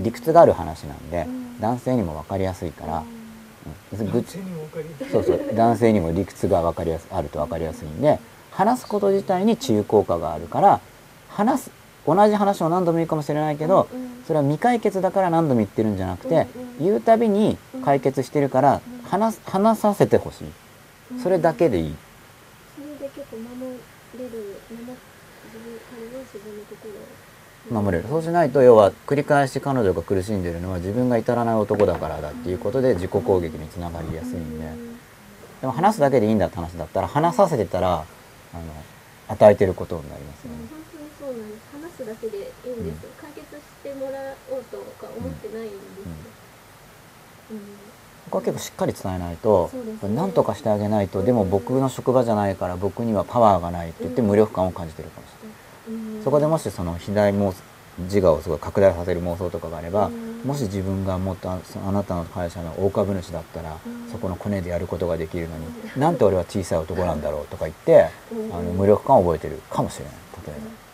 [0.00, 1.10] 理屈がある話なん。
[1.10, 1.26] で
[1.60, 3.02] 男性にも分かりやすいから、
[5.10, 8.18] そうそう男性にも理屈が分かりやすあると分かりやすいんで
[8.50, 10.80] 話すこと自体に治癒効果があるから
[11.28, 11.70] 話す
[12.06, 13.88] 同じ話を何度も言うかもしれないけど
[14.26, 16.46] それは未解決だから何度も言ってるんじゃなくて
[16.80, 20.44] 言うたびに解決してるから話す話させてほしい。
[21.22, 21.94] それだけでいい。
[22.76, 23.78] それで結構守
[24.18, 24.84] れる守
[25.48, 27.08] 自分彼は自分の心を
[27.70, 28.08] 守れる。
[28.08, 34.66] そうしないと要は繰り返し彼女が苦しんでるのは自分が至らない男だからだっていうことで自己攻撃につながりやすいんで。
[35.60, 38.62] でも話すだけでいいんだって話だったら話させてたらあの
[39.26, 40.58] 与えてることになりますよね。
[40.70, 40.78] 本
[41.18, 41.62] 当にそうなんです。
[41.72, 44.18] 話すだけでいいんですよ、解決してもら
[44.52, 45.80] おうとか思ってないんですよ、
[47.50, 47.58] うん。
[47.58, 47.62] こ
[48.30, 50.14] こは結構しっかり伝えないとね。
[50.14, 55.34] 何とかしてあげないとでも僕の職場じゃないから僕にはパワーがないって言って無力感を感じてるかもしれない。
[55.34, 55.37] うん
[56.24, 57.54] そこでもしその肥大妄
[57.98, 60.10] 自我をすごい拡大させる妄想とかがあれば
[60.44, 61.58] もし自分がもっとあ
[61.92, 63.76] なたの会社の大株主だったら
[64.10, 65.66] そこのコネでやることができるのに
[65.96, 68.08] なんて俺は小さい男なんだろうとか言って
[68.52, 70.14] あの無力感を覚えてるかもしれない
[70.46, 70.88] 例えば。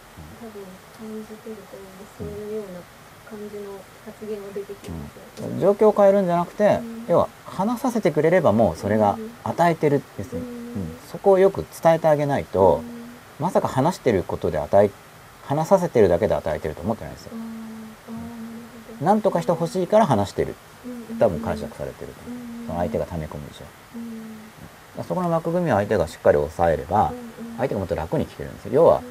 [5.61, 10.97] 状況を変えるんじゃなくて要は話させてくれればもうそれが与えてるですね、うん。
[11.11, 12.83] そこをよく伝えてあげないと
[13.41, 14.91] まさか話してることで与え
[15.47, 17.37] 話させてるだけで与えてると思ってないんですよ。
[17.37, 17.49] なる
[18.07, 19.07] ほど。
[19.07, 20.55] 何とかしてほしいから話してる。
[20.87, 22.21] うん多分解釈されてると。
[22.67, 24.39] その相手が溜め込む以上だかうん。
[24.99, 27.13] らそこの枠組みを相手がしっかり抑えれば
[27.59, 28.73] 相手がもっと楽に聞けるんですよ。
[28.73, 29.03] 要は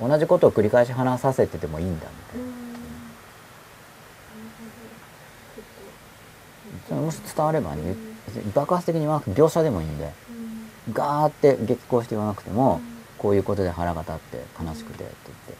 [0.00, 2.60] 同じことを繰り返し話させててもいいんだみたいな。
[6.88, 7.94] それもし伝わればね
[8.54, 10.12] 爆発的に言わなくて描写でもいいんで
[10.92, 12.80] ガーって激高して言わなくても
[13.18, 15.54] こういうことで腹が立って悲しくてって言って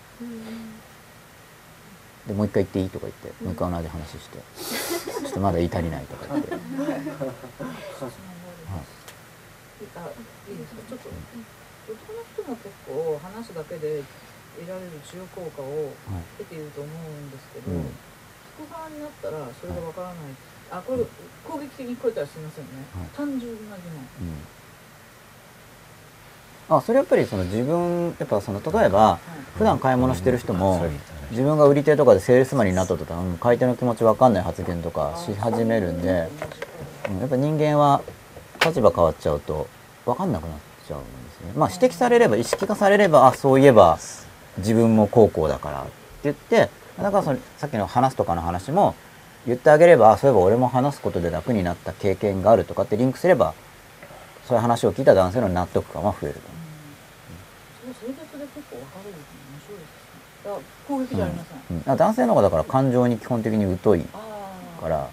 [2.30, 6.54] でもう一回言っていいとか言ってもう一回同じ話してちょっとまだ言い足りないとか言って。
[6.54, 6.62] あい。
[6.62, 6.62] い。
[10.54, 11.10] ですかちょっと
[11.90, 14.06] 男の人も結構話すだけで
[14.62, 15.90] 得られる治癒効果を
[16.38, 17.90] 得ていると思うんですけど、うん。
[18.62, 20.16] 聞く側になったらそれがわからない、
[20.70, 21.02] あこれ
[21.42, 23.08] 攻撃的に聞こえたらすみませんね、はい。
[23.10, 23.82] 単純な疑
[26.70, 26.78] うん。
[26.78, 29.18] あそれやっぱりその自分やっぱその例えば
[29.58, 30.86] 普段買い物してる人も
[31.30, 36.08] 自分が売り手とかでセールスマンになった途端うん買い手の気持ち分かんない発言とかし始めるんで、
[37.08, 38.02] うんやっぱ人間は
[38.64, 39.66] 立場変わっちゃうと
[40.04, 41.52] 分かんなくなっちゃうんですね。
[41.56, 43.98] まあ指摘されれば意識化されればあそういえば
[44.58, 45.90] 自分も高校だからって
[46.24, 46.70] 言って
[47.02, 48.94] だからそのさっきの話すとかの話も
[49.46, 53.54] 言ってあげればそういえば俺も話すことで楽になった経験があるとかってリンクすれば
[54.46, 56.40] そういう話を聞いた男性の納得感は増えると。
[56.40, 59.24] 思うそれ生活で結構わかるの面
[59.66, 64.00] 白いですねだから攻撃じゃありません、うん、男性の方がだから感情に基本的に疎い
[64.80, 65.06] から、うん。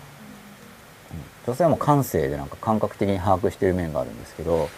[1.45, 4.69] 女性はもう感性でなんか感覚的に把握している面があるんですけど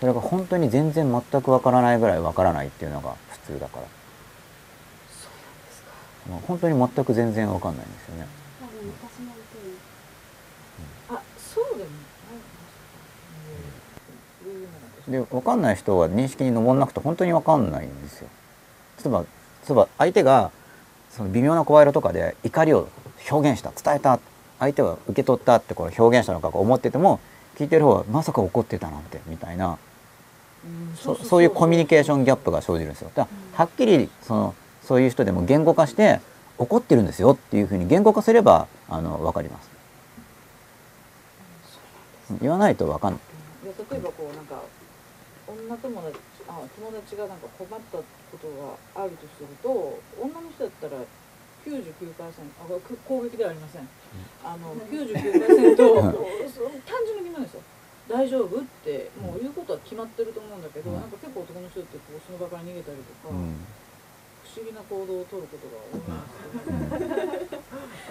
[0.00, 3.82] それが本当に全然全くわからないぐらいわからないっていうのが普通だから。
[6.30, 8.26] もう本当に全く全然わかんないんですよね。
[11.10, 11.90] うあそうでも
[15.08, 18.28] なでわかんない人は認識に上んなくて本当にわかんないんですよ。
[19.02, 19.24] 例えば
[19.70, 20.50] 例えば相手が
[21.10, 22.88] その微妙な声色とかで怒りを
[23.30, 24.18] 表現した伝えた
[24.58, 27.20] 相手は受け取ったってこれ表現したのか思ってても
[27.56, 29.78] 聞いてる方はまさか怒ってたなんてみたいな
[30.64, 30.96] うん。
[30.96, 33.12] そそういうコミュニケーションギャップが生じるんですよ。
[33.14, 36.20] だはっきりそのそういう人でも言語化して
[36.58, 39.70] 怒ってるんですよっていうふうに言語化すればあの分かります。
[42.40, 43.20] 言わないと分かんない。
[43.64, 44.62] いや例えばこうなんか
[45.46, 46.18] 女友達
[46.48, 47.98] あ友達がなんか困った
[48.30, 48.48] こと
[48.94, 51.02] があるとすると女の人だったら
[51.66, 51.76] 99%
[52.62, 53.88] あこれ攻撃ではありません。
[54.42, 57.60] あの99%そう 単純にみんなですよ。
[58.08, 60.96] 大丈夫ってもう言うことは決まってると思うんだけど、うん。
[60.96, 63.54] なんか結構男の人ってこうその場から逃げたりとか、うん。
[64.42, 67.62] 不思議な行動を取ることが多いんですけど、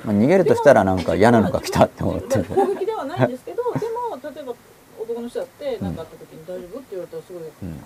[0.06, 2.46] まあ、逃げるとしたらなんか嫌なのが来たって思ってる。
[2.46, 4.54] 攻撃ではないんですけどでも例えば
[5.02, 7.84] 男の人だって何かあった時に「大丈夫?」って言われたらすごい、うん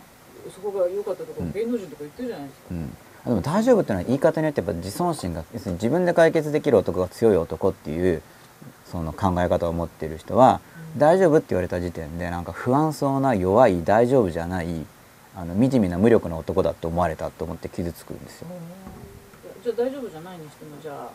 [0.52, 2.66] そこが良かったところ、うん芸能人とか言ってるじゃないですか。
[2.72, 8.22] うんでも大丈夫っていうのは言い方によってやっぱ自尊心が要するに自分で解決できる男が強い男っていう
[8.92, 10.60] その考え方を持っている人は
[10.98, 14.86] 大丈夫って言われた時点でなんか不安そうな弱い大丈夫じゃない
[15.36, 18.48] あの惨めな無力な男だって思われたと思って傷つくんですよ。
[19.64, 21.10] じゃあ大丈夫じゃないにしてもじゃあ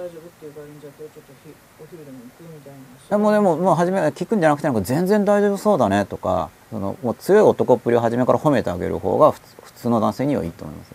[0.00, 0.20] 大丈夫？
[0.20, 1.52] っていう場合にじゃあ今日ちょっとひ
[1.82, 2.78] お昼でも行くみたいな。
[3.10, 5.56] でもでももう初め聞くんじゃなくてなんか全然大丈夫？
[5.58, 10.92] そうだねとかそのもう強い男っぷりを初めから褒めてあげる方が普通普通の男性にはいいと思います。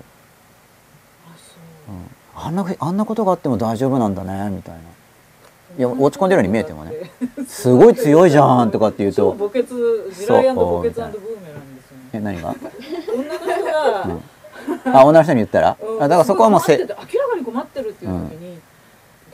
[1.28, 4.00] あそううん、あんなあんなことがあっても大丈夫？
[4.00, 4.82] なんだねみたいな。
[5.78, 6.94] いや落ち込んでるように見えてもね
[7.48, 9.68] すごい強いじゃんとかって言うと墓穴地
[10.26, 12.10] 雷墓穴ブーメランですよね。
[12.14, 12.56] え何が
[13.14, 14.22] 女の人が、うん
[14.86, 17.06] あ女の人に言ったらうんあだからそこはもうせ明らか
[17.38, 18.60] に困ってるっていう時に、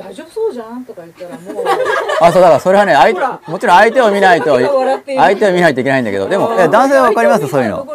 [0.02, 1.65] 大丈夫そうじゃんとか言ったらもう。
[2.22, 6.28] あそうだからそれはね相もちろん相手を見ないと相手を見ないといけないんだけど。
[6.28, 7.88] でも男性は分かりますそういうの。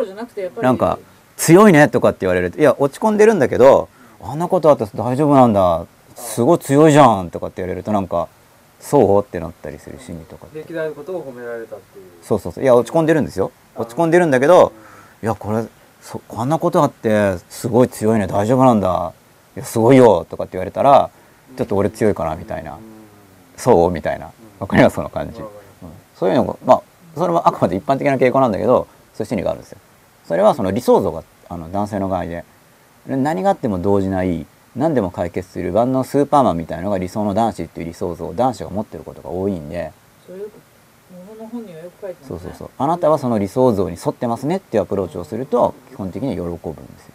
[0.62, 0.99] なんか
[1.37, 2.51] 強いねとかって言われる。
[2.51, 3.89] といや落ち込んでるんだけど
[4.23, 5.85] あんなことあって大丈夫なんだ。
[6.15, 8.28] すごい強いじゃんとかって言われるとなんか
[8.81, 12.05] そうってなったりする心理とか歴代のことを褒められたっていう。
[12.23, 12.65] そうそうそう。
[12.65, 13.51] いや落ち込んでるんですよ。
[13.74, 14.73] 落ち込んでるんだけど
[15.23, 15.65] いやこれ
[16.01, 19.12] そこんなことあってすごい強いね大丈夫なんだ。
[19.57, 21.11] いやすごいよとかって言われたら
[21.56, 22.78] ちょっと俺強いかなみたいな。
[23.56, 23.90] そう？
[23.90, 24.31] みたいな。
[24.59, 24.97] わかります？
[24.97, 25.47] その感じ、うん。
[26.14, 26.82] そういうのがまあ
[27.14, 29.78] それもあくまで一般的な傾向なんだけどそういう心理があるんですよ。
[30.27, 32.44] それはその理想像があの男性の場合で
[33.06, 39.93] 何があっても動じない何でも解決する万能スーパーマンみたいなのが理想の男子っていう理想像を男子が持ってることが多いんで。
[42.27, 46.60] そうそうそうあなたはその理想像に沿ってますねっていうアプローチをすると基本的に喜ぶんで
[46.98, 47.14] すよ。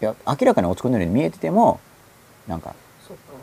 [0.00, 1.80] いや明らかに落ち込んでるように見えてても
[2.48, 2.74] なんか。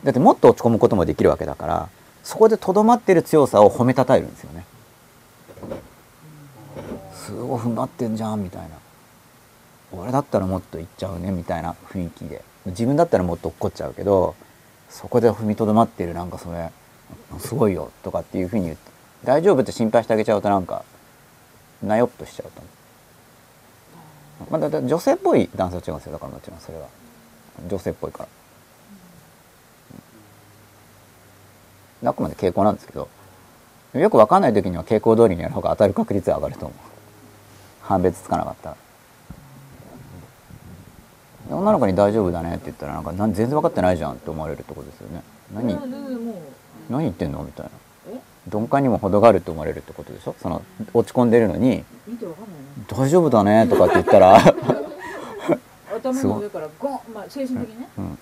[0.04, 1.90] だってもっと落ち込むこともできるわけだから
[2.24, 4.66] そこでとどまってる強さを褒めたたえるんですよね。
[7.14, 8.70] すごい踏ん張ってんじゃんみたいな。
[9.92, 12.44] 俺だったらもっといっちゃうねみたいな雰囲気で。
[12.68, 14.36] 自分だったらもっと落っこっちゃうけど
[14.90, 16.72] そこで踏みとどまってるなんかそれ
[17.40, 18.92] すごいよとかっていうふうに言って。
[19.24, 20.84] 大丈夫って心配してあげちゃうとなんか
[21.82, 22.70] なよっとしちゃうと思
[24.50, 26.88] う、まあ、だだ女性っぽい男性は違うんですよだからもちろんそれは。
[27.68, 28.30] 女性っぽいから
[32.10, 33.08] あくまで傾向なんですけど
[33.94, 36.78] よくわかんない時には傾向通りにやる方が当たる確率は上がると思う。
[37.84, 38.76] 判別つかなかった
[41.52, 45.22] 女の子に「大丈夫だね」って言ったらなんか全然分かってないじゃんって思われるとこですよね。
[45.54, 45.78] 何？
[46.90, 47.44] 何言ってんの？
[47.44, 47.72] みたいな。
[48.12, 48.20] え？
[48.52, 50.36] 鈍感にも程があるって思われるってことでしょ？
[50.42, 50.64] その
[50.94, 52.56] 落ち込んでるのに見てわかんない
[53.06, 54.44] 「大丈夫だね」とかって言ったら。
[54.44, 54.54] な
[55.96, 58.18] 頭の上からゴンまあ精神的にね、うん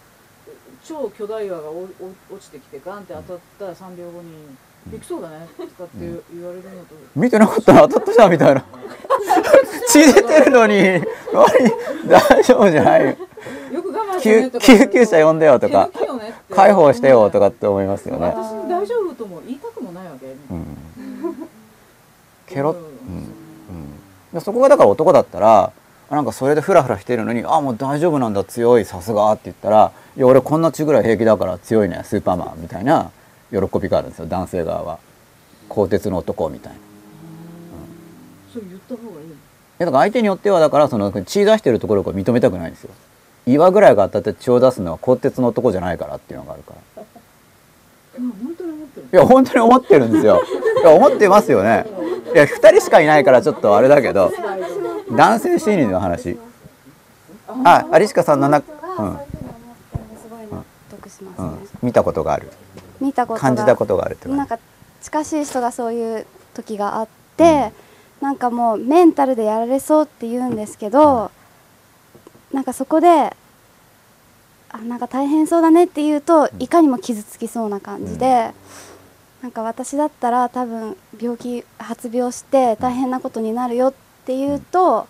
[0.84, 1.88] 超巨大岩がお
[2.30, 4.32] お落ちてきてガンって当たったら3秒後に
[4.88, 8.66] 「びくそうだね」とかって言われるのと、見てなかったら当たったじゃんみたいな。
[9.88, 11.04] 血出てるのに何
[12.08, 13.08] 大丈夫じゃないよ。
[13.72, 14.66] よく我慢してね救とか。
[14.66, 15.90] 救急車呼んでよとか
[16.50, 18.28] 解放してよとかって思いますよね。
[18.28, 20.78] 私に大丈夫とも言いたくもないわけ、うん。
[22.48, 22.82] ケロッうん。
[22.82, 23.34] うん。
[24.34, 25.72] でそこがだから男だったら
[26.10, 33.12] なんかそれでフラフラしてるのに「あもう大丈夫なんだ強いさすが」って言ったら「いや俺こんな血ぐらい平気だから強いねスーパーマン」みたいな
[33.52, 35.00] 喜びがあるんですよ男性側は。
[35.70, 36.80] 鋼鉄の男みたいな。
[38.52, 39.32] それ言った方がいいい
[39.80, 42.92] やだから相手によってはだからその血出してるところを認めたくないんですよ。
[43.48, 47.04] 岩ぐらいが当たって血を出すのは鋼鉄の男じゃないからっていうのがあるから。
[47.04, 47.06] い
[49.12, 50.44] や本当に思ってるんですよ。
[50.82, 51.86] いや思ってますよね。
[52.36, 54.32] いや2人しかいないからちょっとあれだけど
[55.12, 56.38] 男性心理の話。
[57.66, 58.62] あアリシカさんのな、
[58.96, 59.20] そうん
[61.24, 61.54] ますね、うん。
[61.54, 62.52] うん、見たことがある。
[63.02, 64.60] 見たことが感じたことがあるってなんか
[65.02, 67.74] 近しい人がそういう時があって、
[68.22, 71.32] なんかもうメンタルでやられそうって言うんですけど、
[72.54, 73.36] なんかそこで
[74.70, 78.52] あなんか大変そうだねって言うと、いかにも傷つきそうな感じで、
[79.42, 83.94] なんか私だったら多分病気発病して大変なことになるよっ
[84.26, 85.08] ていうと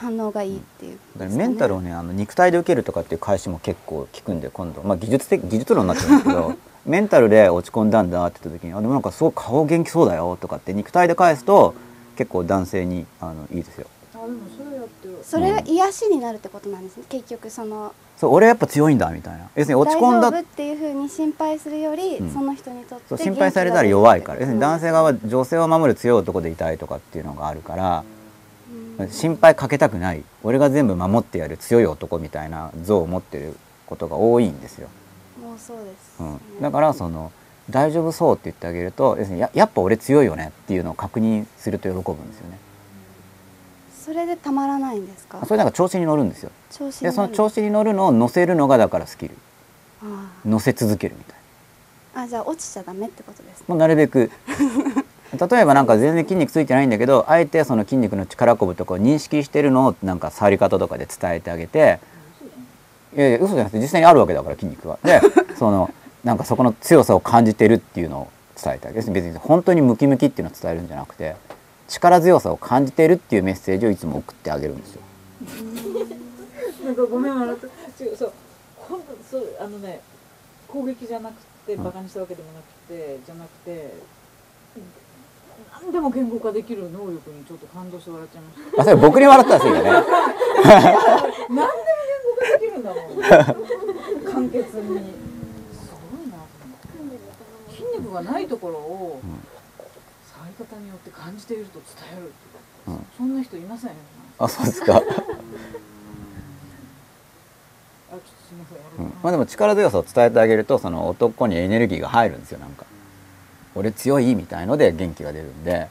[0.00, 6.54] 反応がいいっていうだからメンタルをねあの肉体で受けるとかっていう返しも結構効くんで今度、まあ、技術的 技術論になってるんですけど
[6.86, 11.74] メンタルで落ち込んだんだって言った時にあでもなんかすごい顔元気そうだよとかって肉体で返すと
[12.16, 13.86] 結構男性にあのいいですよ。
[15.22, 17.92] それが癒しになるってことなんですね結局その。
[18.16, 19.48] そう俺やっぱ強いんだみたいな。
[19.54, 22.30] 要するに落ち込んだっていうふうに心配するより、うん。
[22.30, 24.40] その人にとって心配されたら弱いから。
[24.40, 28.19] 要するに男性側はうん女性を守る強い男でいたいとかっていうのがあるからうん
[29.08, 30.22] 心配かけたくない。
[30.42, 33.56] 俺が全部守ってやる強い男みたいな像を持ってる
[33.86, 34.88] ことが多いんですよ、
[35.42, 37.32] もうそうです、うん、だからその
[37.68, 42.58] 大丈夫そうって言ってあげると要するにややっぱ俺強いよねっていうのを確認すると喜ぶんですよね。
[44.00, 45.44] それでたまらないんですか？
[45.44, 46.50] それなんか調子に乗るんですよ。
[46.70, 49.36] 調子にでその乗る調子に乗るのを乗せるのがだからスキル。
[50.02, 51.36] あ乗せ続けるみたい
[52.14, 52.20] な。
[52.22, 53.64] ああじゃあ落ちちゃダメってことですね。
[53.68, 54.30] もうなるべく
[55.38, 62.00] 例えばなんか全然筋肉ついてないんだけどあえてその筋肉の力こぶとかを認識してるのをなんか触り方とかで伝えてあげて
[63.16, 64.98] いやいや嘘じゃなくて実際にあるわけだから筋肉は。
[65.04, 65.20] で
[65.56, 65.92] その
[66.24, 68.28] なんかそこの強さを感じてるっていうのを
[68.62, 71.36] 伝えてあげる別に本当にムキムキっていうのを伝えるんじゃなくて
[71.88, 75.00] 力強さを感じてるっていうメッセージをいつも送ってあげるんですよ。
[76.84, 78.32] なんかごめん笑った違うそう
[78.76, 79.00] 本
[79.30, 80.00] 当そうあのね
[80.68, 81.34] 攻撃じゃなく
[81.66, 83.92] てうんバカにしたわけでもなくて、じゃなくて
[85.82, 88.82] 何でも言語化できる能力にちょっと感動して笑っちゃいました。
[88.82, 89.84] あそれ僕に笑ったらそうだね。
[89.90, 90.00] 何
[91.48, 93.02] でも言語化できるんだもん
[94.24, 95.14] 簡潔に。
[95.72, 96.38] すごいな
[97.70, 99.30] 筋肉がないところをうん
[100.32, 102.32] 触り方によって感じていると伝える
[102.88, 103.90] うんそんな人いません
[104.38, 105.02] あそうですか。
[109.22, 112.84] まあでも力強さを伝えてあげるとその男にエネルギーが入るんですよなんか
[113.74, 115.88] 俺強いみたいので元気が出るんで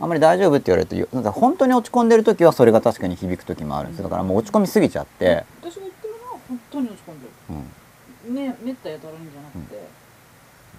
[0.00, 4.00] あんまり大丈夫って言われると本当に落ち込んでる時はそれが確かに響く時もあるんです。
[4.00, 7.26] よだからもう落ち込みすぎちゃって、私が言ってるのは本当に落ち込んで
[8.30, 8.34] る。
[8.34, 9.88] ねめったやたらにじゃなくて、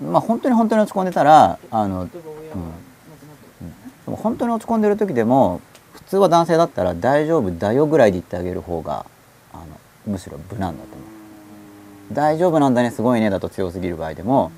[0.01, 3.71] うん、まあ本当に本当に落ち込んでたらあの例えば親が亡くなったとかね、
[4.05, 5.61] でも本当に落ち込んでる時でも
[5.93, 9.05] 普通は男性だったら大丈夫だよぐらいで言ってあげる方が
[9.53, 9.65] あの
[10.05, 12.13] むしろ無難だと思う。
[12.13, 14.51] 大丈夫なんだねすごいねだと強すぎる場合でも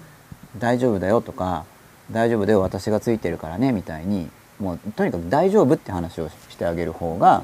[0.58, 1.66] 大丈夫だよとか
[2.12, 4.30] 大丈夫だよ私がついてるからねみたいに
[4.60, 7.44] もうとにかく大丈夫って話をしてあげる方が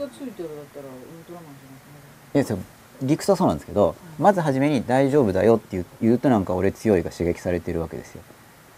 [3.01, 8.21] 理屈はそうなんですけどまず初めに「大丈夫だよ」って言うとなんか俺強いが刺激されてるわけですよ。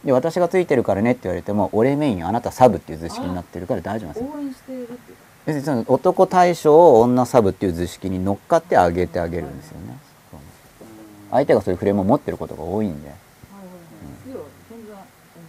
[0.05, 4.53] で私がついてるからねって言われても俺メインあなたサブっていう図式になってるから大丈夫なんで
[5.61, 5.85] すよ。
[5.87, 9.97] 男対象を女サブっていう図式に乗っかってあげてあげるんですよね。
[11.31, 14.37] 相手がそういうフレームを持ってることが多いんではいはいはい、いや
[14.69, 15.03] 全然そんな要
[15.33, 15.47] するに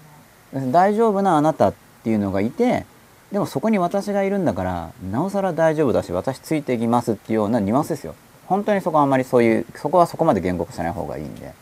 [0.52, 2.86] 大丈夫なあなたっていうのがいて
[3.32, 8.14] でもそこに私がいるんだからなおさら大丈夫だし私ついていきますっていうようなニュアンスですよ。
[8.46, 11.52] 本当にそこはあんまりそういうそこはそこまで言語化しない方がいいんで。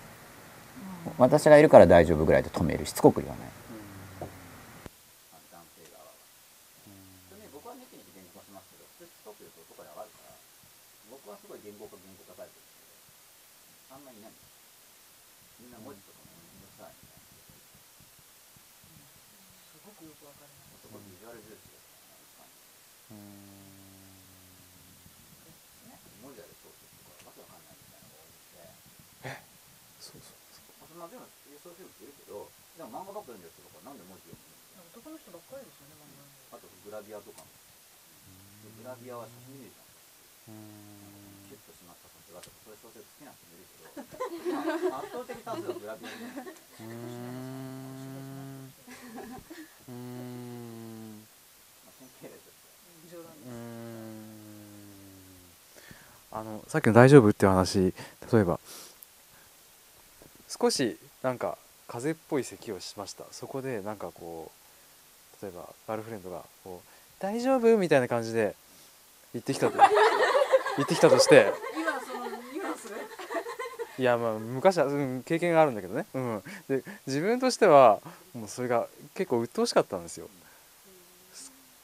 [1.19, 2.87] 私がいるから大丈夫ぐらいで止める。
[2.87, 3.49] しつこく言わない。
[39.03, 40.57] ビアは写真見るじゃん
[41.49, 46.17] キュッとしまったさすがとかそういう小説好きな人もいるけど、まあ、圧倒的多数はグラビアで、
[50.27, 52.57] まあ、典型例とし
[53.09, 54.37] て冗談うーん
[56.33, 57.95] あのさっきの「大丈夫?」っていう話
[58.33, 58.61] 例えば
[60.49, 61.59] 少しなんか
[61.89, 64.51] 風邪っぽい咳をしましたそこでなんかこ
[65.41, 66.89] う例えばガールフレンドがこう
[67.21, 68.55] 「大丈夫?」みたいな感じで
[69.37, 69.77] 言ってきたと
[70.77, 72.91] 言ってきたとして今そのニュアンス
[74.01, 78.01] いやまあ昔は、うん、経験があるんだけどね、うん、で自分としては
[78.35, 80.29] もうそれが結構鬱陶しかったんですよ。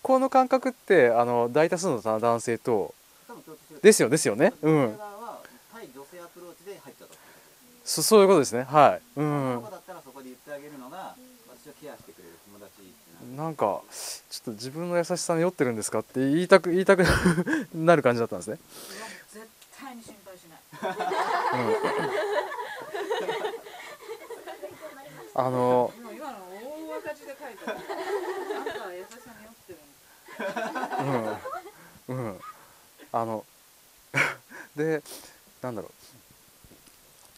[0.02, 2.94] この感覚ってあの大多数の男性と
[3.82, 4.52] ですよですよね。
[4.62, 4.98] うん、
[7.84, 8.62] そそういうことですね。
[8.62, 9.20] はい。
[9.20, 9.70] うん子。
[9.70, 11.14] だったらそこで言ってあげるのが
[11.48, 12.21] 私をケアしてくれ
[13.36, 13.82] なんか
[14.30, 17.04] ちょっと自分の優しさに酔ってるんですかって言いたく言いたく
[17.74, 18.58] なる感じだったんですね。
[19.32, 19.48] 絶
[19.80, 20.58] 対に心配しない。
[25.34, 26.38] あの今今の
[26.92, 27.78] 大赤字で書いたあん
[28.64, 31.38] たは優しさに酔ってるの。
[32.08, 32.26] うん。
[32.26, 32.40] うん。
[33.12, 33.46] あの
[34.76, 35.02] で
[35.62, 35.90] なんだろ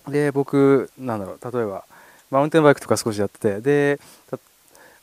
[0.08, 0.10] う。
[0.10, 1.52] で僕なんだろう。
[1.52, 1.84] 例えば
[2.30, 4.38] マウンテンバイクとか少しやっててでた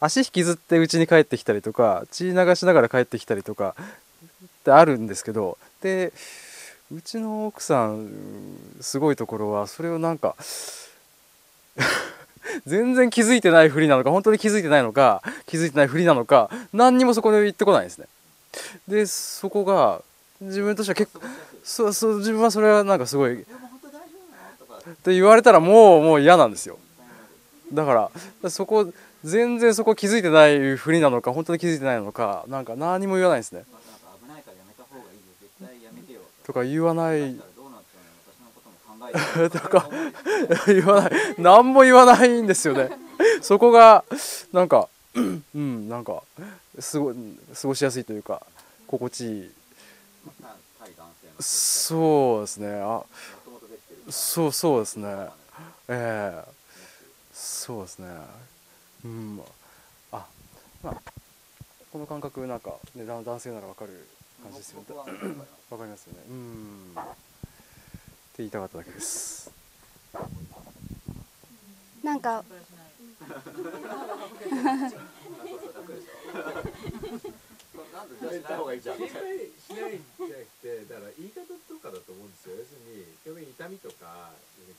[0.01, 6.11] 足引きずって家に帰ってきたりとか血流しながら帰ってきたりとかってあるんですけどで
[6.93, 8.09] うちの奥さん
[8.81, 10.35] すごいところはそれをなんか
[12.65, 18.07] 全然気づいてないふりなのか本当に気づいてないのか気づいてないふりなのか何にもそこで言ってこないんですね。
[18.87, 20.01] でそこが
[20.41, 21.21] 自分としては結構
[21.63, 23.45] そうそう自分はそれはなんかすごいっ
[25.03, 26.79] て言われたらもうもう嫌なんですよ。
[27.71, 28.11] だか
[28.41, 28.91] らそこ
[29.23, 33.65] 全然そこ気づいてないふりなのか本当に気づいてないのかなんか何も言わないですね。
[36.43, 37.35] とか言わない。
[39.51, 39.89] とか
[40.67, 41.11] 言わない。
[41.37, 42.89] 何も言わないんですよね。
[43.41, 44.03] そこが
[44.51, 45.19] なんかう
[45.57, 46.23] んなんか
[46.79, 48.45] すご過ごしやすいというか
[48.87, 49.51] 心地いい。
[51.39, 52.81] そうですね。
[52.81, 53.03] あ
[54.09, 55.27] そうそうですね。
[55.87, 56.51] ええ。
[57.33, 58.07] そうですね。
[59.03, 59.41] うん。
[60.11, 60.25] あ
[60.83, 61.01] まあ
[61.91, 64.07] この感覚なんか、ね、男男性ならわかる
[64.41, 64.95] 感じですよね。
[64.95, 65.11] わか
[65.85, 66.07] ります。
[66.07, 66.23] よね。
[66.29, 66.95] うん。
[66.95, 67.11] って
[68.37, 69.51] 言いたかっただけです。
[72.03, 72.43] なんか
[77.91, 78.97] なんで女子ない方がいいじゃん。
[78.97, 79.19] 心配
[79.51, 82.55] しないんじゃなくてだから言い方とかだと思うんですよ。
[82.55, 84.31] 要するに基本的に痛みとか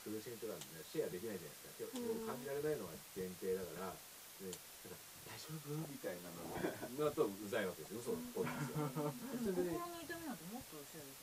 [0.02, 2.00] 苦しみとか、ね、シェアできないじゃないですか。
[2.26, 3.94] 感じられないのが前提だから、
[4.42, 8.90] ね、なんか大丈夫みたいなののとうざいわけですよ嘘っぽいんですよ
[9.38, 11.22] 普通に痛みなんてもっとできない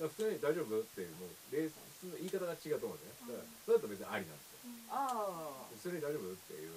[0.00, 3.36] 普通に大丈夫っていうもう言い方が違うと思うんですね。
[3.36, 4.72] だからそれだと別にありなんですよ。
[4.88, 6.72] あ普通に大丈夫っていう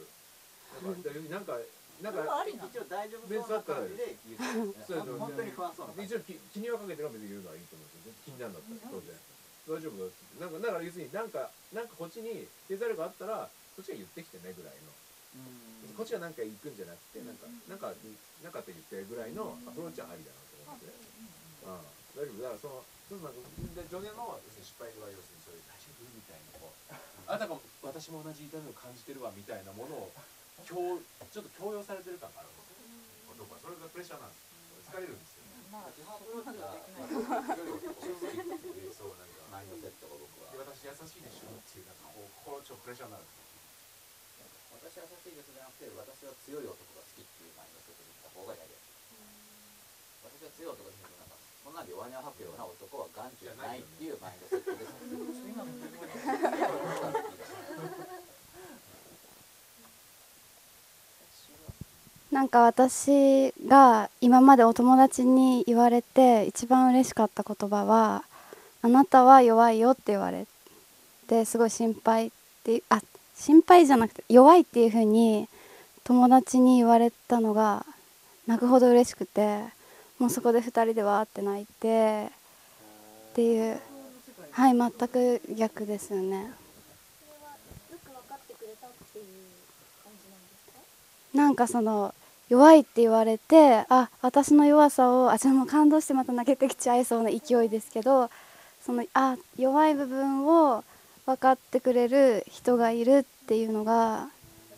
[1.32, 1.56] なんか
[2.04, 4.76] なんか一応大丈夫そうな感じで言う
[5.16, 9.16] 本当に不安そうな一応気気にはかけてるのは別に言うのはいいと思うんですよ気になるんだったら当然
[9.64, 10.12] 大丈夫
[10.42, 14.92] なんかだから要するになんかなんかこっちに経済力があったらこっちが言ってきてねぐらいの
[15.94, 17.94] こっちがなんか行くんじゃなくてなんかなんか
[18.42, 20.90] なんかって言ってぐらいのアプローチはありだなと思って。
[21.70, 21.86] ああ
[22.18, 22.42] 大丈夫。
[22.42, 23.42] だからそのそのなんか
[23.78, 26.02] で女性の要するに失敗は要するにそういう大丈夫？
[26.12, 26.58] みたいな。
[26.58, 26.82] こう
[27.30, 27.62] あだから
[27.94, 30.12] 私も同じ痛みを感じてるわみたいなものを
[30.66, 30.98] 強
[31.30, 32.50] ちょっと強要されてる感がある
[33.32, 34.38] 男はそれがプレッシャーなんで
[34.84, 36.60] す疲れるんですよまあ基本僕はそ
[39.08, 43.26] うなんかマインドセットが僕はで私優しいでしょっていうなんかこう心ちょっとプレッシャーになる
[44.80, 49.18] 私は優しいですじゃなくて私は強い男が好きっていうマインドセットでいった方が嫌ですい
[50.24, 54.94] 私は強い男ですけどなんかそんな弱音を吐くような男は眼中ないっていうマインドセットです
[55.46, 57.44] 今の僕は
[62.34, 68.24] なんか私が今までお友達に言われて一番嬉しかった言葉は
[68.82, 70.48] 「あなたは弱いよ」って言われ
[71.28, 72.32] てすごい心配っ
[72.64, 72.98] てあ
[73.36, 75.48] 心配じゃなくて弱いっていう風に
[76.04, 77.86] 友達に言われたのが
[78.48, 79.64] 泣くほど嬉しくて
[80.20, 82.28] もうそこで2人でわーって泣いて
[83.32, 83.80] っていう
[84.52, 86.52] はい全く逆ですよね。
[91.34, 92.14] なんかその
[92.50, 98.30] 弱いって言われてあ私の弱さをあじゃあもう感動してまた泣けてきちゃいそうな勢いですけど
[98.86, 100.84] そのあ弱い部分を
[101.26, 104.30] 分かってくれる人がいるっていうのが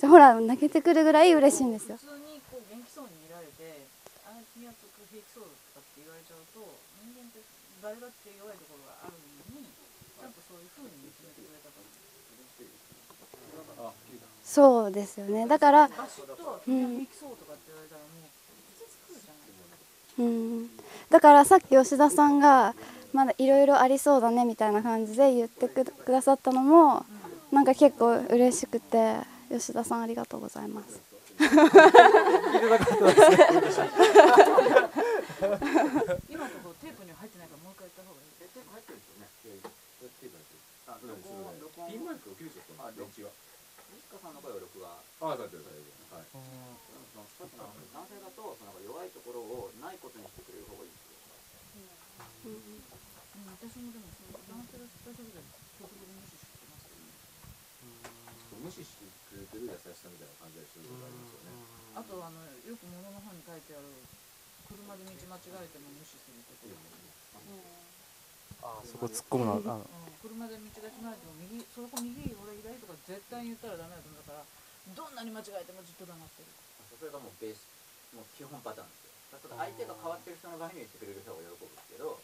[0.01, 1.97] ほら泣けてくるぐらい嬉しいんですよ。
[1.97, 3.87] 普通にこう元気そうに見られて
[4.29, 6.61] あ君はちょっと平気そうだとかって言われちゃうと
[7.01, 7.41] 人間って
[7.81, 11.89] 誰だって弱いところがあるのにちゃんとそういう風に見つめてくれたから。
[14.45, 15.47] そうですよね。
[15.47, 15.89] だから
[20.17, 20.69] うん。
[21.09, 22.73] だからさっき吉田さんが
[23.15, 27.05] まだいろいろありそうだねみたいな感じで言ってくくださったのも
[27.49, 29.15] なんか結構嬉しくて
[29.47, 30.99] 吉田さんありがとうございます。
[31.39, 33.07] 今のとこ
[36.67, 38.35] ろテープには入ってないからもう一回やった方がいい。
[38.43, 39.31] えテープ入ってるんですよね。
[39.39, 39.71] テープ
[42.83, 43.31] ああ電池が
[43.95, 44.35] 西川さん。
[44.35, 46.27] の声はい
[47.95, 51.04] 男性だとその弱いところをないことにしてくれる方がいい
[52.45, 55.49] うん、私もでもその男性が失敗したことは
[55.81, 61.57] 極力無視してますけどね無視してくれてる優しさみたいな感じがすることありますよね
[61.97, 63.89] あとあのよく物の本に書いてある
[64.65, 66.73] 車で道間違えても無視するところ、
[68.65, 69.85] あそこ突っ込むのうん、
[70.25, 74.41] 車で道が離れても右そこ右俺左とか絶対に言ったらダメだと思うから
[74.97, 75.13] どん。
[75.15, 76.51] なに間違えてもずっと黙ってる
[76.99, 77.63] それがもうベース
[78.11, 79.04] もう基本パターンです
[79.35, 82.15] よただ相手が変わってる人の場合に言ってくれる人が喜ぶんですけど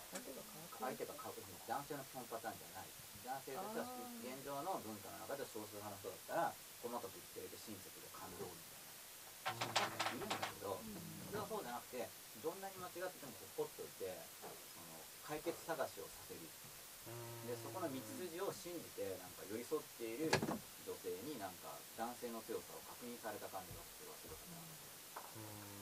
[0.80, 2.90] 相手が変わって男性の基本パターンじゃない。
[3.22, 3.86] 男性としては
[4.26, 6.52] 現状の文化の中で少数派の人だったら
[6.84, 9.62] 細かく言ってくれて親切で感動みたいな。
[10.12, 12.10] いるんだけどそれはそうじゃなくて
[12.44, 14.10] どんなに間違っててもこうポッといて
[14.74, 16.42] その解決探しをさせる。
[17.48, 20.30] でそこの道筋を信じてなんか寄り添っている
[20.86, 25.81] 女性になんか男性の強さを確認された感じがするわけです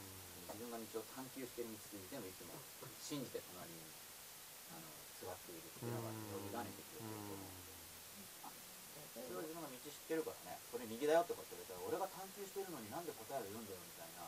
[0.56, 2.54] 自分が道を探求している道筋でもいつも
[3.02, 3.82] 信じて隣に
[4.74, 4.86] あの
[5.22, 7.58] 座っているっていうのが委ねてくれてると思うん
[8.18, 8.54] であ
[9.14, 14.26] それは自分が道知ってるからねこれ右だよとかって言われたら俺が探求してるのになんで答えを読んでるみたいな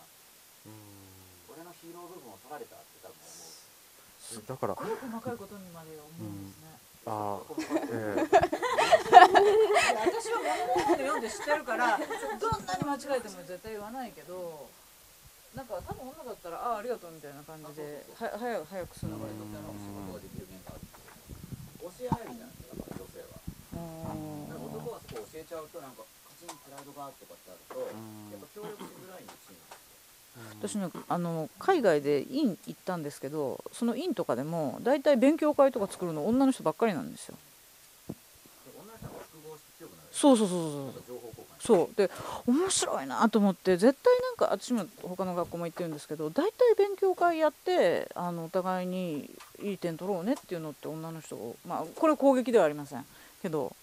[1.52, 4.88] 俺のヒーロー部分を取られたって多分思うだから細
[5.20, 6.48] かいことにまで思うん。
[6.48, 6.72] ですね、
[7.06, 7.44] ああ、
[7.92, 8.32] えい
[9.12, 12.00] や私は物語で読んで知ってるから
[12.40, 14.70] どんなに間違えても絶対言わないけど
[15.56, 20.82] なんか多分女だったら「ああありがとう」みたいな感じでは早く早くするのがいい女の仕事ができる面がある
[21.82, 23.36] 教え合えるじゃないですか女性は。
[24.48, 29.60] だから男はそこ教えちゃうとなんかカチンプライドがとかってあるとやっぱ協力しづらいんですよ
[30.56, 37.36] 私ねあの海外で院行ったんですけどその院とかでも大体勉強会とか作るの女の人ばっかりなんですよ
[38.08, 38.16] で
[38.80, 41.26] 女の人が複合して強くなるそうそうそうそう。
[41.60, 41.96] そう。
[41.96, 42.10] で
[42.46, 49.30] 面白いなと思って絶対なんか私も他の学校も行ってるんですけど大体勉強会やってあのお互いに
[49.62, 53.06] いい点取ろうねっていうのって女の人をまあこれ攻撃ではありません
[53.42, 53.76] けど。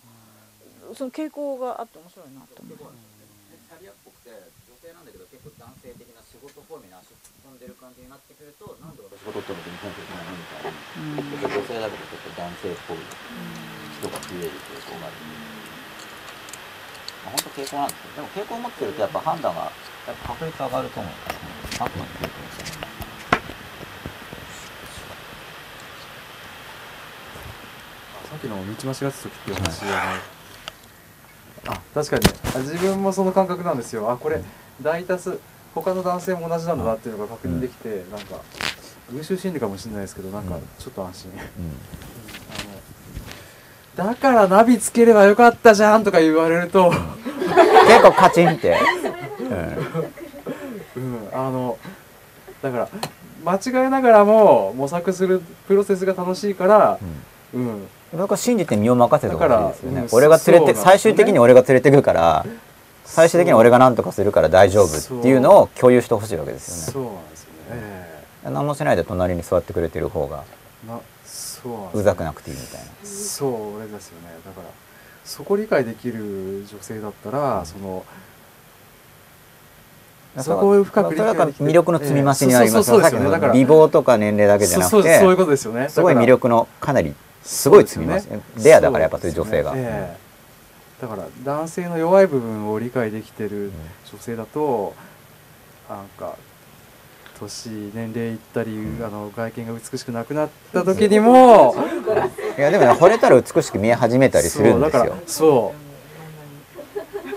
[0.94, 15.67] その傾向があって面白いなと思う結構キャリアっぽくて女性なんだけど結構男性的な仕事方面に足突っ込んでる感じになってくるとなんで私が取ってるのに日本とないのみたいなうん女性だけどちょっと男性っぽい人が増える傾向がある。
[17.28, 19.70] 本当傾向なんですけどでも傾向を持ってるとやっぱ判断がやっ
[20.22, 21.12] ぱ確率上がると思う。
[21.80, 22.88] あくまで傾向ですよね
[28.28, 30.20] さっきの道間違ってた時っていう話はね
[31.66, 32.24] あ確かに。
[32.55, 34.10] あ自分もその感覚なんですよ。
[34.10, 34.40] あこれ
[34.80, 35.38] 大多数
[35.74, 38.40] 他の男性も同じなんだなっていうのが確認できて、なんか
[39.12, 40.62] 群衆心理かもしれないですけどなんかうん。
[40.78, 41.38] ちょっと安心、うん。
[41.38, 41.46] あの
[43.98, 46.92] だからナビつければよかったじゃんとか言われると、
[47.88, 48.76] 結構カチンって、
[50.96, 51.76] うん、あの
[52.62, 52.88] だから
[53.44, 57.00] 間違えながらも模索するプロセスが楽しいから
[57.52, 57.60] うん。
[57.60, 57.88] うん。
[58.16, 60.06] 僕は信じて身を任せてほしいですよね。
[60.12, 60.74] 俺が連れて、ね。
[60.78, 62.46] 最終的に俺が連れてくから
[63.04, 70.44] 最終的に俺が何とかするから大丈夫っていうのを共有してほしいわけですよそうなんですよね、何もしないで隣に座ってくれてる方が
[71.93, 72.86] うざくなくていいみたいな。
[73.05, 74.28] そう俺ですよね。
[74.44, 74.68] だから
[75.24, 78.05] そこ理解できる女性だったらその
[80.39, 83.30] そこを深く理解できて魅力の積み増しになりますよね。
[83.30, 85.89] だから美貌とか年齢だけじゃなくそうそういうてことですよね。
[85.89, 88.28] すごい魅力のかなりすごい積み増し
[88.62, 89.80] レアだからやっぱそういう女性が、ね。
[89.80, 91.02] ええ。
[91.02, 93.72] だから男性の弱い部分を理解できてる
[94.12, 94.94] 女性だと
[95.89, 96.36] なんか
[97.40, 98.70] 年年齢いったり、
[99.05, 101.74] あの外見が美しくなくなった時にも
[102.56, 105.02] いやでもね惚れたら美しく見え始めたりするんですよ。
[105.02, 105.74] そうだからそ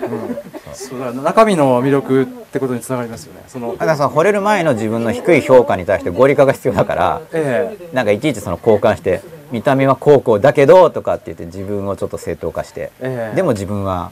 [0.02, 3.44] う、うん、そうだ中身の魅力ってことにつながりますよね。
[3.48, 7.96] そのだからその惚れる前の自分の低い評価に対して合理化が必要だからええ。
[7.96, 9.22] なんかいちいちその交換して
[9.52, 13.36] 見た目はこうこうだけどとかって言って自分をちょっと正当化してええ。
[13.36, 14.12] でも自分は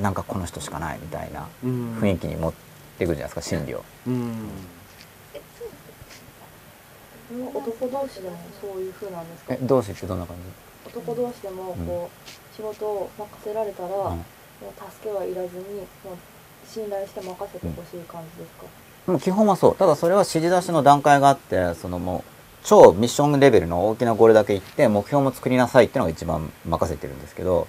[0.00, 1.98] なんかこの人しかないみたいなうん。
[2.00, 2.52] 雰囲気に持っ
[2.98, 3.84] ていくじゃないですか心理を。
[4.06, 4.48] うん
[7.54, 9.54] 男同士でもそういう風なんですか？
[9.54, 10.42] え同士ってどんな感じ？
[10.90, 14.20] 男同士でもこう、仕事を任せられたら、もう
[14.92, 15.62] 助けはいらずに
[16.04, 16.16] もう
[16.66, 18.66] 信頼して任せてほしい感じですか、
[19.08, 19.76] うん、基本はそう。
[19.76, 22.22] ただそれは指示出しの段階があってそのもう
[22.64, 27.66] 超ミッションレベルの大きなゴールだけ言って目標も作りなさいっていうのが一番任せてるんですけど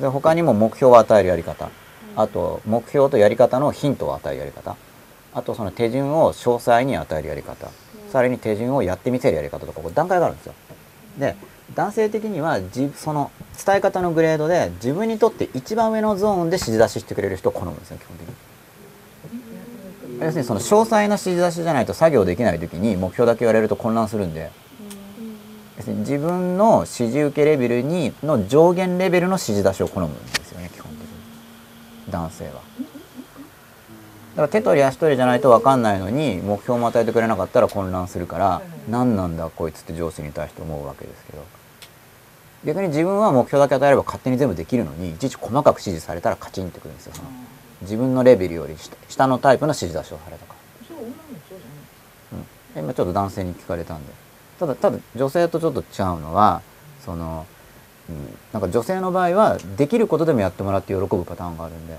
[0.00, 1.68] で他にも目標を与えるやり方。
[2.16, 4.76] あと目標とやり方のヒントを与えるやり方。
[5.34, 7.68] あとその手順を詳細に与えるやり方
[8.14, 10.54] さらに手順をやってみせるやり方とかこう段階があるんですよ。
[11.18, 11.34] で
[11.74, 13.32] 男性的にはじその
[13.66, 18.34] 伝え方のグレードで自分にとって一番上のゾーンで指示出ししてくれる人を好むんですよ基本的に。
[20.20, 24.52] 要するにその詳細な指示出しじゃないと作業できない時に目標だけ言われると混乱するんで
[25.78, 32.93] 要するに自分の指示受けレベルにの上限レベルの指示出しを好むんですよね基本的に男性は。
[34.34, 41.44] だから手取り足取りじゃないと分かんないのに目標も与えてくれなかったら混乱するから何なんだこいつって上司に対して思うわけですけど。
[42.64, 47.12] 逆に自分は目標だけ与えれば勝手に全部できるのにいちいち細かく指示されたらカチンってくるんですよ
[47.82, 50.54] 自分のレベルより下下のタイプの指示出しをされたか。
[50.54, 51.14] らそう女も
[51.46, 52.46] そうじゃない。
[52.74, 54.12] で今ちょっと男性に聞かれたんで。
[54.58, 56.62] ただただ女性とちょっと違うのは
[57.04, 57.44] その、
[58.08, 61.98] うん、なんか女性の場合はできることでもやってもらって喜ぶパターンがあるんで、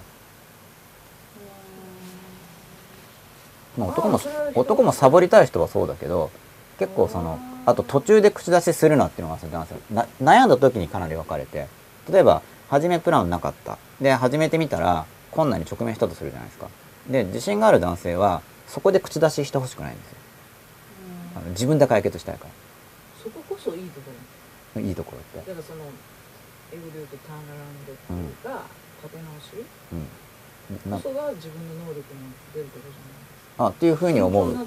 [3.77, 4.19] まあ、男も
[4.56, 6.31] 男もサボりたい人はそうだけど
[6.80, 9.77] 結構そのあと途中で口出しするなっていうのがあるんですよ。
[9.93, 11.68] 男性な悩んだ時にかなり分かれて
[12.10, 13.77] 例えば初めプランなかった。
[14.02, 16.69] で始めてみたら困難に直面したとするじゃないですか。
[17.10, 20.18] で自信がある男性はそこで口出ししてほしくないんですよ。
[21.38, 22.47] あの自分で解決したいか
[23.22, 24.81] そここそいいところ。
[24.81, 25.49] らいいところって。
[25.49, 25.85] だからその
[26.72, 28.64] 英語で言うとターンアラウンドっていうか、
[29.03, 30.91] 立て直しうん。
[30.91, 33.24] なこそが自分の能力の出るところじゃない
[33.57, 34.60] あっていうふうに思う、そ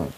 [0.00, 0.12] ん。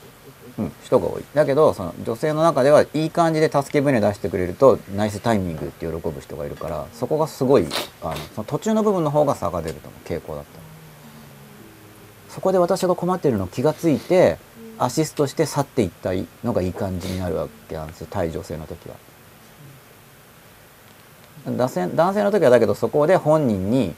[0.56, 1.24] うん、人が多い。
[1.35, 7.66] だけどその女性の中ではいい感じで助け舟出してくれるとナイスタイミングって喜ぶ人がいるからそこがすごい
[8.02, 10.09] あのその途中の部分の方が差が出ると思う。
[10.09, 10.59] 傾向だった。
[10.59, 10.64] ら
[12.28, 14.39] そこで私が困ってるの気がついて
[14.78, 16.10] アシストして去っていった
[16.44, 18.09] のがいい感じになるわけなんですよ。
[18.10, 18.97] 対女性の時は。
[21.47, 23.94] 男性男性の時はだけどそこで本人に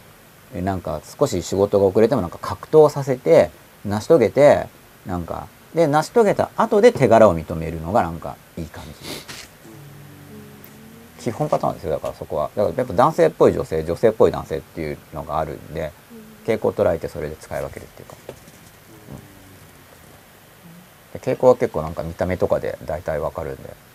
[0.54, 3.50] えなんか少し仕事が遅れてもなんか格闘させて
[3.86, 4.66] 成し遂げて
[5.06, 8.90] なんかで成し遂げた後で手柄を認めるのがなんかいい感じ。
[11.20, 11.90] 基本パターンですよ。
[11.90, 12.50] だからそこは。
[12.54, 15.92] だからやっぱ男性っぽい女性女性っぽい男性っていうのがあるんで
[16.46, 18.16] 傾向を捉えてそれで使い分けるっていうか、
[21.14, 23.86] うん、で傾向は結構なんか見た目とかで大体わかるんで。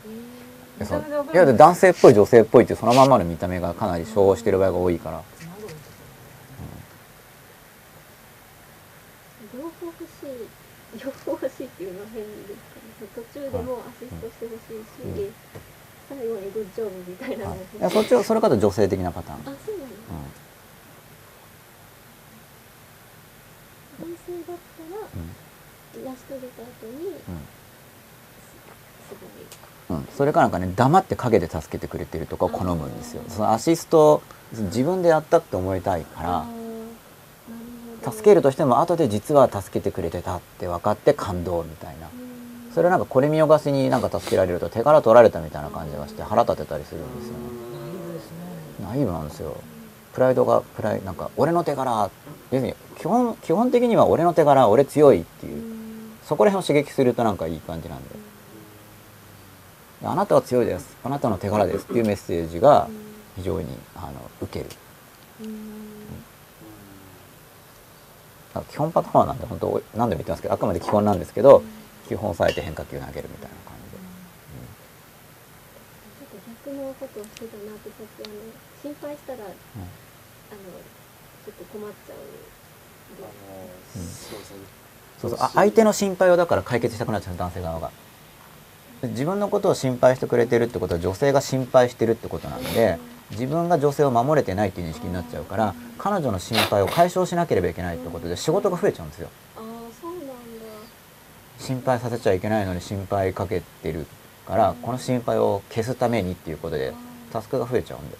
[1.33, 5.21] いやで男性っぽい女性っぽいっていうそのまんまの見た目がかなり照合してる場合が多いから
[9.53, 15.33] 両方欲しい両方欲しいっていうのは変ですかね途中でもアシストしてほしいし、うん
[16.11, 17.51] 最後にグッジョブみたいなの。
[17.51, 17.59] はい。
[17.79, 19.87] やそっちはそれから女性的なパターン、あそうなの、
[24.01, 24.11] うん。
[24.11, 26.05] 男性だったらうん。
[26.05, 27.15] 成し遂げた後にうん。
[29.07, 29.15] す
[29.89, 29.97] ごい。
[29.97, 33.23] うん、それかなんかね黙って陰で助けてくれてるとかを好むんですよ。
[33.29, 34.21] そのアシスト
[34.53, 36.45] 自分でやったって思いたいか
[38.03, 42.09] ら助けるとしても後で実は助けてくれてたって分かって感動みたいな。
[42.13, 42.20] うん
[42.73, 47.39] それはなんかこれ見よがしになんか助けられると手柄取られたみたいな感じがして腹立てたりするんですよね。
[48.83, 49.57] ナイーブなんですよ。
[50.13, 52.09] プライドがプライなんか俺の手柄
[52.51, 55.81] 要するに基本基本的には俺の手柄俺強いっていう。
[56.25, 58.09] そこら辺を刺激するとなんかいい感じなんで。
[60.03, 60.97] あなたは強いです。
[61.03, 62.87] あなたの手柄ですっていうメッセージが
[63.35, 64.65] 非常にあの受ける。
[68.53, 71.63] だか基本パターンなんで本当何度も言ってますけどあくまで基本なんですけど
[72.11, 74.03] 基本を抑えて変化球投げるみたいな感じで、
[76.19, 76.35] ちょっと
[76.67, 78.35] 逆のことをしてたなってさっきあの
[78.83, 82.17] 心配したら、あのちょっと困っちゃう
[83.15, 83.31] あの
[83.95, 84.57] そうですね
[85.21, 85.39] そうそう。
[85.39, 87.91] あ相手の心配をだから解決したくなっちゃう男性側が。
[89.03, 92.99] 自分のことを心配してくれてるってことは女性が心配してるってことなんで
[93.31, 99.29] 自分が女性を守れてないっていう認識になっちゃうから彼女の心配を解消しなければいけないってことで仕事が増えちゃうんですよ
[101.61, 104.05] 心配させちゃいけないのに心配かけてる
[104.47, 106.93] からこの心配を消すためにっていうことで
[107.31, 108.17] タスクが増えちゃうんで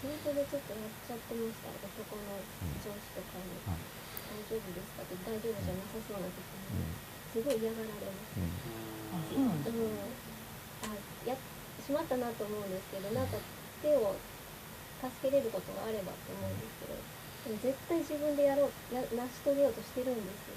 [0.00, 1.68] 仕事でちょっとやっちゃってました。
[1.68, 2.40] 男の
[2.80, 3.76] 上司とかに「うん。
[3.76, 6.96] 大丈夫ですか?」って大丈夫じゃなさそうな時に
[7.34, 8.40] すごい嫌がられます。
[9.36, 9.50] うん。
[10.80, 10.96] あ
[11.28, 13.36] やしまったなと思うんですけどなんか
[13.82, 14.16] 手を
[15.02, 16.96] 助けれることがあればと思うんですけど
[17.60, 20.49] でも絶対自分でやろうや成し遂げようとしてるんです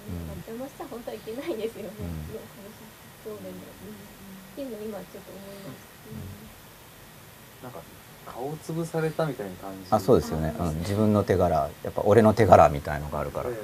[0.48, 2.36] 邪魔したら本当はいけないですよね、うん。
[3.24, 5.80] そうでも、っていうのを今ちょっと思いまし
[7.62, 7.72] た、なん。
[7.72, 7.80] か
[8.26, 13.56] 顔を潰されたみたいな感じあそうですよね、うん、自分の手柄やっぱ俺の手柄みたいのがあるから、うん。
[13.56, 13.62] ええ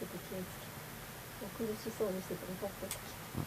[0.00, 0.44] ちょっと気をつ
[1.58, 1.66] けて。
[1.66, 2.70] 苦しそうにしててもほっ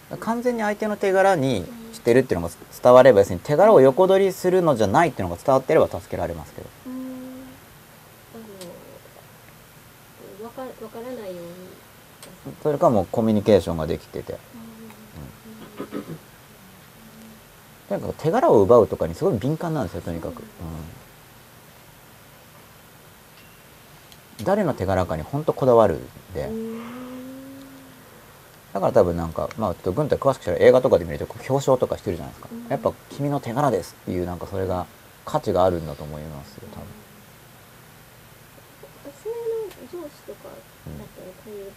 [0.10, 6.96] とく完全に相手の手柄にしてるっていうのが伝われば要するに手柄を横取りするのじゃないっていうのが伝わってれば助けられますけどうーん
[8.36, 8.38] あ
[10.42, 11.52] のわかわからないように
[12.64, 14.38] それかもうコミュニケーションができてて。
[17.88, 20.42] とにか手柄を奪うとかにすごい敏感なんですよとにかく、
[24.40, 24.46] うん。
[24.46, 26.52] 誰の手柄かに本当こだわるんで、
[28.74, 34.86] だから多分なんかまあ軍隊詳しくしたら映画とかで見ると表彰とかしてるじゃないですか、やっぱ君の手柄ですっていうなんかそれが
[35.26, 36.86] 価値があるんだと思いますよ多分
[39.04, 40.56] 女性の上司とかだっ
[41.18, 41.72] たらこういう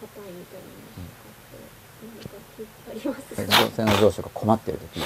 [0.00, 5.00] パターンみたいなのがあって、ありますえ女性の上司が困ってる時。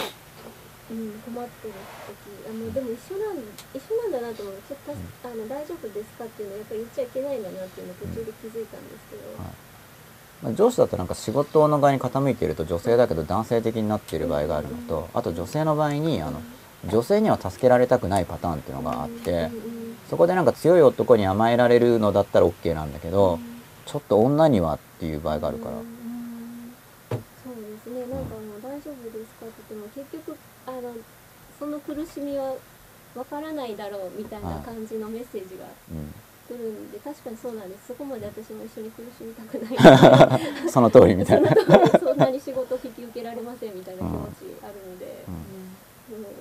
[0.91, 2.51] うん、困ってる時。
[2.51, 3.39] あのでも一緒なん
[3.75, 4.55] 一緒なんだなと思う。
[4.69, 9.71] ちょっとたあの大丈夫ですかっていうのはやっぱり言っちゃいけないんだなっていうのを途中で気づいたんですけど、はい。
[10.43, 16.41] まあ、上司だとなんか仕事の側に傾いていると女性だけど男性的になっている場合があるのとあと女性の場合にあの
[16.89, 19.51] 女性には助けられたくないパターンっていうのがあって
[20.09, 23.39] そこでなんか強い男に甘えられるのだったら OK なんだけど
[23.85, 26.75] ちょっと女にはっていう場合があるからうん
[27.45, 30.95] そうですねなんかもう大丈夫ですかって言っても結局あの
[31.61, 32.55] その苦しみは
[33.15, 36.13] わからないだろうみたいな感じのメッセージがうん
[36.51, 37.87] 来るんで確かにそうなんです。
[37.89, 39.79] そこまで私も一緒に苦しみたくない。
[40.69, 41.49] その通りみたいな。
[42.01, 44.31] そんなに仕事を引き受けられませんみたいな気持ち
[44.61, 45.45] あるので、うん。
[46.11, 46.35] でも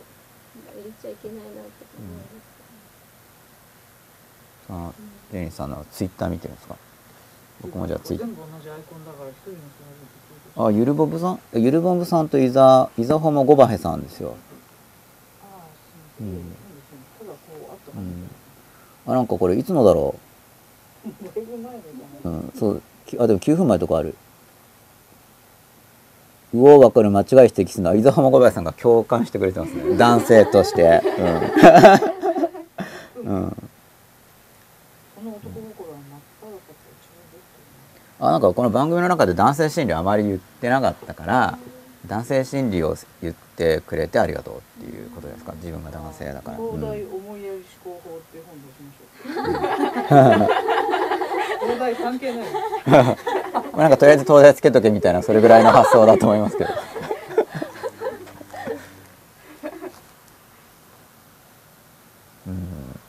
[0.84, 1.60] 言っちゃいけないなって
[2.00, 2.28] 思います、
[4.68, 4.96] その
[5.32, 6.76] ジェニーさんのツイッター見てるんですか？
[7.62, 9.72] 僕もじゃあツイッ全部同じアイコンだから一人の人がず
[10.50, 11.40] っとあゆるぼぶさん？
[11.54, 14.36] ゆるぼぶさんとイザイザホモゴバヘさんですよ。
[16.22, 16.56] うん。
[17.94, 18.04] あなん。
[18.04, 18.30] ん、
[19.08, 20.16] あなんかこれいつのだろ
[22.26, 24.16] う、うん、そうきあでも9分前とかある。
[26.54, 29.96] うお分かる間違い指摘するのは伊沢浜小林さんが共感してくれてますね。
[29.98, 31.02] 男性として。
[33.24, 33.70] うん、うん、
[38.20, 41.58] あなんかこの番組の中で男性心理あまり言ってなかったから
[42.08, 43.48] 男性心理を言って
[43.86, 45.53] くれてありがとうっていうことですか？
[45.57, 46.98] 自分が男性だから、るなうん。
[46.98, 50.49] い広大思いやり思考法っていう本出しましょう
[51.68, 52.48] 広大関係ない
[52.86, 52.99] ま
[53.73, 56.69] あなんかとりあえず東大つけとけみたいなそれぐらいの発想だと思いますけど。
[62.48, 62.99] うん。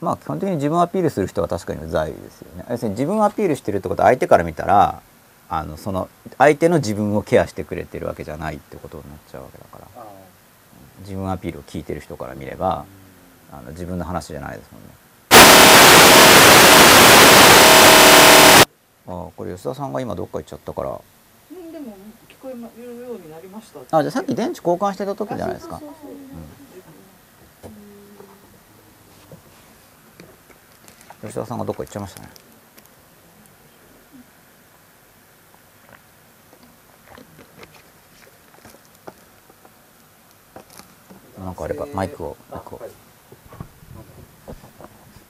[0.00, 2.64] まあ基本的に自分をアピールする人は確かにうざいですよね。
[2.70, 5.00] 要するに自分をアピールしてるってことは相手から見たら
[5.58, 6.08] あのその
[6.38, 10.04] 相手の自分をケアしてくれてるわけじゃないってことになっちゃうわけだから。
[11.00, 12.86] 自分アピールを聞いてる人から見れば
[13.52, 14.88] あの自分の話じゃないですもんね。
[19.06, 20.90] あこれ吉田さんが今どっか行っちゃったから。
[20.90, 20.94] う
[21.54, 21.96] んでも
[22.28, 22.60] 聞こえる
[23.00, 23.80] ようになりました。
[23.98, 25.78] あじゃあさっき電池交換してた時じゃないですか。
[25.78, 25.98] そうそう
[31.22, 32.28] そう吉田さんがどっか行っちゃいましたね
[41.38, 42.80] なんかあれかマイクをマイクを。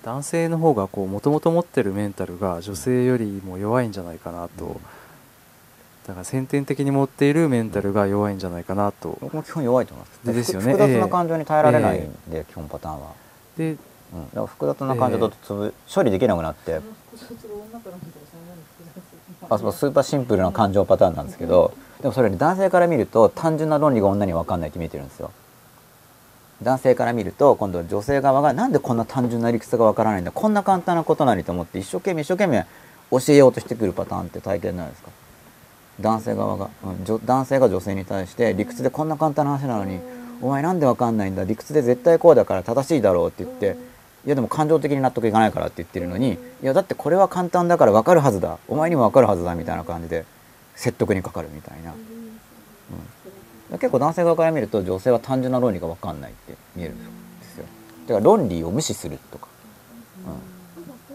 [0.02, 4.80] 男性の方がこうもともと持ってるメンタルが女性よりも弱いんじゃないかなと。
[6.06, 9.16] だから先天的に持っているメンタルが弱いんじゃないかなと。
[9.22, 10.26] 僕も基本弱いと思います。
[10.26, 10.72] でですよね。
[10.72, 13.12] 複雑な感情に耐えられないんえで、基本パターンは、
[13.56, 16.80] でうん、だから複雑な感情だとつぶ、処理できなくなって。
[19.50, 25.30] あそうスーパーシンプルな感情パターンなんですけどでもそれに男性から見ると単純な論理が女には分かんないって見えてるんですよ
[26.64, 32.66] 男性から見ると今度は女性側がなんでこんな単純な理屈が分からないんだこんな簡単なことなのにと思って一生懸命一生懸命
[33.10, 35.10] 教えようとしてくるパターンって体験ないですか？
[36.00, 40.00] 男性側が、うん、女男性が女性に対して理屈でこんな簡単な話なのに
[40.42, 43.76] お前なんで分かんないんだ理屈で絶対こうだから正しいだろうって言って
[44.26, 50.24] いやでも感情的に納得いかないからって言ってるのにいやだってこれは簡単だから分かるはずだお前にも分かるはずだみたいな感じで
[50.74, 51.94] 説得にかかるみたいな、
[53.78, 57.04] 結構男性側から見ると女性は単純な論理が分かんないって見えるんで
[57.46, 57.64] すよ。
[58.06, 59.48] だから論理を無視するとか、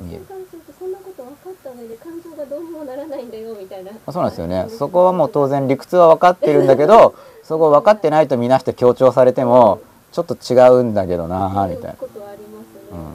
[0.02, 0.26] うん、見える。
[0.27, 3.91] 女性からするとそんなこと分かった上で感情がどうにもならないんだよみたいな。
[4.06, 4.68] あそうなんですよね。
[4.69, 9.80] そこはもう当然理屈は分かってるんだけど そこ分かってないとみなして強調されても
[10.11, 12.99] ちょっと違うんだけどなみたいなことはありますね、うん。
[12.99, 13.06] うん。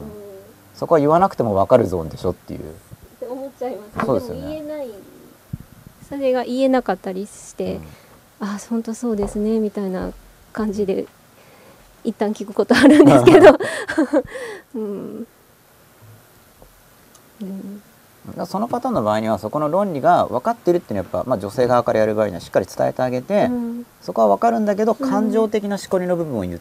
[0.75, 2.59] そこは言わなくても分かるゾーンでしょっていう。
[2.59, 2.63] っ
[3.19, 4.05] て思っちゃいます。
[4.05, 4.41] そうですよね。
[4.41, 4.89] も言えない。
[6.07, 7.79] それが言えなかったりして、
[8.45, 10.11] あ本当そうですねみたいな
[10.53, 11.07] 感じで
[12.03, 13.57] 一旦聞くことあるんですけど。
[14.75, 15.27] うん、
[18.45, 23.85] そのパターンの場合にはそこの論理が分かってるっていうのはやっぱ、まあ、女性側からやる場合にはしっかり伝えてあげて、うん。
[24.01, 25.09] そこは分かるんだけどうん。
[25.09, 26.59] 感情的なしこりの部分を言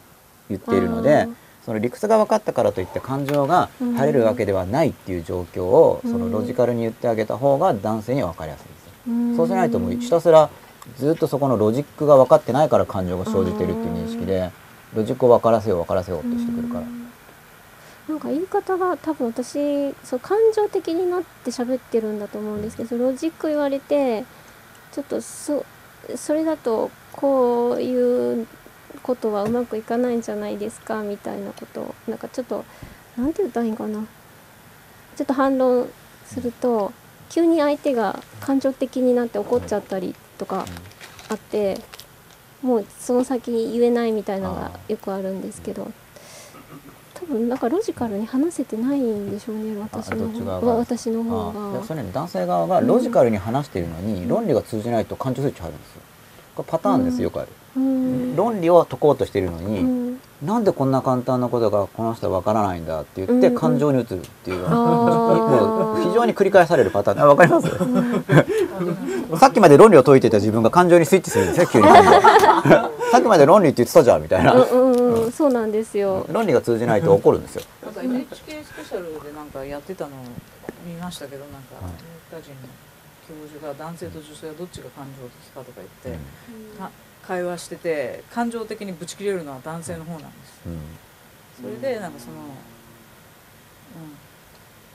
[0.50, 1.26] 言っているので、
[1.64, 6.12] その理屈が分かったからといって感情が晴れるわけではないっていう状況を、うん。
[6.12, 9.36] そのロジカルに言ってあげた方が男性には分かりやすいです。
[9.36, 10.50] そうしないともうひたすら
[10.96, 14.50] ずっとそこのロジックが分かってないから感情が生じてるっていう認識で
[14.94, 17.04] ロジックを分からせよう分からせようってしてくるから。
[18.08, 24.24] なんか言い方が多分私そう感情的になって喋ってるんだと思うんですけどロジック言われて
[24.92, 25.64] ちょっとそ
[26.14, 28.46] それだとこういう
[29.02, 32.64] ことはうまくいかないんじゃないですかみたいなことをなんかちょっと
[33.16, 34.04] なんて言ったらいいんかな
[35.16, 35.88] ちょっと反論
[36.26, 36.92] すると
[37.30, 40.64] 急に相手が感情的になって怒っちゃったりとか
[41.28, 41.80] あって
[42.62, 45.90] もうその先言えないみたいなのがよくあるんですけど
[47.14, 50.66] 多分なんかロジカルに話せてないんでしょうね私の方。
[50.66, 51.84] は私の方が。
[51.84, 56.02] それね男性側がロジカルに話しているのに、論理が通じないと感情スイッチ入るんですよ。
[56.56, 58.36] これパターンですよくある、うん。
[58.36, 60.03] 論理を解こうとしているのに、うん
[60.42, 64.74] なんでこんな簡単なことがこの人は分からないんだって言ってうん感情に移るっていう、あー。
[64.74, 67.20] もう非常に繰り返されるパターン。
[67.22, 67.68] あ分かります。
[69.38, 71.86] さっきまで論理を解いてた自分が感情にスイッチするんですよ 急に。
[71.86, 75.32] さっきまで論理って言ってたじゃんみたいな、うんうんうん。
[75.32, 76.26] そうなんですよ。
[76.30, 77.62] 論理が通じないと怒るんですよ。
[77.84, 80.12] なんか NHK スペシャルでなんかやってたのを
[80.84, 82.68] 見ましたけどなんかアメリカ人の
[83.26, 86.20] 教授が男性と女性はどっちが感情的かとか言って、
[86.78, 86.90] た
[87.26, 90.60] 会話してて感情的にブチ切れるのは男性の方なんです。
[90.66, 90.80] うん。
[91.60, 92.36] それでなんかその、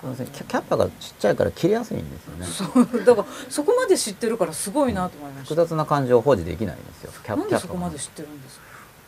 [0.04, 2.46] 要するにキャキャッパがちっちゃいから切れやすいんですよね。
[2.46, 3.04] うん、そう。
[3.06, 7.12] だからそこまで知ってるからすごいなと思いました、複雑な感情を保持できないんですよ。
[7.24, 8.66] キャなんでそこまで知ってるんですか？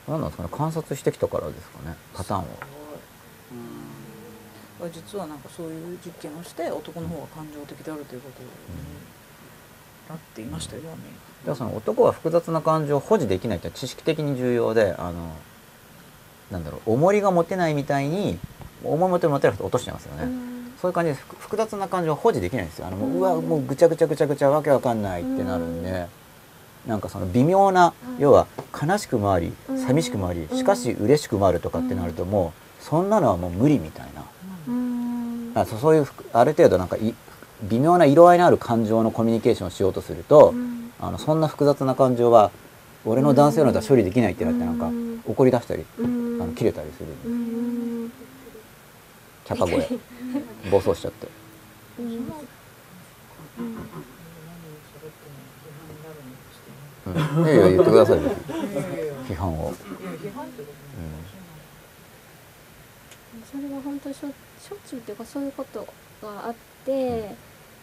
[0.07, 1.95] パは何なんですかね観察してきたからですかね。
[2.14, 2.45] パターンを。
[4.91, 8.49] 実はなんかそういう実験をして男の方が感情的であるということに
[10.10, 10.88] なっていましたよね、
[11.43, 15.35] でもその男は複雑な感情を保持できないって知識的に重要であの
[16.51, 18.38] なんだろう重りが持てないみたいに
[18.84, 20.27] 重い持てる持てる人落としちゃいますよね、
[20.81, 22.88] そういう感じで複複雑な感情を保持できないんですよ。
[22.88, 26.07] あのもううわもうぐちゃぐちゃぐちゃぐちゃわけわかんないってなるんで、
[26.88, 28.47] なんかその微妙な、要は
[28.81, 29.53] 悲しくもあり
[29.85, 34.23] 寂しくもあり、しかし嬉しくもあるとかってなるともうそんなのはもう無理みたいな、
[34.68, 35.51] うん。
[35.53, 37.13] あそういうふある程度なんかい
[37.63, 40.55] 微妙な色合いのある感情のコミュニケーションをしようとすると、
[41.01, 42.51] あのそんな複雑な感情は
[43.03, 45.21] 俺の男性のだ処理できないってなってなんかうん。
[45.25, 46.41] 怒り出したり、うん。
[46.41, 47.07] あの切れたりする。
[47.07, 48.11] んですうん。
[49.45, 49.87] キャパ声。
[50.71, 51.27] 暴走しちゃって。
[51.99, 52.05] うん。
[57.11, 58.29] いやいや言ってくださいよ。
[59.27, 59.73] 批判を、
[63.51, 65.87] それは本当しょしょっちゅうっていうかそういうこと
[66.21, 66.55] があっ
[66.85, 67.35] て、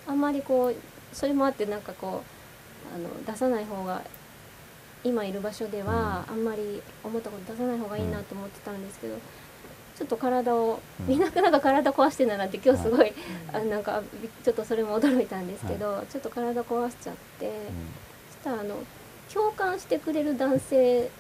[0.07, 0.75] あんまりこう
[1.13, 2.38] それもあってなんかこう
[2.95, 4.03] あの出さない方が
[5.05, 9.17] 今いる場所ではあんまり思ったこと出さない方がいいなと思ってたんですけど、
[9.99, 11.07] ちょっと体を、うん。
[11.09, 13.13] みんななんか体壊してんだなって今日すごい、
[13.53, 17.53] あなんかびちょっとそれも驚いたんですけど、ちょっと体壊しちゃって、
[18.31, 18.77] そしたらあの
[19.33, 21.11] 共感してくれる男性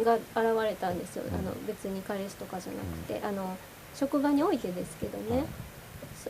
[0.00, 0.24] が現
[0.62, 3.56] れたんですよ、あの別に彼氏とかじゃなくて、あの
[3.94, 5.44] 職場においてですけどね、
[5.74, 5.75] そ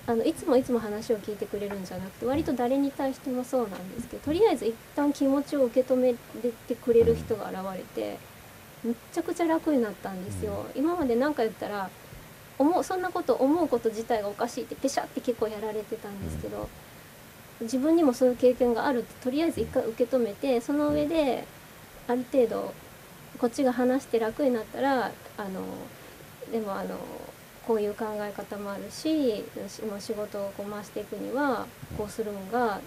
[0.06, 6.14] あのいつもいつも話を聞いてくれるんじゃなくて割と誰に対してもそうなんですけどとりあえず一旦気持ちを受け止め
[6.68, 8.18] てくれる人が現れて
[8.84, 10.66] めっちゃくちゃ楽になったんですよ。
[10.74, 11.90] 今まで何か言ったら
[12.58, 16.68] 思うそんなこと思うこと自体がおかしいってペシャって結構やられてたんですけど、
[17.60, 21.44] 自分にもそういう経験があるってとりあえず一回受け止めてその上で
[22.06, 22.74] ある程度
[23.38, 25.62] こっちが話して楽になったらあの
[26.50, 26.98] でもあの
[27.66, 31.66] こういう考え方もあるししもう仕事をこう回していくには
[31.96, 32.80] こうするのが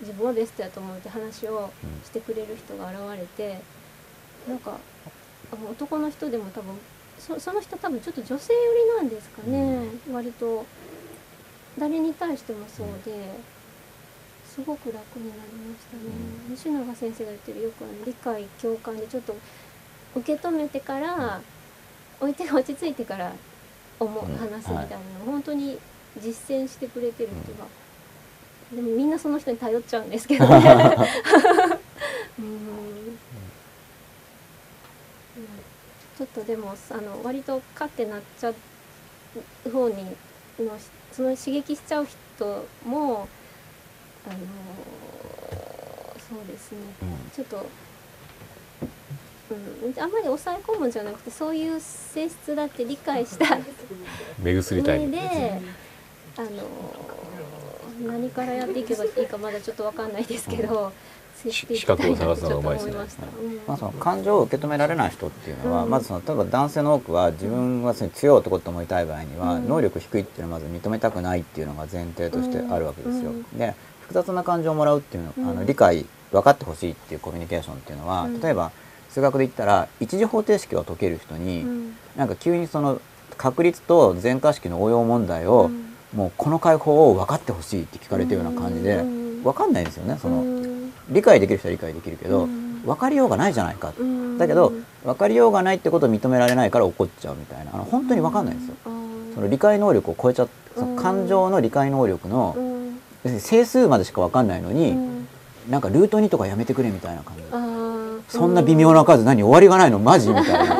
[0.00, 1.70] 自分はベストやと思うって話を
[2.04, 3.60] してくれる人が現れて
[4.48, 4.78] なんか
[5.70, 6.74] 男の人でも多分
[7.18, 10.64] そその人多分ちょっと女性寄りなんですかね、割と。
[11.78, 13.12] 誰に対してもそうで
[14.46, 16.02] すごく楽になりましたね、
[16.50, 19.34] 西永先生が言ってるよくあの理解共感でちょっと
[20.14, 21.40] 受け止めてから
[22.20, 23.32] 置いて 落ち着いてから
[24.02, 25.78] 思ううん話すみたいな本当に
[26.20, 27.66] 実践してくれてる人が、
[28.74, 30.96] でもみんなその人に頼っちゃうんですけどね。
[32.38, 33.18] うん。
[36.18, 40.04] ちょっとでもあの割とカッてなっちゃう方に
[40.58, 40.78] の
[41.10, 43.28] その刺激しちゃう人も
[44.24, 44.36] あの
[46.28, 46.78] そうですね、
[47.34, 47.66] ちょっと、
[49.52, 53.58] うん、あんまり抑え込むんじゃなくてそういう性質だって理解した
[54.42, 55.20] 目薬タイ上ムで
[56.36, 56.48] あの
[58.06, 60.92] 何からやっていけばいいかまだちょっとわかんないですけど、
[61.42, 63.26] 接していきたいなってちょっと思いました。
[63.26, 69.68] うんまあ、その感情を受け止められない人っていうのは、まずその例えば男性の多くは自分はその強い男と思いたい場合には、うん。
[69.68, 73.30] 能力低いっていうのはまず認めたくないっていうのが前提としてあるわけですよ。
[73.30, 73.58] うん。
[73.58, 75.48] で複雑な感情をもらうっていうの、うん。
[75.48, 78.40] あの理解分かってほしいっていうコミュニケーションっていうのは、うん。
[78.40, 78.72] 例えば
[79.12, 81.94] 数学で言ったら一次方程式を解ける人に、うん。
[82.16, 83.00] なんか急にその
[83.36, 85.92] 確率と全化式の応用問題を、うん。
[86.18, 89.42] もうこの解法を分かってほしいって聞かれてるような感じで、うん。
[89.42, 90.92] 分かんないんですよねその、うん。
[91.08, 92.82] 理解できる人は理解できるけど、うん。
[92.84, 94.38] 分かりようがないじゃないか、うん。
[94.38, 94.72] だけど
[95.04, 97.74] 分かりようがないってことを認められないから怒っちゃうみたいな。
[97.74, 98.74] あの本当に分かんないんですよ、
[99.34, 100.96] その理解能力を超えちゃってそうん。
[100.96, 102.54] の感情の理解能力の
[103.24, 103.40] うん。
[103.40, 105.28] 整数までしか分かんないのに、うん。
[105.70, 107.42] なんかルート2とかやめてくれみたいな感じ
[108.32, 109.98] そんな微妙な数何終わりがないの？
[109.98, 110.30] マジ？
[110.30, 110.76] みたいな。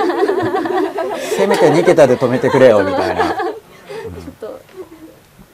[1.36, 3.24] せめて2桁で止めてくれよ みたいな。
[3.24, 3.34] ちょっ
[4.40, 4.58] と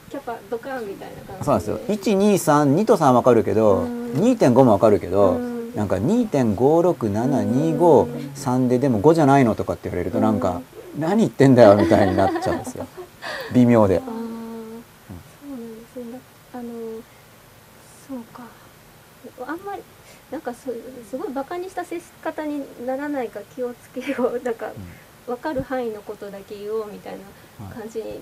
[0.09, 1.79] キャパドカンみたいな感じそうなんですよ。
[2.15, 4.11] 1232と3分かるけど、うん。
[4.13, 5.73] 2.5も分かるけど、うん。
[5.75, 10.61] なんか2.56725ででも5じゃないのとかって言われるとなんか、
[10.97, 12.87] 何言ってんだよみたいになっちゃうんですよ。
[13.53, 14.15] 微妙でああ、そう
[15.51, 16.03] なんですね。
[16.53, 16.69] だあの
[18.07, 18.43] そうか。
[19.47, 19.81] あんまり
[20.31, 20.69] なんかす
[21.17, 24.41] ごいバカにした接し方にならないか気をつけよう。
[24.43, 24.67] なんか、
[25.25, 27.13] 分かる範囲のことだけ言おうみたい
[27.59, 28.19] な感じに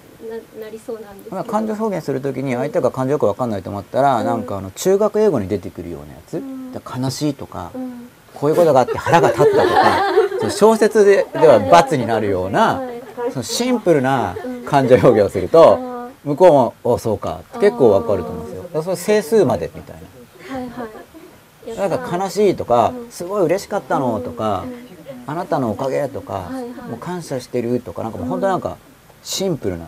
[0.59, 1.35] な,、なりそうなんですけど。
[1.35, 8.09] まあ感情表現するときに相手が感情よく分かんないと思ったら、うんなんかあの中学英語に出てくるようなやつ、うん悲しいとか、うん。
[8.33, 10.03] こういうことがあって腹が立ったとか
[10.39, 12.97] その小説ででは罰になるような、はい
[13.31, 14.35] そのシンプルな
[14.65, 18.83] 感情表現をすると、あ向こうも「おそうか」って結構わかると思うんですよ。
[18.83, 20.87] それ整数までみたいーはいはい。
[21.75, 21.87] な。
[21.87, 24.63] なんか悲ししいとかうん「すごい嬉しかったの」とか
[25.25, 28.77] 「あなたのおかげ」とかはいはい「もう感謝してる」とかなんかもう本当なんか
[29.23, 29.85] シンプルな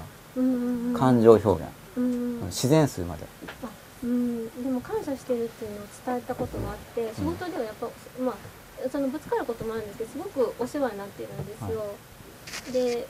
[0.97, 1.61] 感情表現、
[1.97, 3.26] うん自然数まで。
[3.64, 3.68] あ
[4.01, 7.88] うん、でも感謝してるっていうのを伝えたことがあって仕事ではやっぱ、
[8.23, 8.35] まあ
[8.89, 11.84] そのぶつかることもあるんですけどすごくお世話になってるんですよ、
[12.72, 13.07] で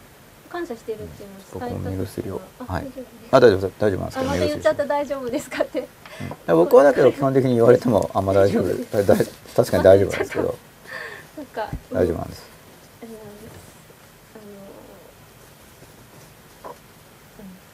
[0.49, 2.87] 感謝してるっていうのを伝えた僕の目薬をあはい。
[3.31, 3.69] あ大丈夫。
[3.77, 4.85] 大丈夫なんですけどあまた言っちゃった。
[4.85, 5.79] 大丈夫ですかって。
[5.79, 5.85] うん
[6.47, 8.67] 僕はだけど基本的に言われてもあんま大丈夫。
[8.97, 9.15] だだ
[9.55, 10.55] 確かに大丈夫なんですけど。
[11.37, 12.49] なんか大丈夫なんです。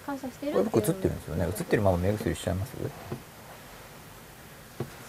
[0.05, 1.45] 感謝してる僕映ってるんですよね。
[1.45, 2.73] 映ってるまま目薬しちゃいます？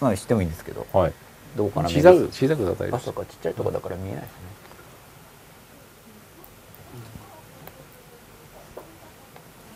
[0.01, 0.87] まあしてもいいんですけど。
[0.91, 1.13] はい。
[1.55, 3.23] どこかな小さく小さくだったりあそうか。
[3.25, 4.37] ちっちゃいとこだから見えないですね。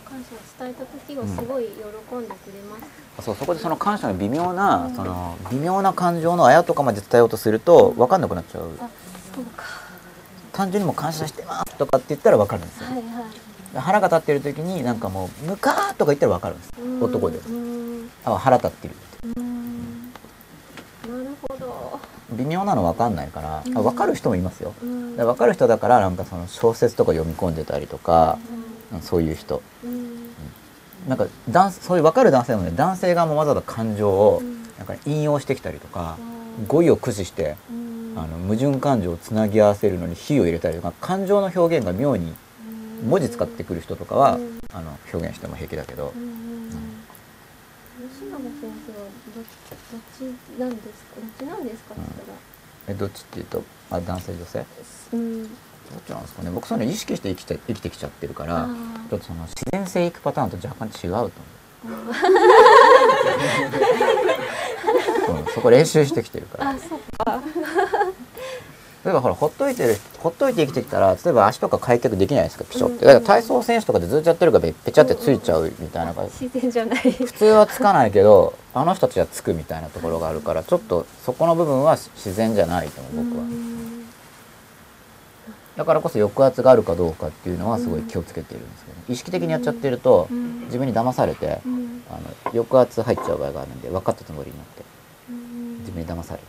[0.05, 1.71] 感謝を伝えた時はすごい喜
[2.15, 2.85] んでくれます、あ
[3.19, 8.71] そうそこでその感謝の微妙なその微妙な感情のあやとかまで伝えようとすると分かんなくなっちゃう。
[8.79, 8.89] あ
[9.35, 9.63] そうか。
[10.53, 12.85] 単純にもう感謝してますとかって言ったら分かるんですよ。
[12.87, 13.05] はいはい。
[13.79, 16.73] 腹が立ってる時になんかもうムカーとか言ったら分かるんです。
[16.81, 17.03] うん。
[17.03, 17.37] 男で。
[17.37, 18.95] うんあ腹立ってる
[19.37, 20.11] うん。
[20.11, 21.99] なるほど。
[22.31, 23.77] 微妙なの分かんないからうん。
[23.77, 24.73] あ分かる人もいますよ。
[24.81, 28.39] 分かる人だからなんかその小説とか読み込んでたりとか
[28.91, 29.61] うんそういう人。
[29.83, 30.10] うん
[31.07, 34.61] なんか男そういう分かる男性もね男性側もわざわざ感情をうん。
[34.77, 36.17] なんか引用してきたりとか
[36.59, 38.13] うん語彙を駆使してうん。
[38.17, 42.33] あの矛盾感情をつなぎ合わせるのに火を入れたりとか感情の表現が妙に
[43.07, 44.59] 文字使ってくる人とかはうん。
[44.73, 46.13] あの表現しても平気だけど。
[46.15, 46.41] うんうん
[48.01, 48.41] 吉永先
[48.87, 49.05] 生は
[49.35, 49.45] どどっ
[50.17, 51.15] ちなんですか？
[51.21, 52.37] どっちなんですかって言ったら。
[52.87, 54.65] えどっちっていうとあ男性女性？
[55.91, 56.49] どっうなんですかね。
[56.51, 58.67] 僕そういうの意識して生きて生きてきちゃってるからあ
[59.09, 61.31] ちょっとその自然性いくパターンと若干違うと思う。
[61.87, 61.89] う
[65.41, 65.45] ん。
[65.53, 66.69] そこ練習してきてるから。
[66.71, 67.41] あそうか。
[69.03, 72.63] 例えばほらほっといてるほっといて生きてきたら例えば足とか開脚できないですか？
[72.65, 73.05] ピショって。
[73.05, 76.45] だから体操選手とかでずっとやってるからペペチャってついちゃうみたいな感じ。
[76.45, 77.11] 自然じゃない。
[77.11, 83.43] 普通はつかないけどあの人たちはつくみたいなところがあるからちょっとそこの部分は自然じゃないと思う僕は。
[83.43, 84.00] うん
[85.81, 90.65] だからこそ抑圧があるかどうかっていうのはすごい気をつけているんですけど、意識的にやっちゃってるとうん。
[90.65, 92.03] 自分に騙されてうん。
[92.07, 94.83] あの抑圧入っちゃう場合があるんで分かったつもりになって
[95.31, 95.79] うん。
[95.79, 96.45] 自分に騙されて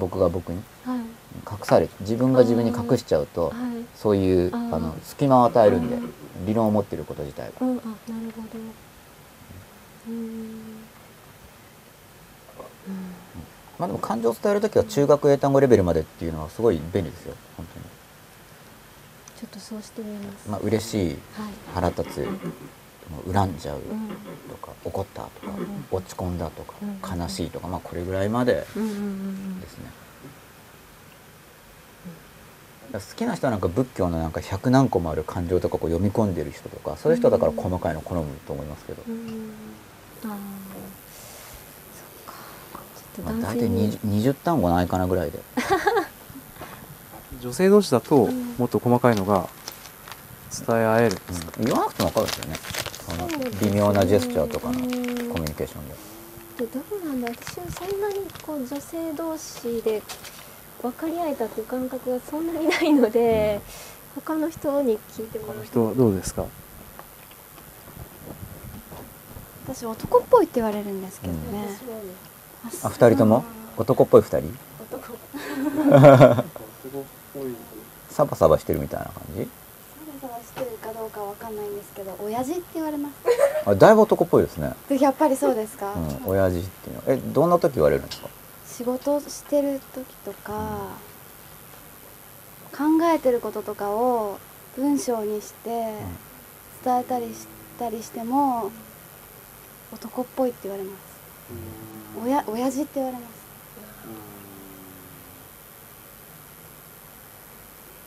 [0.00, 0.98] 僕が僕にはい。
[1.48, 3.84] 隠され自分が自分に隠しちゃうとはい。
[3.94, 5.96] そういうあの隙間を与えるんで
[6.44, 7.64] 理論を持ってること自体が。
[7.64, 7.70] うん。
[7.70, 7.84] あなる
[8.34, 8.58] ほど。
[10.08, 10.58] うん。
[13.78, 17.34] まあでも感情を伝える時は中学英単語レベルまでっていうのはすごい便利ですよ。
[17.56, 17.66] 本
[19.72, 20.48] そうしてみます。
[20.50, 21.16] まあ嬉しいはい。
[21.74, 22.28] 腹立つ
[23.32, 24.08] 恨んじゃううん。
[24.50, 29.84] とか怒ったとかうん落ち込んだとかうん悲しいとかまあこれぐらいまでうんうんうんですね。
[32.92, 39.02] 好きな人はなんか仏教のなんか100何個もある感情とかこう読み込んでる人とかそういう人だから細かいの好むと思いますけど。
[39.08, 39.50] う、ん
[40.24, 40.36] ああ
[43.16, 43.32] そっか。
[43.32, 45.38] まあ、大体男性に 20, 20単語ないかなぐらいで。
[47.40, 48.54] 女性同士だとうん。
[48.58, 49.48] もっと細かいのが
[50.66, 52.56] 伝え合えるんですか、言わなくても分かるんですよね。
[53.02, 53.28] その
[53.60, 55.94] 微妙なジェスチャーとかのコうんミュニケーションで。
[56.58, 60.02] でどうなんだ私はそんなにこう女性同士で
[60.82, 63.60] 分かり合えたっていう感覚がそんなにないので、
[64.14, 65.64] 他の人に聞いてもらう。
[65.64, 66.44] 人はどうですか？
[69.66, 71.68] 私男っぽいって言われるんですけどね、
[72.84, 73.44] あ二人とも？
[73.78, 74.54] 男っぽい二人？
[78.10, 79.48] サバサバしてるみたいな感じ
[80.20, 83.12] サバサバしてるかどうかわかんないんですけど親父って言われます。
[83.68, 86.98] あだいぶ男っぽいですね、でやっぱりそうですか、うん、親父っていうの。
[87.00, 88.28] はえどんな時言われるんですか？
[88.66, 90.52] 仕事してる時とか、
[92.72, 94.38] 考えてることとかを
[94.76, 95.94] 文章にして
[96.84, 97.46] 伝えたりし
[97.78, 98.70] たりしても
[99.92, 101.02] 男っぽいって言われます。
[102.24, 103.32] 親親父って言われます。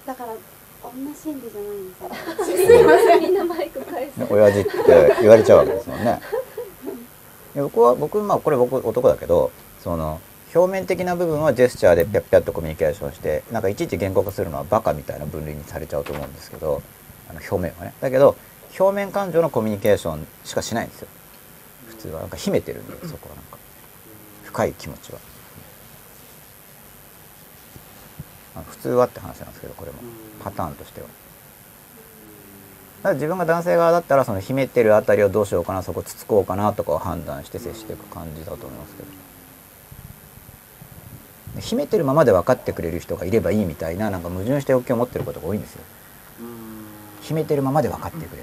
[0.08, 0.34] だから
[0.94, 2.90] 女心理じゃないんですよ。
[3.00, 6.20] すいんみんなマイク返す親父って言われちゃうわけですもんね。
[7.56, 9.52] いや僕は僕まあこれ僕男だけど
[9.82, 10.20] その
[10.54, 16.82] 表面的な部分はジェスチャーでピャッピャッとコミュニケーションしてなんかいちいち言語化するのはバカみたいな分類にされちゃうと思うんですけど
[17.30, 17.94] あの表面はね。
[18.02, 18.36] だけど
[18.78, 21.08] 表面感情のコミュニケーションしかしないんですよ。
[21.88, 22.22] 普通は。
[22.22, 23.58] なんか秘めてるんでそこはなんか。
[24.44, 25.22] 深い気持ちはあ
[28.64, 29.98] 普通はって話なんですけどこれも。
[30.44, 31.08] パターンとしては。
[31.08, 31.14] だ
[33.04, 39.10] から自分が男性側だったらその秘めてるあたりをどうしようかなそこつつこうかなとかを判断して接していく感じだと思いますけど。
[41.56, 45.82] で秘めてるままで分かってくれる人がいればいいみたいななんか矛盾した欲求を持ってることが多いんですよ。
[47.22, 48.42] 秘めてるままで分かってくれってい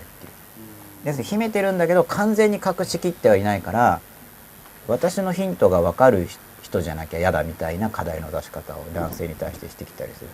[1.02, 1.04] う。
[1.04, 4.00] です秘めてるんだけど完全に隠しきってはいないから
[4.86, 6.40] 私のヒントが分かる人
[6.72, 10.30] 人じゃなきゃ嫌だみたいな課題の出し方を男性に対してしてきたりする。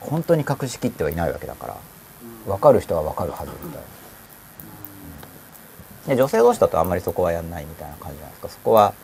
[0.00, 1.76] 本当に隠しきってはいないわけだから
[2.46, 3.82] 分かる人は分かるはずみたい
[6.08, 6.14] な。
[6.14, 8.48] で女性同士だとあんまりそこはやんないみたいな感じじゃないですか？
[8.48, 8.94] そこは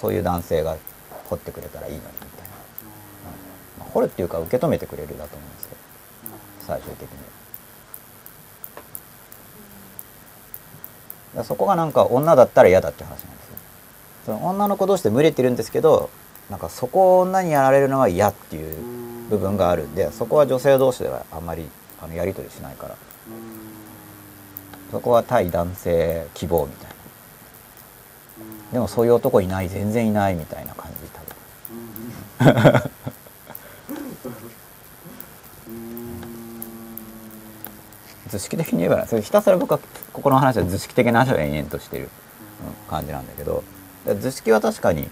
[0.00, 0.76] そういう男性が
[1.28, 2.54] 掘ってくれたらいいのにみたいな、
[3.80, 3.86] うん。
[3.86, 5.80] ま掘るっていうか受け止めてくれるだと思うんですけど
[6.66, 7.16] 最終的に。
[7.16, 8.88] はだか
[11.16, 13.56] らそこがなんか女だったら嫌だって話なんですよ。
[14.26, 16.10] その女の子同士で群れてるんですけど
[16.50, 18.76] なんかそこを女にやられるのは嫌っていう
[19.30, 21.68] 部分があるんでそこは女性同士ではあんまり
[22.02, 22.96] あのやり取りしないから。
[24.90, 26.94] そこは対男性希望みたいな。
[28.72, 31.08] でもそういう男いない全然いないみたいな感じ
[32.40, 32.90] 多分。
[38.30, 39.78] 図式的に言えばねそれひたすら僕は
[40.12, 42.90] ここの話は図式的な話を延々としてる、うん。
[42.90, 43.62] 感じなんだけど
[44.18, 45.08] 図式は確かに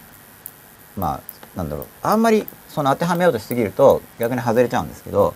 [0.97, 1.21] まあ
[1.57, 5.35] なんだろうあんまりその当てはめようとしすぎると逆に外れちゃうんですけど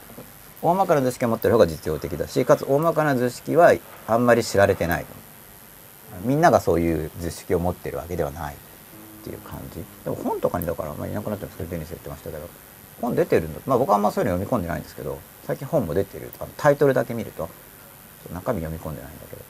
[0.62, 3.74] 大まかな図式を持ってる方が実用的だしかつ大まかな図式は
[4.06, 5.06] あんまり知られてない。
[6.24, 8.54] みんながそういう図式を持ってるわけではない。
[8.54, 9.82] っていう感じ。
[10.04, 12.48] でも本とかにだから、まあ、いなくなってますけどベニス言ってましたけど。
[13.00, 13.60] 本出てるんだ。
[13.66, 16.30] まあ僕はあんまそういうの読み込んでないんですけど最近本も出てる。
[16.56, 17.48] タイトルだけ見ると
[18.32, 19.42] 中身読み込んでないんだけど。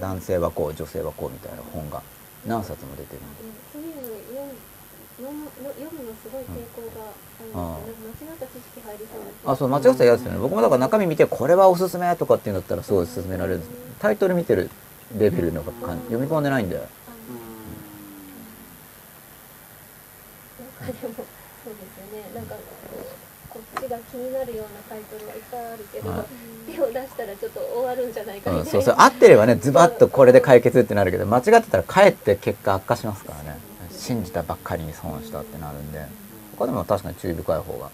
[0.00, 2.02] 男性はこう女性はこうみたいな本が
[2.46, 4.02] 何冊も出てるんでそういうの
[5.18, 7.06] 読むのすごい抵抗が
[7.74, 10.38] あるんで間違った知識入りそうなあそう間違ってたら嫌ですよね。
[10.38, 13.70] 僕もだから中身見てこれはおすすめとかっていうんだったらすごい勧められるんです。
[13.98, 14.70] タイトル見てる
[15.18, 16.84] レベルのか読み込んでないんでなん。
[16.84, 16.90] か
[20.86, 21.14] でも
[21.64, 22.30] そうですよね。
[22.36, 22.54] なんか
[23.88, 26.72] が気になるようなタイトルはいっぱいあるけど、はい。
[26.72, 28.94] 手を出したらちょっと終わるんじゃないかみうん、たいな、そうそう。
[28.98, 33.58] 合ってればねズバッとこれで解決ってなるけど間違ってたらかえって結果悪化しますからね。
[33.90, 36.04] 信じたばっかりに損したってなるんで。
[36.58, 37.90] 他でも確かに注意深い方が、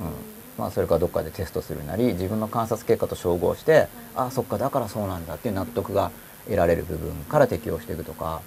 [0.00, 0.12] うん。
[0.58, 6.10] まあ、それからどっかでテストするなり自分の観察結果と照合してあそっかだからそうなんだっていう納得が
[6.44, 8.40] 得られる部分から適応していくとか、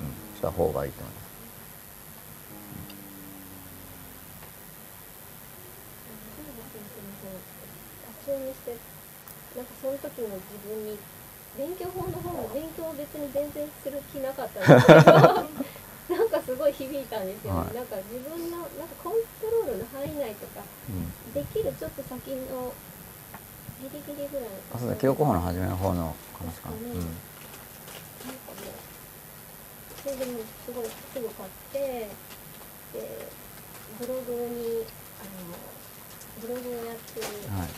[0.00, 0.04] う
[0.34, 1.24] ん、した方がいいと思います。
[8.24, 8.76] 立ち読みして
[9.56, 10.98] なんかその時の自分に
[11.58, 17.54] 勉強法の方も勉強を別に全然する気なかったんですけどなんかすごい響いたんですよ。
[17.54, 20.60] ね、はいなんか自分のなんかコントロールの範囲内とか
[20.90, 21.32] うん。
[21.32, 22.72] できるちょっと先の
[23.80, 28.84] ギリギリぐらいあそうだ記憶法の初めの方の話かな、うんなんかもう
[30.02, 32.08] それでもうすごいすぐ買って
[32.92, 33.28] で
[33.98, 34.84] ブログに
[35.20, 35.52] あの
[36.40, 37.70] ブログをやってるはいっ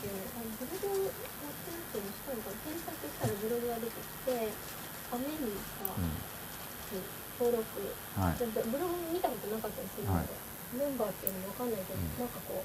[0.00, 1.10] ていうあのブログ
[1.96, 4.52] やってるっていうのしたのかな検索したらブログが出てきて
[5.12, 7.00] アメリカに
[7.38, 7.64] 登録、
[8.16, 8.38] はい。
[8.40, 10.32] でブログ見たことなかったりするので、
[10.76, 12.08] メンバーっていうのわかんないけど、うん。
[12.20, 12.64] なんかこ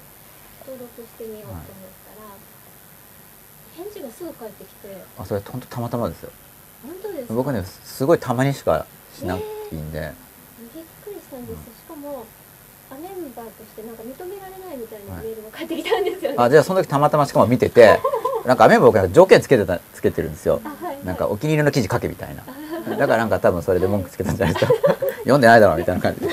[0.68, 2.28] 登録してみようと思ったら、
[3.76, 5.04] 返事がすぐ返ってきて。
[5.18, 6.32] あそれ本当たまたまですよ。
[6.82, 7.34] 本当ですか？
[7.34, 10.12] 僕ねすごいたまにしかしないんで、
[10.74, 11.56] びっくりしたんです。
[11.56, 12.24] よ、しかも
[12.90, 17.98] アメンバーとしてなんか認められないみたいなメールが返ってきたんですよね、あじゃあその時たまたましかも見てて
[18.44, 20.60] なんかアメ雨も僕は条件つけてたつけてるんですよ、
[21.04, 22.42] なんかお気に入りの記事書けみたいな。
[22.96, 24.72] だからなんか多分それで文句つけたんじゃないですか。
[25.18, 26.28] 読んでないだろうみたいな感じで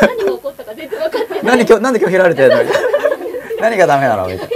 [0.00, 1.42] 何が起こったか全然分かってない。
[1.44, 2.56] 何今日何で今日切られてるの？
[3.60, 4.28] 何がダメなの？
[4.28, 4.54] みたいな。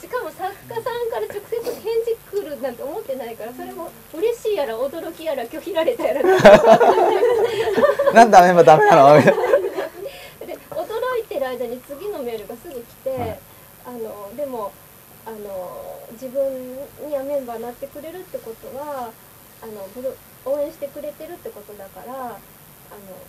[0.00, 6.22] しかも作家さんから直接返事来るなんて思ってないからそれも嬉しいやら驚きやら拒否られたやら。
[8.14, 9.16] なんメ雨もダメなの？
[9.18, 9.42] みたいな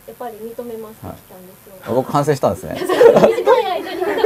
[0.09, 1.93] やっぱり認めますって来たんですよ。
[1.93, 2.73] 僕反省したんですね。
[2.73, 2.89] 短
[3.61, 4.17] い間になん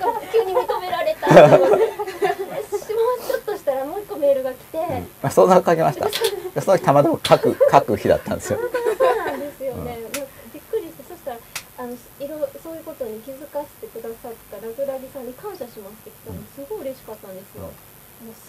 [0.00, 1.30] か急に認められた。
[1.30, 1.70] もう
[3.24, 4.78] ちょっとしたらもう一個メールが来て、
[5.22, 6.06] まあ相談かけました？
[6.06, 6.12] で
[6.60, 8.58] その時たまたま書く書く日だったんですよ。
[8.58, 8.70] そう
[9.16, 10.10] なんですよね、なん。
[10.10, 10.18] か
[10.52, 11.38] びっくりしてそしたら
[11.78, 11.96] あのい
[12.26, 16.42] ろそういうことに気づかせてくださったラグラギさんに感謝しますって来たの。
[16.54, 17.72] すごい嬉しかったんですよ、もう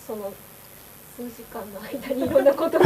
[0.07, 0.34] その
[1.15, 2.85] 数時間の間にいろんなことが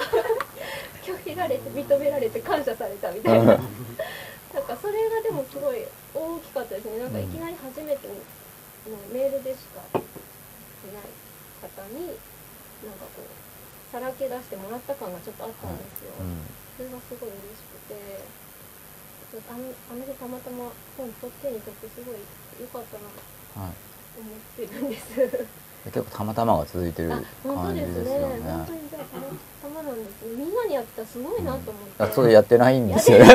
[32.13, 33.19] そうやってないんですよ。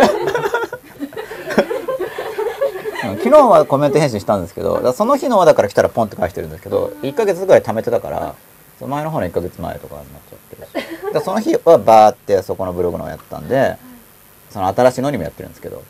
[3.19, 8.35] 昨日はコメント返信したんですけどその日のはだから来たらポンって返してるんですけど1ヶ月ぐらい貯めてたから
[8.79, 10.39] その前の方の1ヶ月前とかになっちゃっ
[11.13, 11.21] て。
[11.21, 13.77] その日はバーってそこのブログのをやったんで
[14.51, 15.83] その新しいのにもやってるんですけど。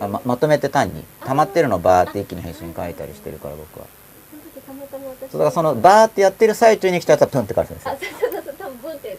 [0.00, 1.04] あままとめて単に。
[1.24, 3.86] 溜まってるのをバーって一気に返信書いたりしてるから僕は。
[5.30, 9.18] そうだからそのバーってやってる最中に来たやつはプンって返すんですあよそうそうそう多分ブンって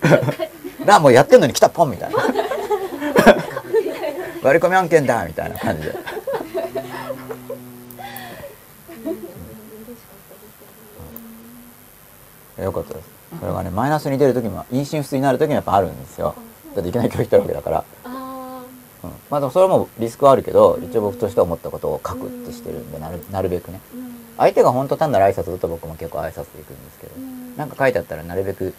[0.85, 2.17] 返してなもうやってんのに来たポンみたいな。
[4.43, 5.95] 割り込み案件だみたいな感じで。
[12.63, 13.09] よかったです。
[13.39, 16.35] それがねマイナスに出る時も妊娠不通になる時もやっぱあるんですよ。
[16.75, 18.63] だっていきなり拒否したわけだから、あ
[19.03, 23.79] うん、まあでもそれもリスクはあるけど一応僕としては思ったことを書くってしてるんでなるなるべくね。
[23.93, 24.15] ーうん。
[24.37, 27.57] 相手が本当単なる挨拶だと僕も結構挨拶でいくんですけどうん。
[27.57, 28.73] なんか書いてあったらなるべく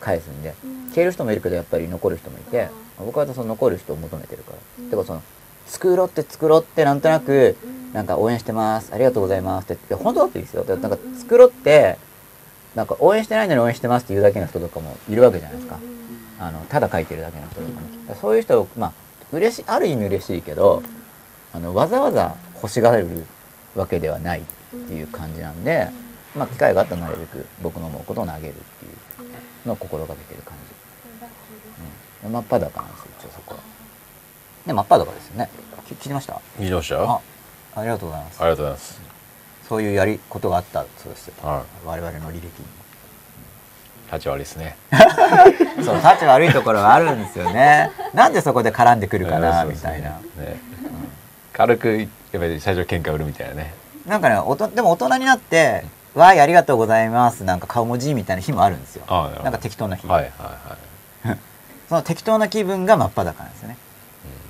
[0.00, 0.88] 返すんでうん。
[0.90, 2.68] 消える人もいるけどやっぱり残る人もいて
[2.98, 4.90] 僕はその残る人を求めてるから、うん。
[4.90, 5.22] てかその
[5.66, 7.92] 作ろうって作ろうってなんとなくうん。
[7.92, 10.64] なんか応援してますありがとうございますっていや本当だっていいですよ。
[10.64, 11.98] なんか作ろうって
[12.76, 15.80] なんか応援してないのに応援してますって言うだけの人とかもいるわけじゃないですか、
[16.38, 18.92] あのただ書いてるだけの人とかね、そういう人まあ
[19.32, 20.84] 嬉しいある意味嬉しいけど、
[21.52, 23.26] あのわざわざ欲しがれる
[23.74, 24.44] わけではないっ
[24.86, 25.88] ていう感じなんで、
[26.36, 28.92] まあ機会があったらなるべく僕の思うことを投げるっていう
[29.66, 30.54] のを心がけてる感
[32.22, 33.60] じ、うん、真っ裸なんですよ一応そこは。
[34.66, 35.48] で真っ裸ですよね。
[35.86, 36.40] き聞きました？
[36.58, 37.22] 見ましたよ。
[37.74, 38.40] あありがとうございます。
[38.40, 39.00] ありがとうございます。
[39.68, 41.34] そういうやりことがあったそうですよ。
[41.42, 42.46] は我々の履歴に。
[42.46, 42.50] い
[44.12, 44.76] 立ち悪いですね。
[45.84, 47.92] そう立ち悪いところがあるんですよね。
[48.12, 50.10] なんでそこで絡んでくるかなみたいな。
[50.10, 50.60] ね。
[51.52, 53.74] 軽くやっぱり最初喧嘩売るみたいなね。
[54.06, 55.84] なんかねおとでも大人になって
[56.14, 59.04] 「わーいありがとうございます」なんか顔文字みたいな日もあるんですよ。
[59.42, 60.56] なんか適当な日、はいは
[61.24, 61.38] いはい。
[61.88, 63.76] その適当な気分が真っ裸なんですよね。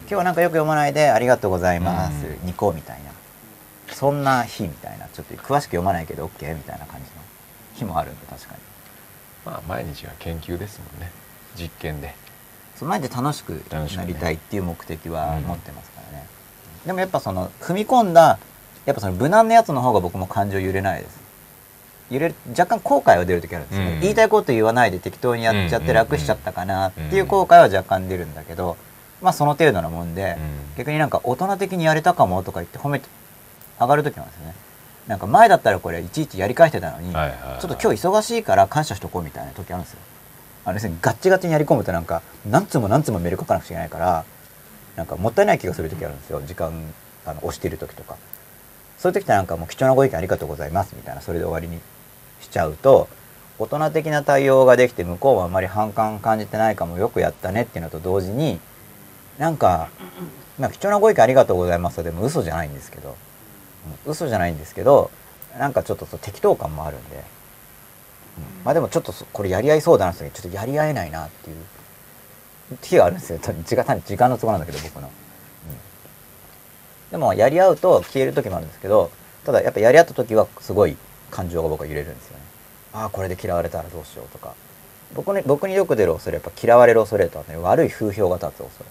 [0.03, 3.11] 今日はなんかよく読まないで「ありがとうございます」うんニコみたいな。
[3.95, 5.07] そんな日みたいな。
[5.13, 7.23] ちょっと詳しく読まないけど OK みたいな感じの
[7.75, 8.61] 日もあるんで確かに。
[9.45, 11.11] まあ毎日が研究ですもんね。
[11.57, 12.15] 実験で。
[12.81, 16.27] その前で楽しくなりたいっていう目的は持ってますからね、
[16.87, 18.39] でもやっぱその踏み込んだ
[18.87, 21.20] やっぱその無難なやつの方が僕も感情揺れないです
[22.11, 24.01] 揺れる若干後悔は出る時あるんですよ、うん。
[24.01, 28.77] 言いたいこと言わないで適当にやっちゃっうんて楽しちゃったかなっていう後悔は若干出るんだけど
[29.23, 30.41] まあその程度なもんで、う
[30.75, 30.77] ん。
[30.77, 33.09] 逆になんか大人的にやれたかもとか言って褒めて
[33.79, 34.55] 上がる時なんですよね。
[35.07, 39.99] なんか前だったらこれいちいちやり返してたのに、ちょっと今日忙しいから感謝しとこうみたいな時あるんですよ。
[40.65, 44.25] あの要するにガッチガチにやり込むとなんか何通も何通もメール書かなくちゃいけないから
[44.97, 46.43] なんかもったいない気がする時あるんですよ。
[46.47, 46.73] 時間
[47.27, 48.17] あの押してる時とか。
[48.99, 51.81] そういう時ってなんかもう貴重なご意見ありがとうございますみたいなそれで終わりに
[52.41, 53.09] しちゃうと
[53.59, 58.59] 大人的な対応ができて向こうはあまり反感感じてないかもよくやったねっていうのと同時に
[59.39, 59.91] なんか、
[60.59, 63.17] まあ、貴重なご意見ありがとうございますでも嘘じゃないんですけど、うん
[64.07, 65.11] 嘘じゃないんですけど
[65.59, 67.23] なんかちょっとそう適当感もあるんで、うん
[68.65, 71.57] まあでもちょっとそこれやり合いそうだなってちょっとやり合えないなっていう
[72.83, 73.39] 日があるんですよ。
[73.39, 75.13] 時間単に時間の都合なんだけど僕の、うん。
[77.11, 79.11] でもやり合うと消える時もあるんですけど
[79.45, 80.97] ただやっぱやり合った時はすごい
[81.31, 82.43] 感情が僕は揺れるんですよね
[82.93, 84.55] ああこれで嫌われたらどうしようとか
[85.15, 88.91] 僕に僕によく出る恐れはやっぱ嫌われる恐れとはね悪い風評が立つ恐れ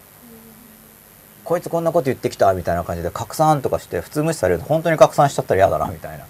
[1.43, 6.25] こいつこんなこと言ってきたみたいな感じで拡散とかして普通無視されると本当に拡散しちゃったら嫌だなみたいな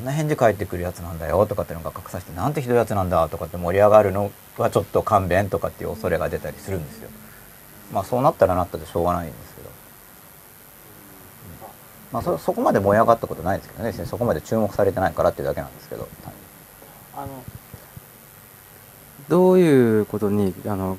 [0.00, 7.10] んな返事返ってくるやつなんだよとかっていうのが隠させてなんてひどいやつなんだとかって盛り上がるのはちょっと勘弁とかっていう恐れが出たりするんですよ。
[7.92, 9.49] まあそうなったらなったでしょうがないんです。
[12.12, 13.92] まあそそこまで燃え上がったことないですけどね。
[13.92, 16.08] そこまで注目されてないからっていうだけなんですけど。
[17.16, 17.26] あの
[19.28, 20.98] どういうことにあの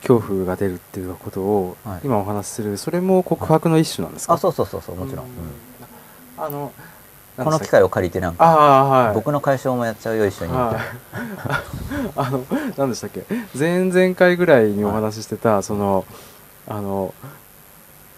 [0.00, 2.00] 恐怖が出るっていうことをはい。
[2.04, 5.26] 今お話しする、それも告白の一種なんですか、あそうそうそうそうもちろん。
[5.26, 5.32] うん。
[6.36, 6.72] あの
[7.36, 9.14] この機会を借りてなんかはい。
[9.14, 10.52] 僕の解消もやっちゃうよ一緒に。
[10.52, 10.76] はい、
[12.16, 12.44] あの
[12.76, 13.24] 何でしたっけ？
[13.56, 16.04] 前々回ぐらいにお話ししてた、その
[16.66, 17.14] あの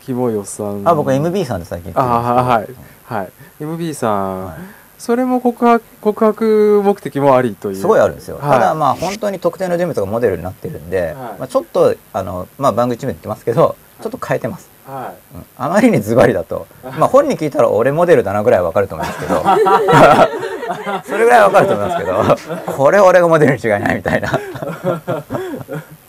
[0.00, 1.92] キモいおっさんあ僕 MB さんで最近。
[1.94, 2.68] あはい
[3.04, 3.32] はい。
[3.60, 4.56] MB さん、はい。
[4.98, 7.76] それも告白告白目的もありという。
[7.76, 8.50] すごいあるんですよ、はい。
[8.50, 11.14] ただまあ本当に特定の人物がモデルになってるんで、はい。
[11.14, 15.44] まあ、ちょっとあの、まあ、番組中で言ってますけどちょっと変えてます、はうん。
[15.56, 16.66] あまりにズバリだと、
[16.98, 19.42] まあ、本人聞いたら俺モデルだなぐらいは分かると思いますけど。
[21.04, 24.30] それぐらいは分かると思いますけどこれ俺がモデルに違いないみたいな。
[24.30, 24.92] う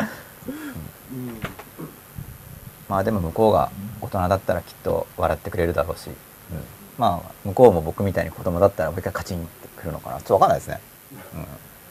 [0.05, 0.10] ん
[2.91, 6.13] まあでも向こうが大人だったらきっと笑ってくれるだろうし、うん、
[6.97, 10.17] まあ向こうも僕みたいに子供だったらもう一回カチンってくるのかな。
[10.17, 10.81] ちょっと分かんないですね、
[11.33, 11.45] うん、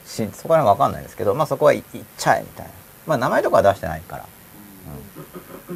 [0.05, 1.83] しそこら辺は分かんないですけどまあそこは言っ
[2.19, 2.71] ちゃえみたいな。
[3.07, 4.25] まあ名前とかは出してないから、
[5.69, 5.75] うん、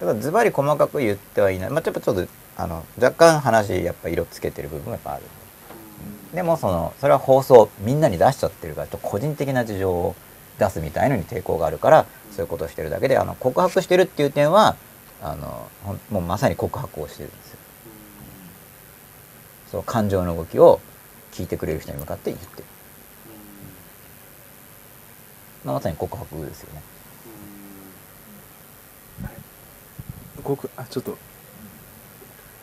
[0.00, 1.70] だからズバリ細かく言ってはいない。
[1.70, 5.22] まあちょっとちょっとあの若干話やっぱ色つけてる部分がやっぱある、
[6.30, 6.36] うん。
[6.36, 10.14] でもそのそれは放送みんなに出しちゃってるからちょっと個人的な事情を
[10.58, 12.06] 出すみたいのに抵抗があるから
[12.36, 14.76] そういうことをしてるだけであの告白してるっていう点は
[15.22, 15.70] あの
[16.10, 17.58] もうまさに告白をしてるんですよ。
[19.70, 20.80] その感情の動きを
[21.32, 22.64] 聞いてくれる人に向かって言ってる、
[25.64, 26.82] まあ、まさに告白ですよね。
[30.42, 31.16] 告あちょっと。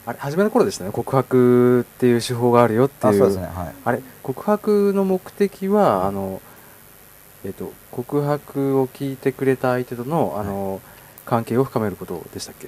[0.05, 0.91] あれ初めの頃でしたね。
[0.91, 3.13] 告白っていう手法があるよっていう。
[3.13, 3.47] あそうですね。
[3.47, 3.73] はい。
[3.83, 6.41] あれ告白の目的はあの
[7.45, 10.81] えっ、と告白を聞いてくれた相手とのあの、
[11.25, 12.67] 関係を深めることでしたっけ？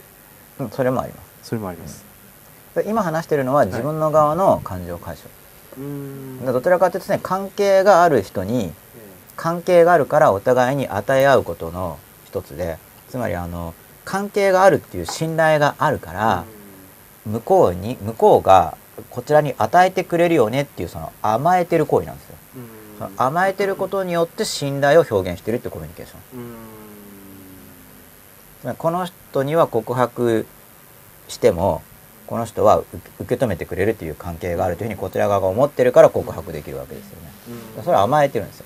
[0.60, 1.50] うんそれもあります。
[1.50, 2.04] それもあります。
[2.76, 5.30] で今話してるのは自分の側の感情解消、
[5.78, 6.40] うん。
[6.46, 8.72] でどちらかというとね関係がある人に
[9.36, 12.78] 関係があるからお互いに与え合うことの一つで
[13.10, 13.74] つまりあの
[14.04, 16.44] 関係があるっていう信頼があるから、
[17.26, 18.78] 向こうに向こうが
[19.10, 22.25] こちらに与えてくれるよねっていうその甘えてる行為なんです
[23.18, 28.76] 甘えてることによって信頼を表現してるってコミュニケーション。
[28.76, 30.48] この人には告白
[31.28, 31.84] しても
[32.26, 37.30] この人は受受け止めてくれるっていう関係があるというふうにこちら側が思ってるから告白できるわけですよね。
[37.84, 38.66] それは甘えてるんですよ。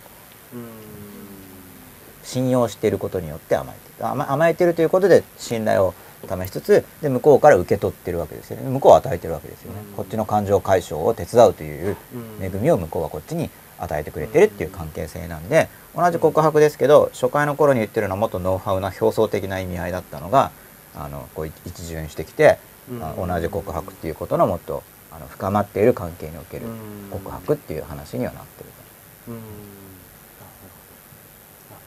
[2.23, 4.07] 信用していることによって甘えてる。
[4.07, 5.93] 甘甘えてるということで信頼を
[6.27, 8.69] 試しつつで向こうから受け取ってるわけですよね。
[8.69, 9.95] 向こうは与えてるわけですよね、うん。
[9.95, 11.97] こっちの感情解消を手伝うという
[12.41, 13.49] 恵みを向こうはこっちに
[13.80, 20.51] 与えてくれてるっていう関係性なんで同じ告白ですけど初回の頃に言ってるのはもっとノウハウな表層的な意味合いだったのが
[20.95, 22.57] あのこう一巡してきて、
[23.01, 26.65] あ同じ告白っていうことのもっとあの深まっている関係における
[27.11, 28.69] 告白っていう話にはなってる
[29.27, 29.31] と。
[29.31, 29.38] うん。
[29.38, 29.47] なる
[31.69, 31.76] ほど。
[31.76, 31.80] あ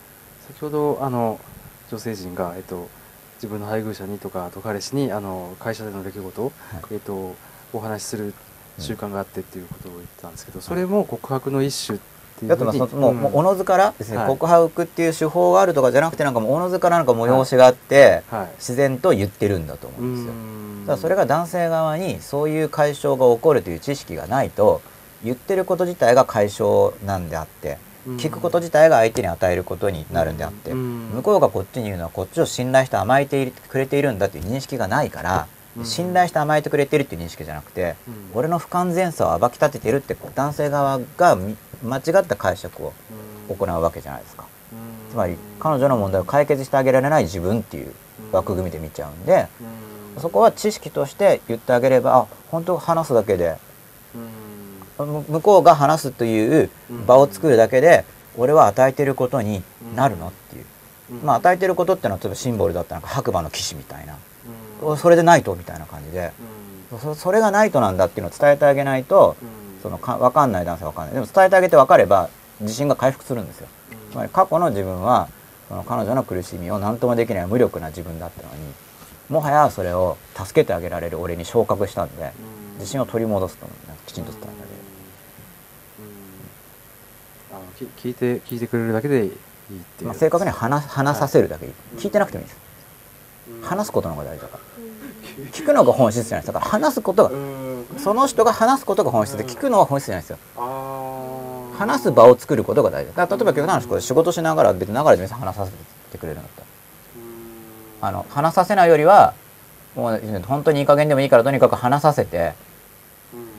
[0.49, 1.41] 先ほどあの
[1.91, 2.89] 女性陣が、えっと、
[3.37, 6.53] 自分の配偶者にとかあと彼氏にあの会社での出来事を、
[6.91, 7.35] えっと、
[7.73, 8.35] お話しする
[8.83, 12.01] 習慣があってっていうことを言ってたんですけど、それも告白の一種っ
[12.39, 14.27] ていうふうにそのもうもうおのずからですね、はい。
[14.29, 18.49] 告白っていう手法があるとかじゃなくてなんかもうおのずからなんか催しがあって、はい。
[18.59, 20.33] 自然と言ってるんだと思うんですよ。
[20.87, 24.83] だそれが男性側にそういう解消が起こるという知識がないと
[25.25, 31.11] 言ってること自体が解消なんであって聞くこと自体が相手に与えることになるんであってうん。
[31.15, 38.15] 向こうがこっちに言うのはこっちを信頼して甘えてくれているんだっていう認識がないからうん信頼して甘えてくれてるっていう認識じゃなくてうん。
[38.35, 42.93] 俺の不完全さを暴き立ててるって男性側がみ間違った解釈を
[43.49, 44.45] 行うわけじゃないですか。
[45.11, 47.93] つまり彼女の問題を解決してあげられない自分っていう
[48.33, 49.47] 枠組みで見ちゃうんで
[50.19, 53.59] そこは知識として言ってあげればあ本当話すだけで
[54.99, 56.71] む向こうが話すという
[57.07, 58.05] 場を作るだけで
[58.37, 59.63] 俺は与えてることに
[59.95, 60.65] なるのっていう、
[61.23, 64.17] まあ与えてることってのは例えばシンボルだったらなんか白馬の騎士みたいな、
[64.97, 66.33] それでないとみたいな感じで、
[67.01, 69.37] そそれがないとなんだっていうのを伝えてあげないと、
[69.83, 71.15] そのか分かんない男性は分かんない。
[71.15, 72.29] でも伝えてあげて分かれば
[72.61, 73.69] 自信が回復するんですよ。
[74.11, 75.29] つまり過去の自分は
[75.69, 78.73] その彼女の苦しみを何ともできない無力な自分だったのに
[79.31, 82.33] もはやそれを助けてあげられる俺に昇格したんで
[82.79, 84.63] 自信を取り戻すと思うねきちんと伝えてあげる。
[87.53, 89.33] あのき聞いて聞いてくれるだけでいいっ
[89.97, 92.61] ていう、まあ、正確には話話させるだけでいい、聞いてなくてもいいです。
[93.63, 94.62] 話すことの方が大事だから
[95.53, 96.53] 聞くのが本質じゃないです。
[96.53, 97.85] だから話すことがうん。
[97.99, 100.39] その人が話すことが本質で聞くのは本質じゃないですよ。
[100.57, 103.15] あ話す場を作ることが大事。
[103.15, 105.73] だから例えば極端な話仕事しながら別に流れで話させ
[106.11, 106.67] てくれるんだったら。
[108.03, 109.33] あの話させないよりは
[109.95, 112.55] もう本当にいい加減でもいいからとにかく話させて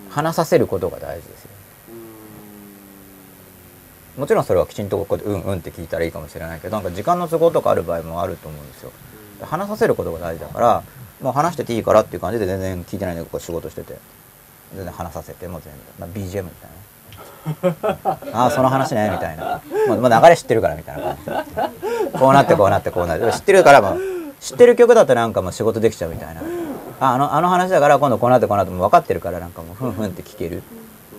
[0.09, 1.49] 話させることが大事ですよ
[4.17, 8.91] もちろんそれはきちんとここでうんうんって聞いたらいいかもしれないけどなんか時間の都合とかある場合もあると思うんですよ。
[9.41, 10.83] 話させることが大事だから
[11.23, 13.97] もう話してていいからっていう感じで全然聞いてないでこう仕事してて。
[14.75, 16.69] 全然話させてもう全部、まあ、BGM みたい
[17.93, 19.61] な ああその話ねみたいな。
[19.87, 21.25] もうもう流れ知ってるからみたいな感じ。
[21.25, 23.31] でこうなってこうなってこうなって。
[23.33, 23.99] 知ってるからもう
[24.39, 26.41] 知ってる曲だとなんかもう仕事できちゃうみたいな。
[27.01, 30.63] ああのあの話だから今度こうなってこうなってもう分かってるからなんかもうふんふんって聞ける。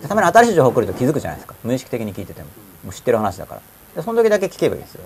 [0.01, 1.55] でたまに新しい情報来ると気づくじゃないですか。
[1.62, 2.48] 無意識的に聞いてても。
[2.85, 3.60] もう知ってる話だから。
[3.94, 5.02] でその時だけ聞けばいいですよ。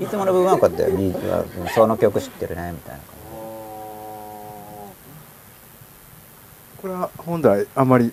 [0.00, 3.17] いつもの部分はこうやってその曲知ってるねみたいな感
[6.80, 8.12] これは本ではあんまり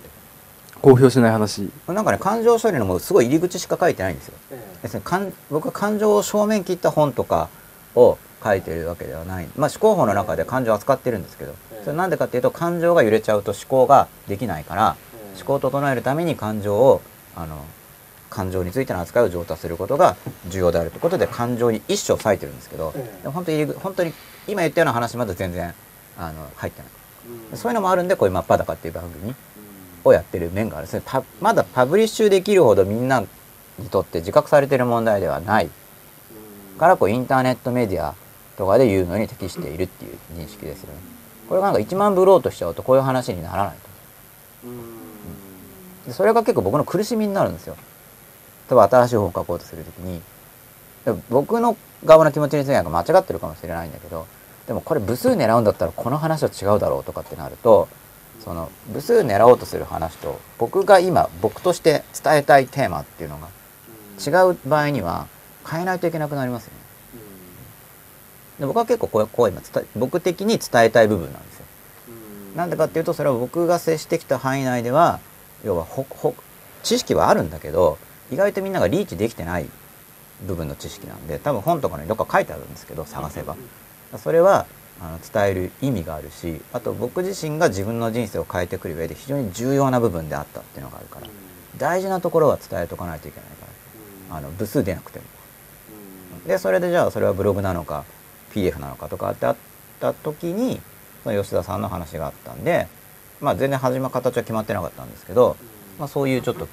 [0.82, 1.62] 公表しない話。
[1.62, 4.34] じなんかね感情処理のもうすごい入り口しか書いてないんですよ。
[4.82, 7.48] 別に感僕は感情を正面切った本とか
[7.94, 9.48] を書いてるわけではない。
[9.56, 11.54] まあ思考法の中で感情を扱ってるんですけど。
[11.84, 14.96] それなんでかっていうと感情が揺れちゃうと思考ができないから
[15.36, 17.00] 思考を整えるために感情を
[17.36, 17.64] あの
[18.28, 20.16] 感情についての扱いを上達することが
[20.48, 24.12] 重要であるということで感情に一生割いてるんですけど、でも本当に本当に
[24.48, 25.72] 今言ったような話まだ全然
[26.18, 26.90] あの入ってない、
[27.54, 29.34] そういうのもあるんでこういう「真っ裸」っていう番組
[30.04, 31.02] をやってる面があるんですね。
[31.04, 33.22] パまだパブリッシュできるほどみんな
[33.78, 35.70] にとって自覚されてる問題ではない。
[36.78, 38.14] からこうインターネットメディア
[38.56, 40.98] とかで言うのに適しているっていう認識ですよね。
[41.48, 43.76] これがなんか1万ブローとしちゃうとこういう話にならない
[44.64, 44.68] と。
[46.08, 47.76] でそれが結構僕の苦しみになるんですよ。
[48.68, 50.20] 例えば新しい本を書こうとするときに
[51.30, 54.26] 僕の側の気持ちについては間違ってるかもしれないんだけど
[54.66, 57.88] でもこれ部数狙うんだったらこの話は違うだろうとかってなると
[58.40, 63.48] その部数狙おうとする話と僕が今僕として伝えたいテーマっていうのが
[64.24, 65.28] 違う場合には
[65.68, 66.78] 変えないといけなくなりますよね。
[68.60, 71.66] で僕は結構こうこう今伝え僕的に伝えたい部分なんですよ。
[72.56, 75.20] なんでかっていうとそれは僕が接してきた範囲内では
[75.64, 76.34] 要はほほ
[76.82, 77.98] 知識はあるんだけど
[78.32, 79.66] 意外とみんながリーチできてない
[80.46, 83.56] 部分の知識なんで多分本とかにどっか書いてあるんですけど探せば
[84.18, 84.66] それは
[85.00, 91.26] あの伝える意味があるしあと僕自身が自分の人生を変えてくる上で非常に重要な部分であったっていうのがあるから
[91.76, 93.66] 大事なところは伝えとかないといけないか
[94.30, 95.24] らあの部数出なくても。
[96.46, 98.04] でそれでじゃあそれはブログなのか
[98.54, 99.56] PDF なのかとかってあっ
[100.00, 100.80] た時に
[101.24, 102.86] その吉田さんの話があったんで
[103.40, 105.56] まあ全然始まる形は決まってなかったんですけど、
[105.98, 106.68] まあ、そういうちょっと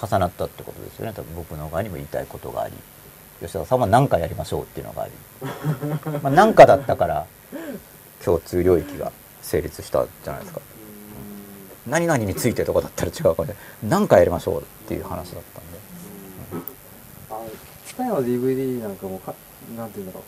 [0.00, 1.12] 重なったってことですよね。
[1.12, 2.74] 多分僕の側にも言いたいことがあり
[3.40, 5.12] 吉田さんは何かやりましょうっていうのがあり
[6.22, 7.26] まあ何かだったから
[8.24, 10.60] 共通領域が成立したじゃないですか。
[11.86, 15.78] 何々についてとかだったら違うかもしれない何かやりましょうっていう話だったんで。
[17.30, 17.40] あ
[17.86, 19.34] ツタヤの DVD なんかもか
[19.76, 20.22] なんていうんだろう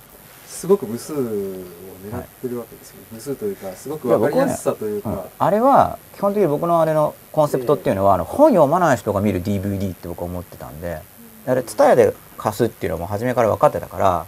[0.49, 5.21] すごく部数を狙ってるわけですよ、部数というかすごく分かりやすさというか、うん。
[5.39, 11.01] あれは基本的に僕のあれのコンセプトっていうのは、あの本読まない人が見る DVD って僕は思ってたんで
[11.47, 14.27] あれ TSUTAYA で貸すっていうのはもう初めから分かってたから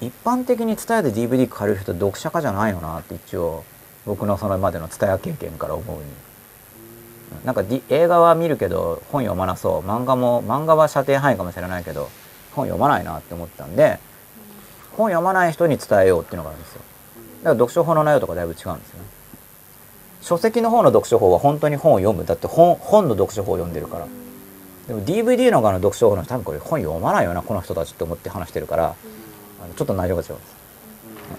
[0.00, 3.64] 一般的に TSUTAYA で DVD 借りる人読者家じゃないのなって一応
[4.06, 5.96] 僕のそのまでの TSUTAYA 経験から思う。
[5.96, 6.04] に。
[7.44, 9.88] なんか、D、映画は見るけど本読まなそう。
[9.88, 12.08] 漫画も漫画は射程範囲かもしれないけど
[12.54, 13.98] 本読まないなって思ったんで
[14.96, 16.80] 本読まない人に伝えようっていうのがあるんですよ。
[17.38, 19.04] だから読書法の内容とかだいぶ違うんですよね。
[20.20, 22.24] 書籍の方の読書法は本当に本を読む。
[22.24, 24.06] だって本本の読書法を読んでるから。
[24.88, 28.94] でも DVD の側の読書法の人多分これ本読まないよなこの人たちって思って話してるから。
[29.68, 30.58] のちょっと内容が違うんです。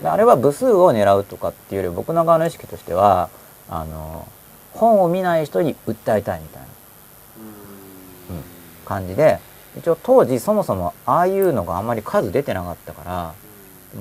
[0.03, 3.29] であれは部数を狙うとかっていうより僕の側の意識としては
[3.67, 4.27] あの
[4.73, 8.43] 本を見ない人に訴えたいみたいな、うん、
[8.85, 9.39] 感じで
[9.77, 13.33] 一応当時そもそもああいうのがあんまり数出てなかったから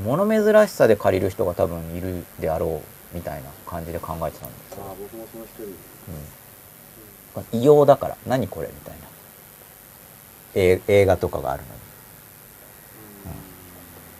[0.05, 2.83] 物珍しさで借りる人が多分いるであろ
[3.13, 4.75] うみたいな感じで考えてたんです。
[4.75, 5.65] よ、あ僕もその一人
[7.39, 9.09] うん、異様だから何これみたいな。
[10.55, 11.78] え映画とかがあるのに、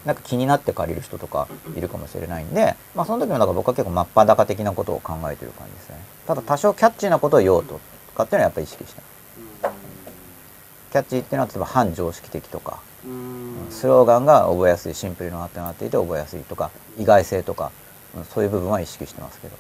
[0.09, 5.97] なんか気になって借りる人とかいるかもしれないんで、まあ、その時もだから僕は結構真っ裸的なことを考えてる感じですね。
[6.27, 7.79] ただ多少キャッチーなことを言おうと
[8.15, 9.03] かっていうのはやっぱり意識した
[10.93, 12.81] キャッチーっていうのは例えば反常識的とか
[13.69, 17.71] スローガンが覚えやすいシンプルになってなっていて覚えやすいとか意外性とか、
[18.15, 19.57] うんそういう部分は意識してますけど、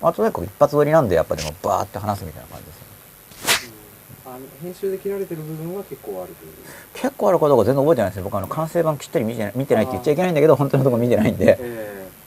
[0.00, 2.81] まあ、とにかく一発撮りなんでやっぱでもバーって話すみたいな感じです
[4.62, 6.52] 編集で切られてる部分は結構あるという。
[6.94, 11.58] 結構あることが全然覚えてないですよ僕あの完成版きっちり見てない見てないって言っちゃいけないんだけど本当のところ見てないんで。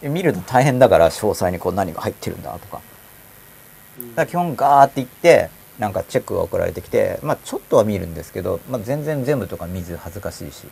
[0.02, 2.82] え見ると大変だから詳細にこう何が入ってるんだとか。
[3.98, 10.68] だから基本ガーっていってなんかチェックが送られてきてまあちょっとは見るんですけど、まあ、全然全部とか見ず恥ずかしいし。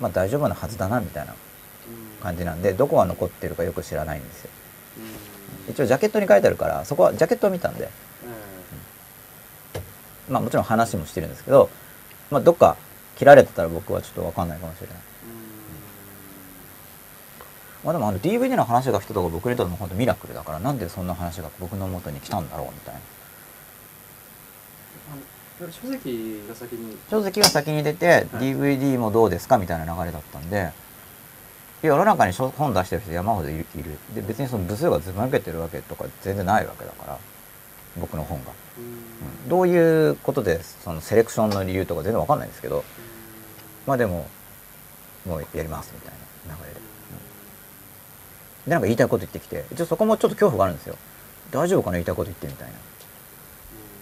[0.00, 1.34] まあ大丈夫なはずだなみたいな
[2.22, 4.50] 感じなんでどこが残ってるかよく知らないんですよ。
[5.68, 7.88] 一応ジャケットに書いてあるからそこはジャケットを見たんで
[10.28, 11.70] まあもちろん話もしてるんですけど、
[12.30, 12.76] まあ、どっか
[13.16, 14.96] 切られてたら僕はちょっと分かんないかもしれない。
[17.84, 23.00] まあでもあの DVD の話が来たとこ僕にとっても本当ミラクルだからなんでそんな話が僕の元に来たんだろうみたいな。
[25.72, 26.96] 書籍が先に。
[27.10, 30.70] 書籍が先に出て DVD もどうですかみたいな流れだったんで
[31.82, 33.66] 世の中に書本出してる人山ほどいる。
[34.14, 37.18] で別にその部数がずば抜けてるわけとか全然ないわけだから
[37.98, 38.67] 僕の本が、うん
[39.48, 42.84] どういうことでそのセレクションの理由とか全然わかんないんですけど
[43.86, 44.28] まあでも
[45.26, 46.12] もうやりますみたい
[46.48, 46.80] な流れで、
[48.66, 50.96] でなんか言いたいこと言ってきて一応そこもちょっと恐怖があるんですよ。
[51.50, 52.74] 大丈夫かな言いたいこと言ってみたいな。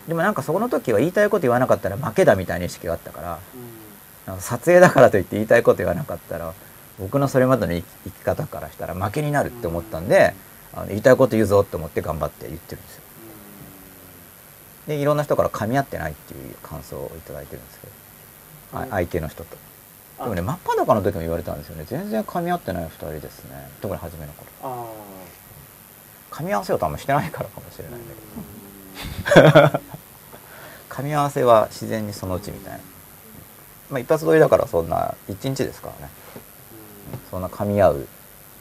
[0.09, 3.41] でもなんかそこの時は言いたいこと言わなかったら負けだみたいな意識があったから
[4.27, 6.55] なんか撮影だからといって言いたいこと言わなかったら
[6.99, 10.35] 僕のそれまでの生き生き方からしたら負けになるって思ったんで
[10.73, 13.03] あの言いたいこと言うぞって思って頑張って言ってるんですよ。
[14.87, 17.93] でいろんな人から噛み合ってないっていう感想をいただいてるんですけど。
[18.73, 19.57] あ相手の人と。
[20.19, 21.85] でもね真っ裸の時も言われたんですよね。
[21.87, 23.69] 全然噛み合ってない2人ですね。
[23.81, 24.47] 特に初めの頃。
[24.63, 24.87] あ
[26.31, 28.01] 噛み合わせようとあんましてないからかもしれない
[29.51, 29.81] んだけど。
[30.91, 32.79] 噛み合わせは自然にそのうちみたいな。
[33.91, 36.13] まあ一発撮りだからそんな1日ですからね。
[37.31, 38.09] そんな噛み合う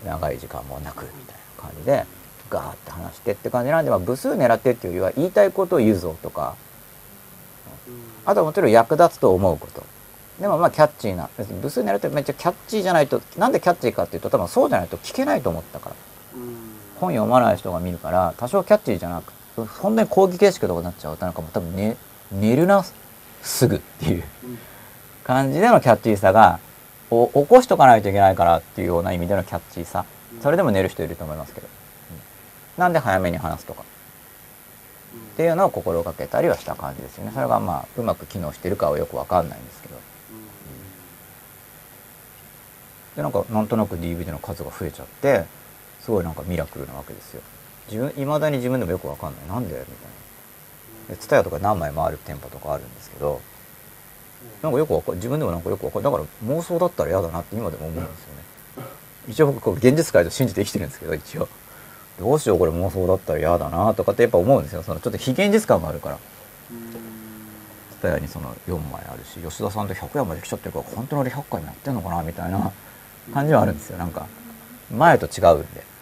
[0.05, 2.05] 長い時間もなくみたいな感じで
[2.56, 6.56] ガーって話してって感じなんで、まあ、部数狙ってっていうよりは言いたいことを言うぞとか。
[8.25, 9.84] あとはもちろん役立つと思うこと。
[10.40, 15.95] でもまあキャッチーな別に部数狙ってめっちゃキャッチーじゃないとなんでキャッチーかっていうと多分そうじゃないと聞けないと思ったから。
[17.00, 19.34] 本読まない人が見るから多少キャッチーじゃなく
[19.66, 21.95] 本当に講義形式とかになっちゃうとなんかもう多分寝
[22.32, 22.84] 寝るな
[23.42, 24.24] すぐっていう
[25.24, 26.59] 感じでのキャッチーさが
[27.11, 30.06] お起こしとかないといけないからっていうような意味でのキャッチーさ。
[30.42, 31.74] それでも寝る人いると思いますけど、うん
[32.77, 33.83] なんで早めに話すとか。
[35.33, 37.31] っていうのを心がけたりはした感じですよね。
[37.33, 39.95] それがまあうまく機能してるかはよくわかんないんですけど。
[43.15, 45.45] でなんかなんとなく DVD の数が増えちゃって
[46.01, 47.41] すごいなんかミラクルなわけですよ。
[47.89, 49.47] 自分いまだに自分でもよくわかんない。
[49.47, 49.85] なんでみたい
[51.09, 51.15] な。
[51.15, 53.39] でツタヤとか何枚もある店舗とかあるんですけど
[54.63, 58.85] なんかよくわか自分でもなんかよくわかるだから妄想だったら嫌だなって今でも思うんですよね。
[59.27, 61.47] 一応僕こう現実界と信じて生きてるんですけど一応。
[62.19, 64.83] どうしようこれ妄想だったら嫌だなとかってやっぱ思うんですよ。
[64.83, 66.17] そのちょっと非現実感があるから。
[68.01, 72.71] 蔦屋にその4枚あるし吉田さんと100円まで来ちゃってるから本当に俺100回もやってんのかなみたいな
[73.33, 73.97] 感じはあるんですよ。
[73.97, 74.27] なんか
[74.91, 75.95] 前と違うんで。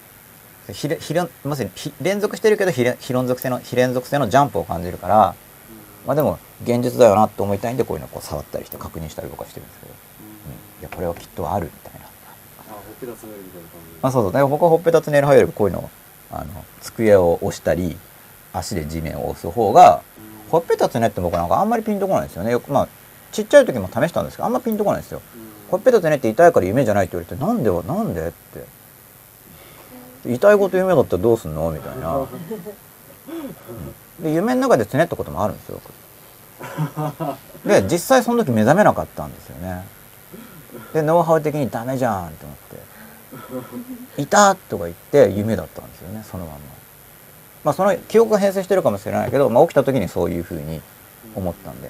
[0.72, 5.36] 非連非連まさに非連続してるけど非連非連続性の非連続性のジャンプを感じるから
[6.08, 9.96] まあでも現実だよなと思いたいんでこういうのをこう触ったりして確認したりとかしてるんですけど、う
[10.80, 12.08] ん、いやこれはきっとあるみたいな。
[12.08, 13.98] あほっぺたつめるみたいな感じ。
[14.02, 14.32] あそうそう。
[14.32, 15.90] だから僕はほっぺたつネイルハイよりこういうのを
[16.34, 17.98] あの机を押したり
[18.52, 20.02] 足で地面を押す方が
[20.50, 22.52] ほっぺたつねって僕なんかあんまりピンとこないんですよね。
[22.52, 22.88] よくまあ
[23.32, 25.22] ちっちゃい時も試したんですけどあんまピンとこないんですよ。
[25.70, 28.84] ほっぺたつねって痛いから夢じゃないって言われてなんでなんでって。
[30.26, 31.70] 痛いこと夢だったらどうすんの？
[31.70, 32.26] みたいな、
[34.22, 35.82] で夢の中でつねったこともあるんですよ
[37.66, 39.84] で実際その時目覚めなかったんですよね。
[40.94, 42.78] でノウハウ的にダメじゃんって思って
[44.18, 46.60] 「いた!」とか言って夢だったんですよねそのまんま。
[47.66, 50.82] まあその記憶が変遷してるかもしれないけど、まあ、起きた時にそういうふうに
[51.36, 51.90] 思ったんで。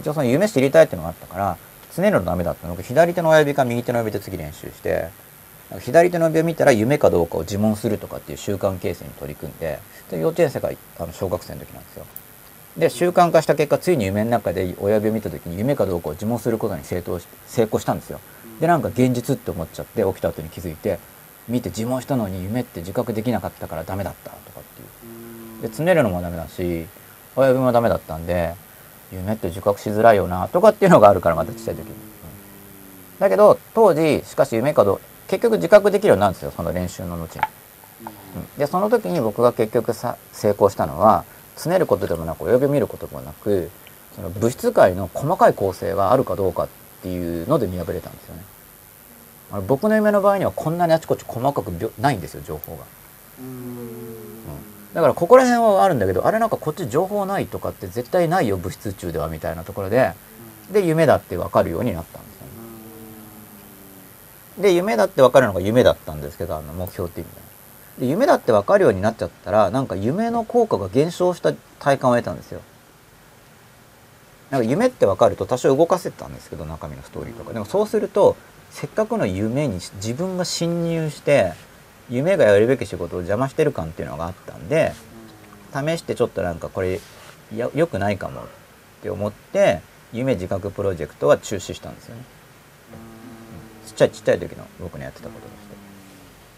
[0.00, 1.56] 一応その夢知りたいっていうのがあったから
[1.92, 2.76] つねるのダメだったの。
[2.76, 5.08] で左手の親指か右手の親指で次練習して
[5.80, 9.78] 左手の指を見たら夢かどうかを自問するとかっていう習慣形成に取り組んで
[10.10, 12.06] で幼稚園生があの小学生の時なんですよ。
[12.78, 18.20] で習慣化した結果ついに夢の中で親指を見た時に夢かどうかを自問することに成功し成功したんですよ。
[18.60, 20.98] でなんか現実って思っちゃって起きた後に気づいて
[21.48, 24.84] 見て自問したのに夢って自覚できなかったからダメだったとかってい
[25.60, 25.62] う。
[25.62, 26.86] でつねるのもダメだし
[27.36, 28.54] 親指もダメだったんで
[29.12, 31.96] 夢って自覚しづらいよなとかっていうのがあるからまたちっちゃい時に、うん。
[33.18, 37.44] だけど当時しかし夢かどう結局自覚できるようになるんですよその練習の後に、
[38.36, 38.58] うん。
[38.58, 41.24] でその時に僕が結局さ成功したのは
[41.56, 43.70] つねることでもなく親指を見ることでもなく
[44.14, 48.42] その物質界の細かい構成があるかどうかっっていうので見破れたんですよね。
[49.50, 51.68] あの僕の夢の場合にはこんなにあちこち細かく
[51.98, 52.84] ないんですよ情報が。
[54.94, 60.12] だからここら辺はあるんだけどあれなんかこっち情報ないとかって絶対ないよ物質宇宙ではみたいなところで。
[60.72, 62.42] で夢だって分かるようになったんですよ
[64.58, 64.62] ね。
[64.62, 67.30] で夢だって分かるのが夢だったんですけどあの目標って意味
[68.00, 68.06] で。
[68.06, 72.60] で夢だって分かるようになっちゃったらなんか夢の効果が減少した体感を得たんですよ。
[74.50, 77.52] なんか夢って分かると多少動かせたんですけど中身のストーリーとか。
[77.52, 78.36] でもそうすると
[78.70, 81.52] せっかくの夢に自分が侵入して
[82.10, 84.92] 夢がやるべき仕事を邪魔してる感っていうのがあったんで
[85.72, 87.00] 試してちょっとなんかこれ
[87.54, 88.44] や良くないかもっ
[89.02, 89.80] て思って
[90.12, 92.22] 夢自覚プロジェクトは中止したんですよね。
[93.86, 95.57] ちっちゃいちっちゃい時の僕のやってたこととして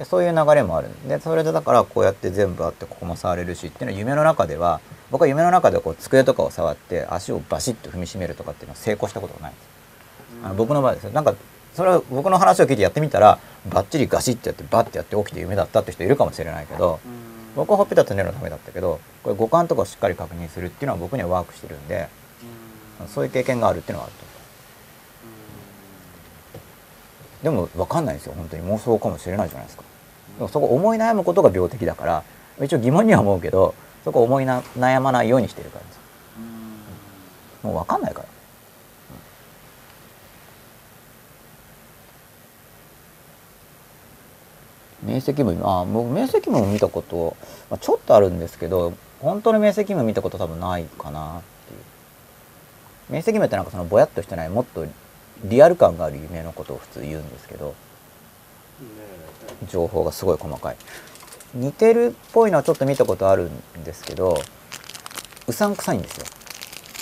[0.00, 0.88] でそういう流れもある。
[0.88, 4.80] んでそれでだからこうやって全部あってここも触れるしっていうのは夢の中では
[5.10, 9.52] 僕は夢の中でこう机とかを触って足をバシッと踏みしめるとかっていうのは成功したことがない。
[9.52, 9.54] ん。
[9.54, 9.66] です
[10.42, 11.10] あの僕の場合ですよ。
[11.10, 11.34] なんか
[11.74, 13.38] それは僕の話を聞いてやってみたら
[13.70, 16.98] バッチリガシッてやってバッてやって起きて夢だったって人いるかもしれないけど
[17.54, 22.08] 僕はほっぺたと寝るのためだったけどこれ五感とかをしっかり確認するっていうのは僕にはワークしてるんで
[23.06, 24.30] そういう経験があるっていうのはあると
[27.42, 28.34] でも分かんないんですよ。
[28.36, 29.84] 本当に妄想かもしれないじゃないですか
[30.48, 32.24] そこ思い悩むことが病的だから
[32.64, 36.00] 一応疑問には思うけどそこ思いな悩まないようにしてるからです
[37.62, 38.28] もう分かんないから。
[45.02, 47.34] 明晰夢あ僕明晰夢を見たこと、
[47.70, 53.16] まあ、ちょっとあるんですけど本当の明晰夢見たこと多分ないかなっていう。
[53.16, 54.86] 明晰夢ってなんかそのぼやっとしてないもっと
[55.44, 57.74] リアル感がある夢のことを普通言うんですけど
[59.68, 60.76] 情報がすごい細かい。
[61.54, 64.40] 似てるっぽいのはちょっと見たことあるんですけど
[65.48, 66.26] うさんくさいんですよ。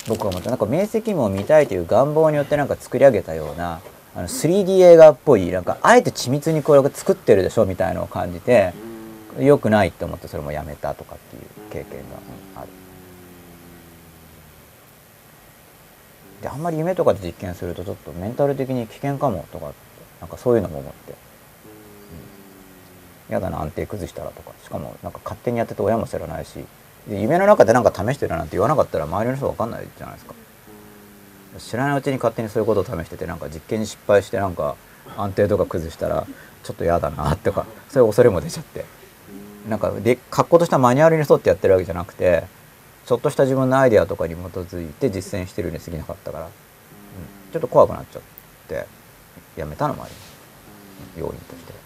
[0.07, 0.49] 僕は思った。
[0.49, 3.79] なんか明晰夢を見たいという願望によってなんか作り上げたような
[4.15, 8.73] あの 3D 映画っぽいなんかあえて緻密にこれが作ってるでしょみたいなのを感じて
[9.37, 12.67] 良くないって思ってそれもやめたとかっていう経験がある。
[16.41, 19.73] であんまり夢とかで実験するとちょっとメンタル的に危険かもとか
[20.21, 21.28] なんかそういうのも思って。
[23.29, 24.51] 嫌だな安定崩したらとか。
[24.63, 26.65] しかもなんか勝手にやってて親も知らないし。
[27.07, 30.35] 夢の中でなんか試してるなんて言わなかったら周りの人分かんないじゃないですか。
[31.57, 34.75] 知らないうちに勝手にそういうことを試しててなんか実験に失敗してなんか
[35.17, 36.27] 安定とか崩したら
[36.63, 38.85] ちょっと嫌だなとかそういう恐れも出ちゃって。
[39.67, 42.43] なんかで格好としたマニュアルに沿ってやってるわけじゃなくて
[43.05, 46.51] ちょっとした自分のアイデアとかに基づいて実践してるに過ぎなかったから、うん、
[47.51, 48.21] ちょっと怖くなっちゃっ
[48.67, 48.85] て
[49.57, 50.29] やめたのもあります。
[51.17, 51.78] 要因として。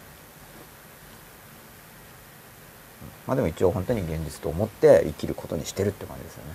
[3.28, 6.52] まあでも一応本当に現実と思って生きることにしてるって感じですよね。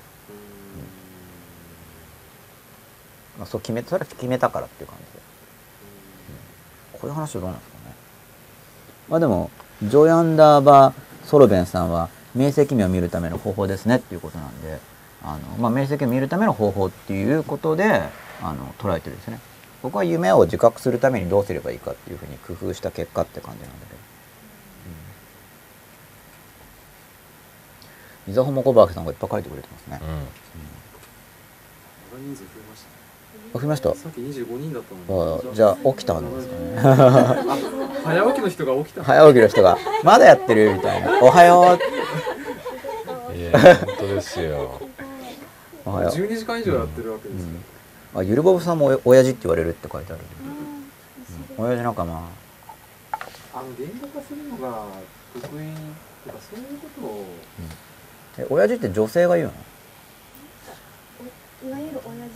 [3.36, 3.40] うん。
[3.40, 5.20] まあ、そう決めそれは決めたからっていう感じで、
[6.94, 7.94] うん、こういう話はどうなんですかね。
[9.08, 9.50] まあでも
[9.82, 14.78] ジョイアンダーバーソロベンさんは明晰夢を見るための方法ですねっていうことなんで
[15.22, 18.02] あの、まあ、明晰夢を見るための方法っていうことで
[18.42, 19.40] あの捉えてるんですね。
[19.82, 24.07] 僕は夢を自覚するためにどうすればいいかっていうふうに工夫した結果って感じなんだけど。
[28.28, 30.00] 伊沢ホモコバーケさんがいっぱい書いてくれてますね、
[32.12, 32.94] 人数増えましたね
[33.54, 33.94] あ増えました？
[33.94, 35.50] さっき25人だったのに。
[35.50, 36.76] あじゃあ起きたんですかね。
[38.04, 39.04] 早起きの人が起きた。
[39.04, 41.78] 早起きの人が「まだやってる?」みたいな「おはよ
[43.34, 44.80] いや本当ですよ。
[44.80, 44.84] う」
[45.88, 46.12] おはよう。
[46.12, 47.48] 12時間以上やってるわけですよ、
[48.14, 50.22] あゆるぼぶさんもお親父って言われるって書いてある、
[51.58, 51.64] うん。
[51.66, 52.12] 親父仲間。
[53.54, 54.84] あの言語化するのが
[55.34, 55.66] 得意
[56.26, 57.24] とかそういうことを
[58.36, 59.54] え親父って女性が言うの？
[61.68, 62.32] いわゆる親父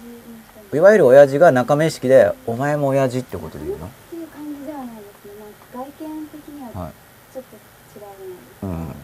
[0.76, 3.86] いわゆる親父が仲間意識で「お前も親父」ってことで言うの？
[3.86, 5.32] っていう感じではないですね。
[5.38, 6.92] なんか外見的にははい
[7.32, 7.60] ちょっと違う
[7.92, 8.08] じゃな。
[8.08, 8.10] い。
[8.10, 8.14] で
[8.54, 8.94] すか、うんだ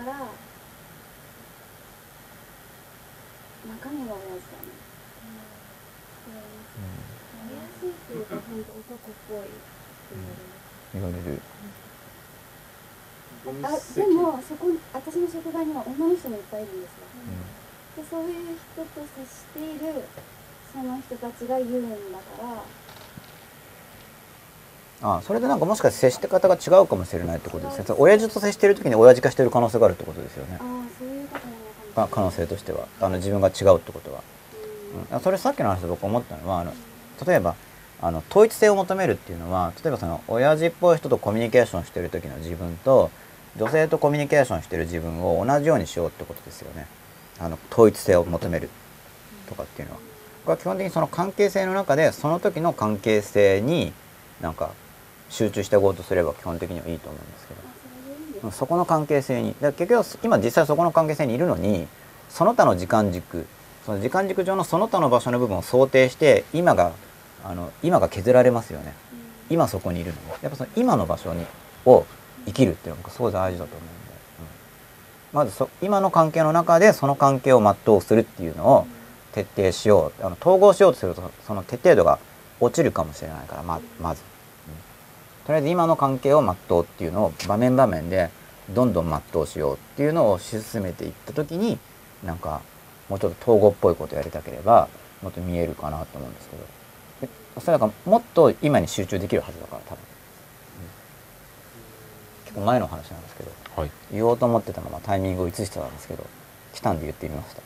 [0.00, 0.12] から
[3.62, 4.72] 中身が親父だね。
[6.26, 6.40] うん、や
[7.50, 9.46] りやすいっていうか本当男っぽいって
[10.94, 11.18] 言われる言われる
[13.44, 16.98] あでもそこに私の職場には女の人もいっぱいいるんですよ、
[17.96, 20.04] でそういう人と接している
[20.72, 22.62] その人たちが言うんだから。
[25.04, 27.84] あそれでなんかもしかして接して方が違うかもしれないってことですね。
[27.98, 30.58] 親父と接してる時に親父化してる可能性があるってことですよね。
[30.60, 32.86] ああそういうことなのか可能性としては。
[33.00, 34.22] あの自分が違うってことは、
[35.12, 36.72] うん、それさっきの話で僕思ったのはあの
[37.26, 37.56] 例えば
[38.00, 43.10] あの統一性を求めるっていうのは例えばその親父っぽい人とコミュニケーションしてる時の自分と
[43.56, 46.86] 女性とコミュニケーションしてる自分を同じようにしようってことですよね。
[47.38, 48.70] あの統一性を求める
[49.48, 50.00] とかっていうのは。
[50.44, 53.92] これは基本的にその関係性の中でその時の関係性に
[54.40, 54.70] なんか
[55.28, 57.72] 集中していこうとすれば基本的にはいいと思うんですけど。
[58.50, 61.86] そこの関係性にだから結局今実際そこの関係性にいるのに
[62.28, 63.46] その他の時間軸
[63.86, 66.92] その時間軸上のその他の場所の部分を想定して今が
[67.44, 68.94] あの今が削られますよね。
[69.50, 71.44] 今そこにいるのやっぱその今の場所に
[71.84, 72.06] を
[72.46, 74.42] 生きるっていうのがすごい大事だと思うんで、う
[75.34, 75.38] ん。
[75.38, 78.86] まずそ今の関係の中でその関係を全うするっていうのを
[79.32, 80.24] 徹底しよう。
[80.26, 82.18] あの統合しようとするとその徹底度が
[82.60, 84.22] 落ちるかもしれないからままず、
[84.68, 84.74] うん。
[85.46, 88.30] とりあえず今の関係を全うっていうのを場面場面で
[88.70, 91.78] どんどん全うしようっていうのをし進めていった時に
[92.24, 92.60] なんか
[93.08, 94.88] もうちょっと統合っぽいことやりたければ
[95.22, 96.62] もっと見えるかなと思うんですけど。
[97.22, 97.28] で
[97.60, 99.98] それだからもっと今に集中できるはずだから多分、
[102.52, 103.90] 結構前の話なんですけどはい。
[104.12, 106.26] 言おうと思ってたままタイミングを移してたんですけど
[106.74, 107.62] 来たんで言ってみました。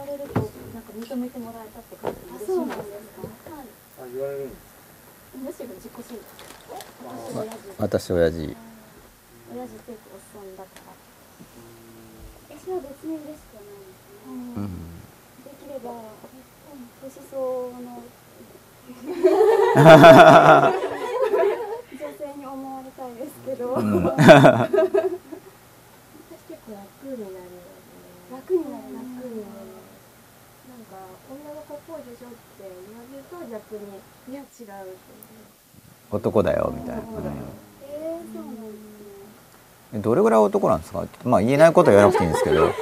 [0.00, 0.40] われると
[0.74, 3.66] なんか認めてもらえたって感じですかはい
[3.98, 4.70] あ言われるんです
[5.36, 8.36] むしろ自己申告親父私親父。
[9.52, 10.90] 親父っておっさんだから。
[12.56, 14.89] 私は別に嬉しくはないですね、うん
[15.80, 15.94] できれば
[17.02, 17.40] 年相
[17.80, 18.02] の。
[21.90, 24.04] 女性に思われたいですけど、うん。
[24.04, 24.26] 私結
[26.66, 28.04] 構楽になりますね。
[28.32, 28.82] 楽になる。
[28.82, 29.70] 楽になる
[30.68, 30.92] なんか
[31.30, 33.80] 女の子っぽいでしょって言われると逆に
[34.28, 35.00] いや違うって
[36.10, 38.78] 男だよみたいな、えー、そうなんですね。
[39.94, 41.04] うんどれぐらい男なんですか？
[41.24, 42.78] まあ言えないことは言わなくていいんですけどどれで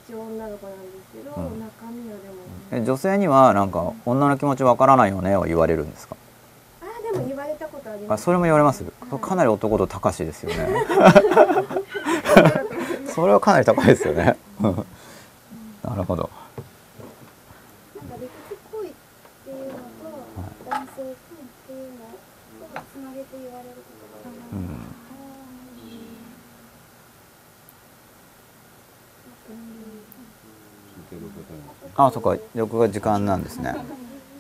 [0.07, 0.81] 一応女の子なん。
[0.81, 1.59] ですけど、うん。
[1.59, 2.35] 中身はでも、
[2.71, 3.71] え女性にはなん。
[3.71, 5.91] か女の気持ちわからないよねは言われるん。
[5.91, 6.15] ですか
[6.81, 8.83] あーでも言われたことありますあそれも言われます
[9.21, 10.67] かなり男と高しですよね
[13.13, 14.85] それはかなり高いですよねうん。
[15.83, 16.29] なるほど
[31.97, 32.37] あそっか。
[32.53, 33.75] 録画時間なんですね。